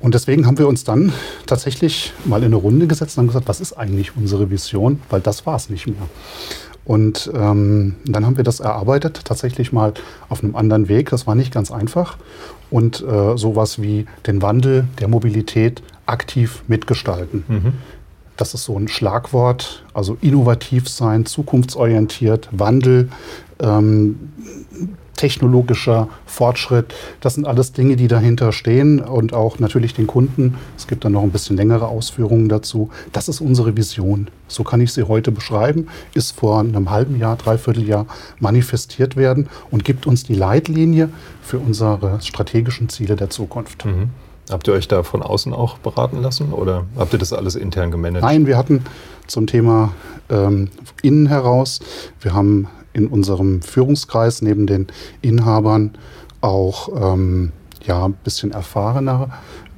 Und 0.00 0.14
deswegen 0.14 0.46
haben 0.46 0.58
wir 0.58 0.68
uns 0.68 0.84
dann 0.84 1.12
tatsächlich 1.46 2.12
mal 2.24 2.38
in 2.38 2.46
eine 2.46 2.56
Runde 2.56 2.86
gesetzt 2.86 3.16
und 3.16 3.22
haben 3.22 3.28
gesagt, 3.28 3.48
was 3.48 3.60
ist 3.60 3.74
eigentlich 3.74 4.16
unsere 4.16 4.50
Vision? 4.50 5.00
Weil 5.08 5.20
das 5.20 5.46
war 5.46 5.56
es 5.56 5.70
nicht 5.70 5.86
mehr. 5.86 5.96
Und 6.86 7.30
ähm, 7.34 7.96
dann 8.04 8.24
haben 8.24 8.36
wir 8.36 8.44
das 8.44 8.60
erarbeitet, 8.60 9.22
tatsächlich 9.24 9.72
mal 9.72 9.92
auf 10.28 10.42
einem 10.42 10.54
anderen 10.54 10.88
Weg. 10.88 11.10
Das 11.10 11.26
war 11.26 11.34
nicht 11.34 11.52
ganz 11.52 11.72
einfach. 11.72 12.16
Und 12.70 13.02
äh, 13.02 13.36
sowas 13.36 13.82
wie 13.82 14.06
den 14.26 14.40
Wandel 14.40 14.86
der 15.00 15.08
Mobilität 15.08 15.82
aktiv 16.06 16.62
mitgestalten. 16.68 17.44
Mhm. 17.48 17.72
das 18.36 18.54
ist 18.54 18.64
so 18.64 18.78
ein 18.78 18.86
Schlagwort, 18.86 19.84
also 19.94 20.18
innovativ 20.20 20.88
sein, 20.88 21.26
zukunftsorientiert, 21.26 22.48
Wandel, 22.52 23.08
ähm, 23.60 24.30
technologischer 25.16 26.08
Fortschritt. 26.26 26.94
Das 27.20 27.34
sind 27.34 27.46
alles 27.46 27.72
Dinge, 27.72 27.96
die 27.96 28.08
dahinter 28.08 28.52
stehen 28.52 29.00
und 29.00 29.32
auch 29.32 29.58
natürlich 29.58 29.94
den 29.94 30.06
Kunden. 30.06 30.56
Es 30.76 30.86
gibt 30.86 31.04
dann 31.04 31.12
noch 31.12 31.22
ein 31.22 31.30
bisschen 31.30 31.56
längere 31.56 31.88
Ausführungen 31.88 32.48
dazu. 32.48 32.90
Das 33.12 33.28
ist 33.28 33.40
unsere 33.40 33.76
Vision. 33.76 34.28
So 34.48 34.62
kann 34.62 34.80
ich 34.80 34.92
sie 34.92 35.04
heute 35.04 35.32
beschreiben. 35.32 35.88
Ist 36.14 36.32
vor 36.32 36.60
einem 36.60 36.90
halben 36.90 37.18
Jahr, 37.18 37.36
dreiviertel 37.36 37.86
Jahr 37.86 38.06
manifestiert 38.38 39.16
werden 39.16 39.48
und 39.70 39.84
gibt 39.84 40.06
uns 40.06 40.22
die 40.22 40.34
Leitlinie 40.34 41.08
für 41.42 41.58
unsere 41.58 42.20
strategischen 42.20 42.88
Ziele 42.88 43.16
der 43.16 43.30
Zukunft. 43.30 43.84
Mhm. 43.84 44.10
Habt 44.50 44.68
ihr 44.68 44.74
euch 44.74 44.86
da 44.86 45.02
von 45.02 45.22
außen 45.22 45.52
auch 45.52 45.78
beraten 45.78 46.22
lassen 46.22 46.52
oder 46.52 46.84
habt 46.96 47.12
ihr 47.12 47.18
das 47.18 47.32
alles 47.32 47.56
intern 47.56 47.90
gemanagt? 47.90 48.24
Nein, 48.24 48.46
wir 48.46 48.56
hatten 48.56 48.84
zum 49.26 49.48
Thema 49.48 49.92
ähm, 50.30 50.68
innen 51.02 51.26
heraus, 51.26 51.80
wir 52.20 52.32
haben 52.32 52.68
in 52.96 53.08
unserem 53.08 53.60
Führungskreis 53.60 54.40
neben 54.40 54.66
den 54.66 54.86
Inhabern 55.20 55.92
auch 56.40 56.88
ähm, 57.14 57.52
ja, 57.84 58.06
ein 58.06 58.14
bisschen 58.14 58.52
erfahrenere 58.52 59.28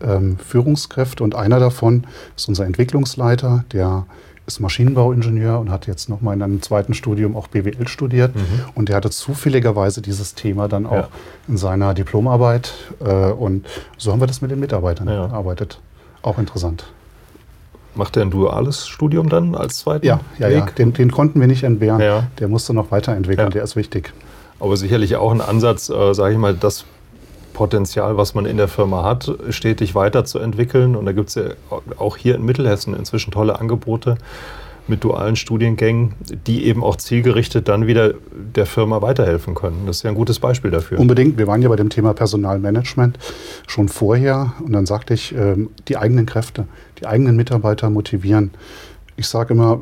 ähm, 0.01 0.39
Führungskräfte. 0.39 1.25
Und 1.25 1.35
einer 1.35 1.59
davon 1.59 2.07
ist 2.37 2.49
unser 2.49 2.65
Entwicklungsleiter, 2.65 3.65
der 3.73 4.07
ist 4.47 4.61
Maschinenbauingenieur 4.61 5.59
und 5.59 5.71
hat 5.71 5.87
jetzt 5.87 6.09
nochmal 6.09 6.35
in 6.35 6.43
einem 6.43 6.63
zweiten 6.63 6.95
Studium 6.95 7.37
auch 7.37 7.49
BWL 7.49 7.87
studiert. 7.89 8.35
Mhm. 8.35 8.43
Und 8.75 8.89
der 8.89 8.97
hatte 8.97 9.11
zufälligerweise 9.11 10.01
dieses 10.01 10.35
Thema 10.35 10.69
dann 10.69 10.87
auch 10.87 10.93
ja. 10.93 11.09
in 11.49 11.59
seiner 11.59 11.93
Diplomarbeit. 11.95 12.73
Äh, 13.01 13.33
und 13.33 13.67
so 13.99 14.13
haben 14.13 14.21
wir 14.21 14.27
das 14.27 14.41
mit 14.41 14.51
den 14.51 14.61
Mitarbeitern 14.61 15.09
ja. 15.09 15.27
erarbeitet. 15.27 15.81
Auch 16.23 16.39
interessant. 16.39 16.85
Macht 17.99 18.17
er 18.17 18.23
ein 18.23 18.31
duales 18.31 18.87
Studium 18.87 19.29
dann 19.29 19.57
als 19.57 19.79
zweiten 19.79 20.07
ja, 20.07 20.21
ja, 20.39 20.49
Weg? 20.49 20.57
Ja, 20.57 20.67
den, 20.79 20.93
den 20.93 21.11
konnten 21.11 21.41
wir 21.41 21.49
nicht 21.49 21.65
entbehren. 21.65 22.01
Ja. 22.01 22.29
Der 22.39 22.47
musste 22.47 22.73
noch 22.73 22.93
weiterentwickeln, 22.93 23.49
ja. 23.49 23.51
der 23.51 23.65
ist 23.65 23.75
wichtig. 23.75 24.13
Aber 24.61 24.77
sicherlich 24.77 25.17
auch 25.17 25.33
ein 25.33 25.41
Ansatz, 25.41 25.91
äh, 25.91 26.15
sage 26.15 26.35
ich 26.35 26.39
mal, 26.39 26.55
das 26.55 26.85
Potenzial, 27.55 28.17
was 28.17 28.35
man 28.35 28.47
in 28.47 28.57
der 28.57 28.69
Firma 28.69 29.03
hat, 29.03 29.33
stetig 29.51 29.97
weiterzuentwickeln. 29.97 30.95
Und 30.95 31.07
da 31.07 31.13
gibt 31.13 31.31
es 31.31 31.35
ja 31.35 31.43
auch 31.97 32.17
hier 32.17 32.37
in 32.37 32.45
Mittelhessen 32.45 32.95
inzwischen 32.95 33.33
tolle 33.33 33.59
Angebote 33.59 34.17
mit 34.89 35.05
dualen 35.05 35.37
Studiengängen, 35.37 36.15
die 36.47 36.65
eben 36.65 36.83
auch 36.83 36.97
zielgerichtet 36.97 37.69
dann 37.69 37.87
wieder 37.87 38.15
der 38.33 38.67
Firma 38.67 39.03
weiterhelfen 39.03 39.55
können. 39.55 39.83
Das 39.87 39.99
ist 39.99 40.03
ja 40.03 40.11
ein 40.11 40.17
gutes 40.17 40.39
Beispiel 40.39 40.71
dafür. 40.71 40.99
Unbedingt. 40.99 41.39
Wir 41.39 41.47
waren 41.47 41.63
ja 41.63 41.69
bei 41.69 41.77
dem 41.77 41.91
Thema 41.91 42.15
Personalmanagement 42.15 43.19
schon 43.67 43.89
vorher 43.89 44.55
und 44.65 44.73
dann 44.73 44.87
sagte 44.87 45.15
ich, 45.15 45.35
ähm, 45.35 45.71
die 45.89 45.97
eigenen 45.97 46.27
Kräfte, 46.27 46.67
die 47.01 47.07
eigenen 47.07 47.37
Mitarbeiter 47.37 47.91
motivieren. 47.91 48.53
Ich 49.17 49.27
sage 49.29 49.55
immer, 49.55 49.81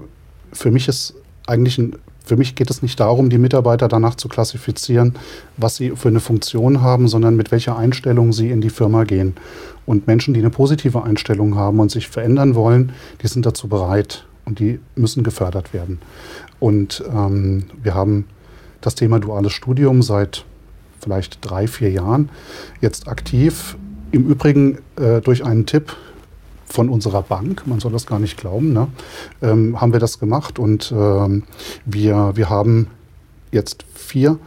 für 0.53 0.71
mich 0.71 0.89
ist 0.89 1.15
eigentlich 1.47 1.79
ein 1.79 1.97
für 2.27 2.37
mich 2.37 2.57
geht 2.57 2.71
es 2.71 2.83
nicht 2.83 2.99
darum, 2.99 3.31
die 3.31 3.39
Mitarbeiter 3.39 3.87
danach 3.87 4.17
zu 4.17 4.27
klassifizieren, 4.27 5.15
was 5.57 5.77
sie 5.77 5.91
für 5.91 6.09
eine 6.09 6.19
Funktion 6.19 6.83
haben, 6.83 7.07
sondern 7.07 7.37
mit 7.37 7.53
welcher 7.53 7.79
Einstellung 7.79 8.33
sie 8.33 8.51
in 8.51 8.61
die 8.61 8.69
Firma 8.69 9.05
gehen. 9.05 9.37
Und 9.87 10.09
Menschen, 10.09 10.35
die 10.35 10.41
eine 10.41 10.51
positive 10.51 11.05
Einstellung 11.05 11.55
haben 11.55 11.79
und 11.79 11.93
sich 11.93 12.09
verändern 12.09 12.57
wollen, 12.57 12.91
die 13.23 13.29
sind 13.29 13.47
dazu 13.47 13.69
bereit 13.69 14.27
und 14.47 14.59
die 14.59 14.81
müssen 14.95 15.23
gefördert 15.23 15.75
werden. 15.75 15.99
Und 16.59 17.05
ähm, 17.13 17.65
wir 17.83 17.95
haben 17.95 18.25
das 18.81 18.95
Thema 18.95 19.21
duales 19.21 19.53
Studium 19.53 20.03
seit 20.03 20.45
vielleicht 21.01 21.39
drei, 21.43 21.67
vier 21.67 21.91
Jahren 21.91 22.31
jetzt 22.81 23.09
aktiv. 23.09 23.77
Im 24.13 24.27
Übrigen 24.29 24.79
äh, 24.97 25.21
durch 25.21 25.45
einen 25.45 25.67
Tipp 25.67 25.95
von 26.65 26.89
unserer 26.89 27.23
Bank, 27.23 27.67
man 27.67 27.81
soll 27.81 27.93
das 27.93 28.07
gar 28.07 28.19
nicht 28.19 28.37
glauben, 28.37 28.73
ne, 28.73 28.89
ähm, 29.41 29.81
haben 29.81 29.93
wir 29.93 30.01
das 30.01 30.19
gemacht 30.19 30.59
und 30.59 30.93
ähm, 30.97 31.45
wir, 31.85 32.33
wir 32.35 32.51
haben 32.51 32.89
jetzt 33.53 33.85
vier 33.95 34.39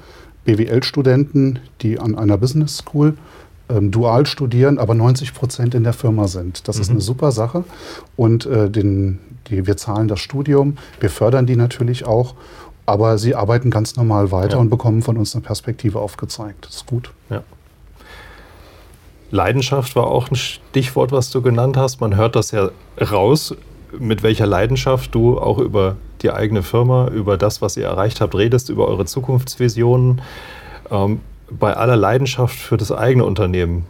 BWL-Studenten, 0.46 1.60
die 1.82 2.00
an 2.00 2.16
einer 2.16 2.38
Business 2.38 2.78
School 2.78 3.16
ähm, 3.70 3.92
dual 3.92 4.26
studieren, 4.26 4.80
aber 4.80 4.96
90 4.96 5.34
Prozent 5.34 5.76
in 5.76 5.84
der 5.84 5.94
Firma 5.94 6.28
sind. 6.28 6.68
Das 6.68 6.78
mhm. 6.78 6.82
ist 6.82 6.90
eine 6.92 7.02
super 7.02 7.32
Sache 7.32 7.64
und 8.16 8.46
äh, 8.46 8.70
den, 8.70 9.20
die, 9.50 9.68
wir 9.68 9.78
zahlen 9.78 10.08
das 10.08 10.20
Studium, 10.20 10.78
wir 11.00 11.10
fördern 11.10 11.46
die 11.46 11.56
natürlich 11.56 12.06
auch, 12.06 12.36
aber 12.86 13.18
sie 13.18 13.36
arbeiten 13.36 13.70
ganz 13.70 13.96
normal 13.96 14.32
weiter 14.32 14.54
ja. 14.54 14.58
und 14.58 14.70
bekommen 14.70 15.02
von 15.02 15.18
uns 15.18 15.36
eine 15.36 15.44
Perspektive 15.44 16.00
aufgezeigt. 16.00 16.66
Das 16.66 16.78
ist 16.78 16.86
gut. 16.86 17.12
Ja. 17.30 17.44
Leidenschaft 19.32 19.96
war 19.96 20.08
auch 20.08 20.32
ein 20.32 20.36
Stichwort, 20.36 21.12
was 21.12 21.30
du 21.30 21.42
genannt 21.42 21.78
hast. 21.78 22.02
Man 22.02 22.16
hört 22.16 22.36
das 22.36 22.52
ja 22.52 22.72
raus, 23.00 23.56
mit 23.98 24.24
welcher 24.24 24.48
Leidenschaft 24.48 25.14
du 25.14 25.40
auch 25.40 25.60
über 25.60 25.98
die 26.22 26.32
eigene 26.32 26.64
Firma, 26.64 27.08
über 27.10 27.38
das, 27.38 27.62
was 27.62 27.78
ihr 27.78 27.86
erreicht 27.86 28.22
habt, 28.22 28.36
redest, 28.36 28.70
über 28.70 28.88
eure 28.88 29.06
Zukunftsvisionen. 29.06 30.22
Ähm, 30.92 31.22
bei 31.50 31.76
aller 31.76 31.96
Leidenschaft 31.96 32.58
für 32.58 32.78
das 32.78 32.92
eigene 32.92 33.26
Unternehmen, 33.26 33.86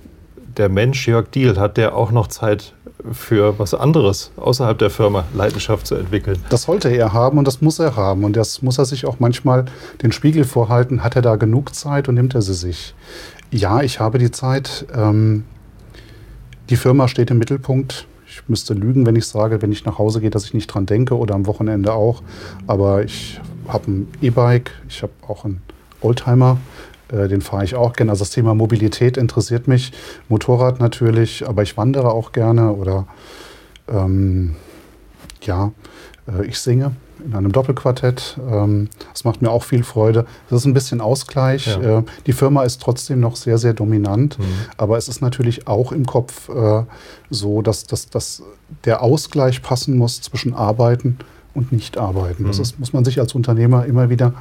der 0.57 0.69
Mensch 0.69 1.07
Jörg 1.07 1.29
Diel, 1.31 1.57
hat 1.57 1.77
der 1.77 1.95
auch 1.95 2.11
noch 2.11 2.27
Zeit 2.27 2.73
für 3.11 3.57
was 3.57 3.73
anderes 3.73 4.31
außerhalb 4.37 4.77
der 4.77 4.89
Firma 4.89 5.23
Leidenschaft 5.33 5.87
zu 5.87 5.95
entwickeln. 5.95 6.37
Das 6.49 6.63
sollte 6.63 6.89
er 6.89 7.13
haben 7.13 7.37
und 7.37 7.45
das 7.45 7.61
muss 7.61 7.79
er 7.79 7.95
haben. 7.95 8.23
Und 8.23 8.35
das 8.35 8.61
muss 8.61 8.77
er 8.77 8.85
sich 8.85 9.05
auch 9.05 9.19
manchmal 9.19 9.65
den 10.01 10.11
Spiegel 10.11 10.43
vorhalten. 10.43 11.03
Hat 11.03 11.15
er 11.15 11.21
da 11.21 11.35
genug 11.35 11.73
Zeit 11.73 12.09
und 12.09 12.15
nimmt 12.15 12.35
er 12.35 12.41
sie 12.41 12.53
sich? 12.53 12.93
Ja, 13.51 13.81
ich 13.81 13.99
habe 13.99 14.17
die 14.17 14.31
Zeit. 14.31 14.85
Ähm, 14.93 15.45
die 16.69 16.75
Firma 16.75 17.07
steht 17.07 17.31
im 17.31 17.37
Mittelpunkt. 17.37 18.05
Ich 18.27 18.47
müsste 18.47 18.73
lügen, 18.73 19.05
wenn 19.05 19.15
ich 19.15 19.25
sage, 19.25 19.61
wenn 19.61 19.71
ich 19.71 19.85
nach 19.85 19.97
Hause 19.97 20.21
gehe, 20.21 20.29
dass 20.29 20.45
ich 20.45 20.53
nicht 20.53 20.67
dran 20.67 20.85
denke 20.85 21.17
oder 21.17 21.35
am 21.35 21.47
Wochenende 21.47 21.93
auch. 21.93 22.21
Aber 22.67 23.03
ich 23.03 23.39
habe 23.67 23.91
ein 23.91 24.07
E-Bike, 24.21 24.71
ich 24.87 25.01
habe 25.01 25.13
auch 25.27 25.45
einen 25.45 25.61
Oldtimer. 26.01 26.57
Äh, 27.11 27.27
den 27.27 27.41
fahre 27.41 27.63
ich 27.63 27.75
auch 27.75 27.93
gerne. 27.93 28.11
Also 28.11 28.23
das 28.23 28.31
Thema 28.31 28.55
Mobilität 28.55 29.17
interessiert 29.17 29.67
mich. 29.67 29.91
Motorrad 30.27 30.79
natürlich, 30.79 31.47
aber 31.47 31.63
ich 31.63 31.77
wandere 31.77 32.11
auch 32.11 32.31
gerne 32.31 32.73
oder 32.73 33.07
ähm, 33.87 34.55
ja, 35.41 35.71
äh, 36.27 36.45
ich 36.45 36.59
singe 36.59 36.91
in 37.25 37.35
einem 37.35 37.51
Doppelquartett. 37.51 38.39
Ähm, 38.49 38.89
das 39.11 39.25
macht 39.25 39.41
mir 39.41 39.51
auch 39.51 39.63
viel 39.63 39.83
Freude. 39.83 40.25
Das 40.49 40.61
ist 40.61 40.65
ein 40.65 40.73
bisschen 40.73 41.01
Ausgleich. 41.01 41.67
Ja. 41.67 41.99
Äh, 41.99 42.03
die 42.27 42.33
Firma 42.33 42.63
ist 42.63 42.81
trotzdem 42.81 43.19
noch 43.19 43.35
sehr, 43.35 43.57
sehr 43.57 43.73
dominant, 43.73 44.39
mhm. 44.39 44.45
aber 44.77 44.97
es 44.97 45.09
ist 45.09 45.21
natürlich 45.21 45.67
auch 45.67 45.91
im 45.91 46.05
Kopf 46.05 46.49
so, 47.29 47.61
dass, 47.61 47.83
dass, 47.85 48.09
dass 48.09 48.43
der 48.85 49.01
Ausgleich 49.01 49.61
passen 49.61 49.97
muss 49.97 50.21
zwischen 50.21 50.53
Arbeiten 50.53 51.17
und 51.53 51.71
Nicht-Arbeiten. 51.71 52.43
Mhm. 52.43 52.47
Das 52.47 52.59
ist, 52.59 52.79
muss 52.79 52.93
man 52.93 53.03
sich 53.03 53.19
als 53.19 53.35
Unternehmer 53.35 53.85
immer 53.85 54.09
wieder 54.09 54.33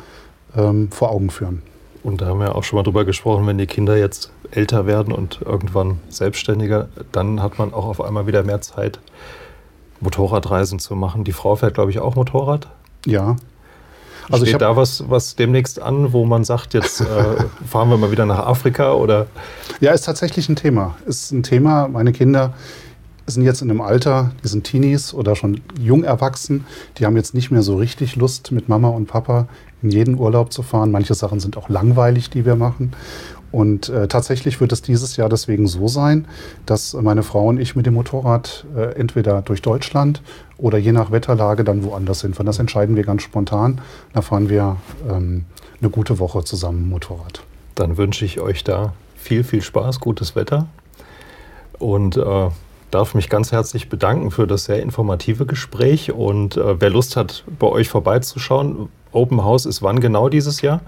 ähm, 0.56 0.90
vor 0.90 1.10
Augen 1.10 1.30
führen. 1.30 1.62
Und 2.02 2.20
da 2.20 2.26
haben 2.26 2.40
wir 2.40 2.54
auch 2.54 2.64
schon 2.64 2.76
mal 2.76 2.82
drüber 2.82 3.04
gesprochen, 3.04 3.46
wenn 3.46 3.58
die 3.58 3.66
Kinder 3.66 3.96
jetzt 3.96 4.30
älter 4.50 4.86
werden 4.86 5.12
und 5.12 5.40
irgendwann 5.44 5.98
selbstständiger, 6.08 6.88
dann 7.12 7.42
hat 7.42 7.58
man 7.58 7.74
auch 7.74 7.86
auf 7.86 8.00
einmal 8.00 8.26
wieder 8.26 8.42
mehr 8.44 8.60
Zeit, 8.60 9.00
Motorradreisen 10.00 10.78
zu 10.78 10.94
machen. 10.94 11.24
Die 11.24 11.32
Frau 11.32 11.56
fährt, 11.56 11.74
glaube 11.74 11.90
ich, 11.90 11.98
auch 11.98 12.14
Motorrad. 12.14 12.68
Ja. 13.04 13.36
Also 14.30 14.44
Steht 14.44 14.60
da 14.60 14.76
was, 14.76 15.04
was 15.08 15.36
demnächst 15.36 15.80
an, 15.80 16.12
wo 16.12 16.24
man 16.26 16.44
sagt, 16.44 16.74
jetzt 16.74 17.00
äh, 17.00 17.04
fahren 17.66 17.88
wir 17.88 17.96
mal 17.96 18.10
wieder 18.10 18.26
nach 18.26 18.46
Afrika 18.46 18.92
oder? 18.92 19.26
Ja, 19.80 19.92
ist 19.92 20.02
tatsächlich 20.02 20.48
ein 20.48 20.56
Thema. 20.56 20.96
Ist 21.06 21.32
ein 21.32 21.42
Thema. 21.42 21.88
Meine 21.88 22.12
Kinder 22.12 22.52
sind 23.26 23.44
jetzt 23.44 23.62
in 23.62 23.70
einem 23.70 23.80
Alter, 23.80 24.32
die 24.42 24.48
sind 24.48 24.64
Teenies 24.64 25.14
oder 25.14 25.36
schon 25.36 25.60
jung 25.78 26.04
erwachsen. 26.04 26.66
Die 26.98 27.06
haben 27.06 27.16
jetzt 27.16 27.34
nicht 27.34 27.50
mehr 27.50 27.62
so 27.62 27.76
richtig 27.76 28.16
Lust, 28.16 28.52
mit 28.52 28.68
Mama 28.68 28.88
und 28.88 29.06
Papa 29.06 29.48
in 29.82 29.90
jeden 29.90 30.18
Urlaub 30.18 30.52
zu 30.52 30.62
fahren. 30.62 30.90
Manche 30.90 31.14
Sachen 31.14 31.40
sind 31.40 31.56
auch 31.56 31.68
langweilig, 31.68 32.30
die 32.30 32.44
wir 32.44 32.56
machen. 32.56 32.92
Und 33.50 33.88
äh, 33.88 34.08
tatsächlich 34.08 34.60
wird 34.60 34.72
es 34.72 34.82
dieses 34.82 35.16
Jahr 35.16 35.28
deswegen 35.28 35.66
so 35.68 35.88
sein, 35.88 36.26
dass 36.66 36.92
meine 36.92 37.22
Frau 37.22 37.46
und 37.46 37.58
ich 37.58 37.76
mit 37.76 37.86
dem 37.86 37.94
Motorrad 37.94 38.66
äh, 38.76 38.94
entweder 38.94 39.40
durch 39.40 39.62
Deutschland 39.62 40.22
oder 40.58 40.76
je 40.76 40.92
nach 40.92 41.10
Wetterlage 41.10 41.64
dann 41.64 41.82
woanders 41.82 42.20
hinfahren. 42.20 42.46
Das 42.46 42.58
entscheiden 42.58 42.94
wir 42.94 43.04
ganz 43.04 43.22
spontan. 43.22 43.80
Da 44.12 44.20
fahren 44.20 44.50
wir 44.50 44.76
ähm, 45.08 45.46
eine 45.80 45.90
gute 45.90 46.18
Woche 46.18 46.44
zusammen 46.44 46.88
Motorrad. 46.88 47.42
Dann 47.74 47.96
wünsche 47.96 48.24
ich 48.24 48.40
euch 48.40 48.64
da 48.64 48.92
viel, 49.16 49.44
viel 49.44 49.62
Spaß, 49.62 50.00
gutes 50.00 50.36
Wetter 50.36 50.66
und 51.78 52.16
äh, 52.16 52.48
darf 52.90 53.14
mich 53.14 53.28
ganz 53.28 53.52
herzlich 53.52 53.88
bedanken 53.88 54.30
für 54.30 54.46
das 54.46 54.64
sehr 54.64 54.82
informative 54.82 55.46
Gespräch. 55.46 56.12
Und 56.12 56.56
äh, 56.56 56.80
wer 56.80 56.90
Lust 56.90 57.16
hat, 57.16 57.44
bei 57.58 57.66
euch 57.66 57.88
vorbeizuschauen, 57.88 58.88
Open 59.12 59.42
House 59.44 59.66
ist 59.66 59.82
wann 59.82 60.00
genau 60.00 60.28
dieses 60.28 60.62
Jahr? 60.62 60.80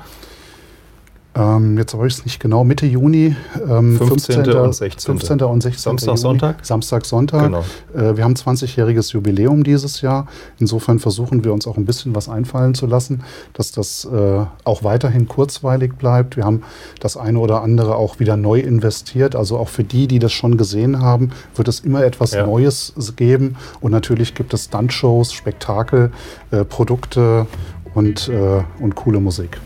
Ähm, 1.32 1.78
jetzt 1.78 1.94
habe 1.94 2.08
ich 2.08 2.14
es 2.14 2.24
nicht 2.24 2.40
genau, 2.40 2.64
Mitte 2.64 2.86
Juni. 2.86 3.36
Ähm, 3.68 3.96
15. 3.96 4.44
15. 4.44 4.56
und 4.56 4.74
16. 4.74 5.18
15. 5.18 5.40
und 5.42 5.62
16. 5.62 5.80
Samstag, 5.80 6.06
Juni. 6.06 6.18
Sonntag? 6.18 6.66
Samstag, 6.66 7.06
Sonntag. 7.06 7.44
Genau. 7.44 7.64
Äh, 7.94 8.16
wir 8.16 8.24
haben 8.24 8.34
20-jähriges 8.34 9.12
Jubiläum 9.12 9.62
dieses 9.62 10.00
Jahr. 10.00 10.26
Insofern 10.58 10.98
versuchen 10.98 11.44
wir 11.44 11.52
uns 11.52 11.68
auch 11.68 11.76
ein 11.76 11.84
bisschen 11.84 12.16
was 12.16 12.28
einfallen 12.28 12.74
zu 12.74 12.86
lassen, 12.86 13.22
dass 13.52 13.70
das 13.70 14.06
äh, 14.06 14.44
auch 14.64 14.82
weiterhin 14.82 15.28
kurzweilig 15.28 15.94
bleibt. 15.96 16.36
Wir 16.36 16.44
haben 16.44 16.62
das 16.98 17.16
eine 17.16 17.38
oder 17.38 17.62
andere 17.62 17.94
auch 17.94 18.18
wieder 18.18 18.36
neu 18.36 18.58
investiert. 18.58 19.36
Also 19.36 19.56
auch 19.56 19.68
für 19.68 19.84
die, 19.84 20.08
die 20.08 20.18
das 20.18 20.32
schon 20.32 20.56
gesehen 20.56 21.00
haben, 21.00 21.30
wird 21.54 21.68
es 21.68 21.78
immer 21.80 22.02
etwas 22.02 22.32
ja. 22.32 22.44
Neues 22.44 22.92
geben. 23.14 23.54
Und 23.80 23.92
natürlich 23.92 24.34
gibt 24.34 24.52
es 24.52 24.64
Stuntshows, 24.64 25.32
Spektakel, 25.32 26.10
äh, 26.50 26.64
Produkte 26.64 27.46
und, 27.94 28.28
äh, 28.28 28.64
und 28.80 28.96
coole 28.96 29.20
Musik. 29.20 29.60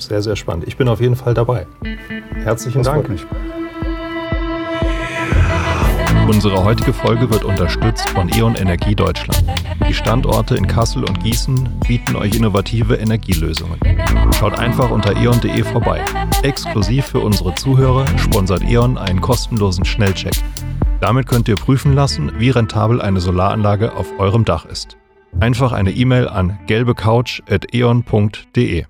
Sehr, 0.00 0.22
sehr 0.22 0.36
spannend. 0.36 0.66
Ich 0.66 0.76
bin 0.76 0.88
auf 0.88 1.00
jeden 1.00 1.16
Fall 1.16 1.34
dabei. 1.34 1.66
Herzlichen 2.42 2.82
das 2.82 2.92
Dank. 2.92 3.08
Mich. 3.08 3.24
Unsere 6.28 6.64
heutige 6.64 6.92
Folge 6.92 7.28
wird 7.30 7.44
unterstützt 7.44 8.08
von 8.10 8.28
E.ON 8.28 8.54
Energie 8.54 8.94
Deutschland. 8.94 9.44
Die 9.88 9.94
Standorte 9.94 10.54
in 10.54 10.66
Kassel 10.66 11.02
und 11.02 11.24
Gießen 11.24 11.68
bieten 11.86 12.14
euch 12.14 12.36
innovative 12.36 12.94
Energielösungen. 12.94 13.80
Schaut 14.38 14.56
einfach 14.56 14.90
unter 14.90 15.16
eon.de 15.16 15.64
vorbei. 15.64 16.04
Exklusiv 16.42 17.06
für 17.06 17.18
unsere 17.18 17.54
Zuhörer 17.56 18.06
sponsert 18.16 18.62
E.ON 18.62 18.96
einen 18.96 19.20
kostenlosen 19.20 19.84
Schnellcheck. 19.84 20.34
Damit 21.00 21.26
könnt 21.26 21.48
ihr 21.48 21.56
prüfen 21.56 21.94
lassen, 21.94 22.30
wie 22.38 22.50
rentabel 22.50 23.02
eine 23.02 23.20
Solaranlage 23.20 23.96
auf 23.96 24.06
eurem 24.18 24.44
Dach 24.44 24.66
ist. 24.66 24.96
Einfach 25.40 25.72
eine 25.72 25.90
E-Mail 25.90 26.28
an 26.28 26.60
gelbecouch.eon.de. 26.66 28.84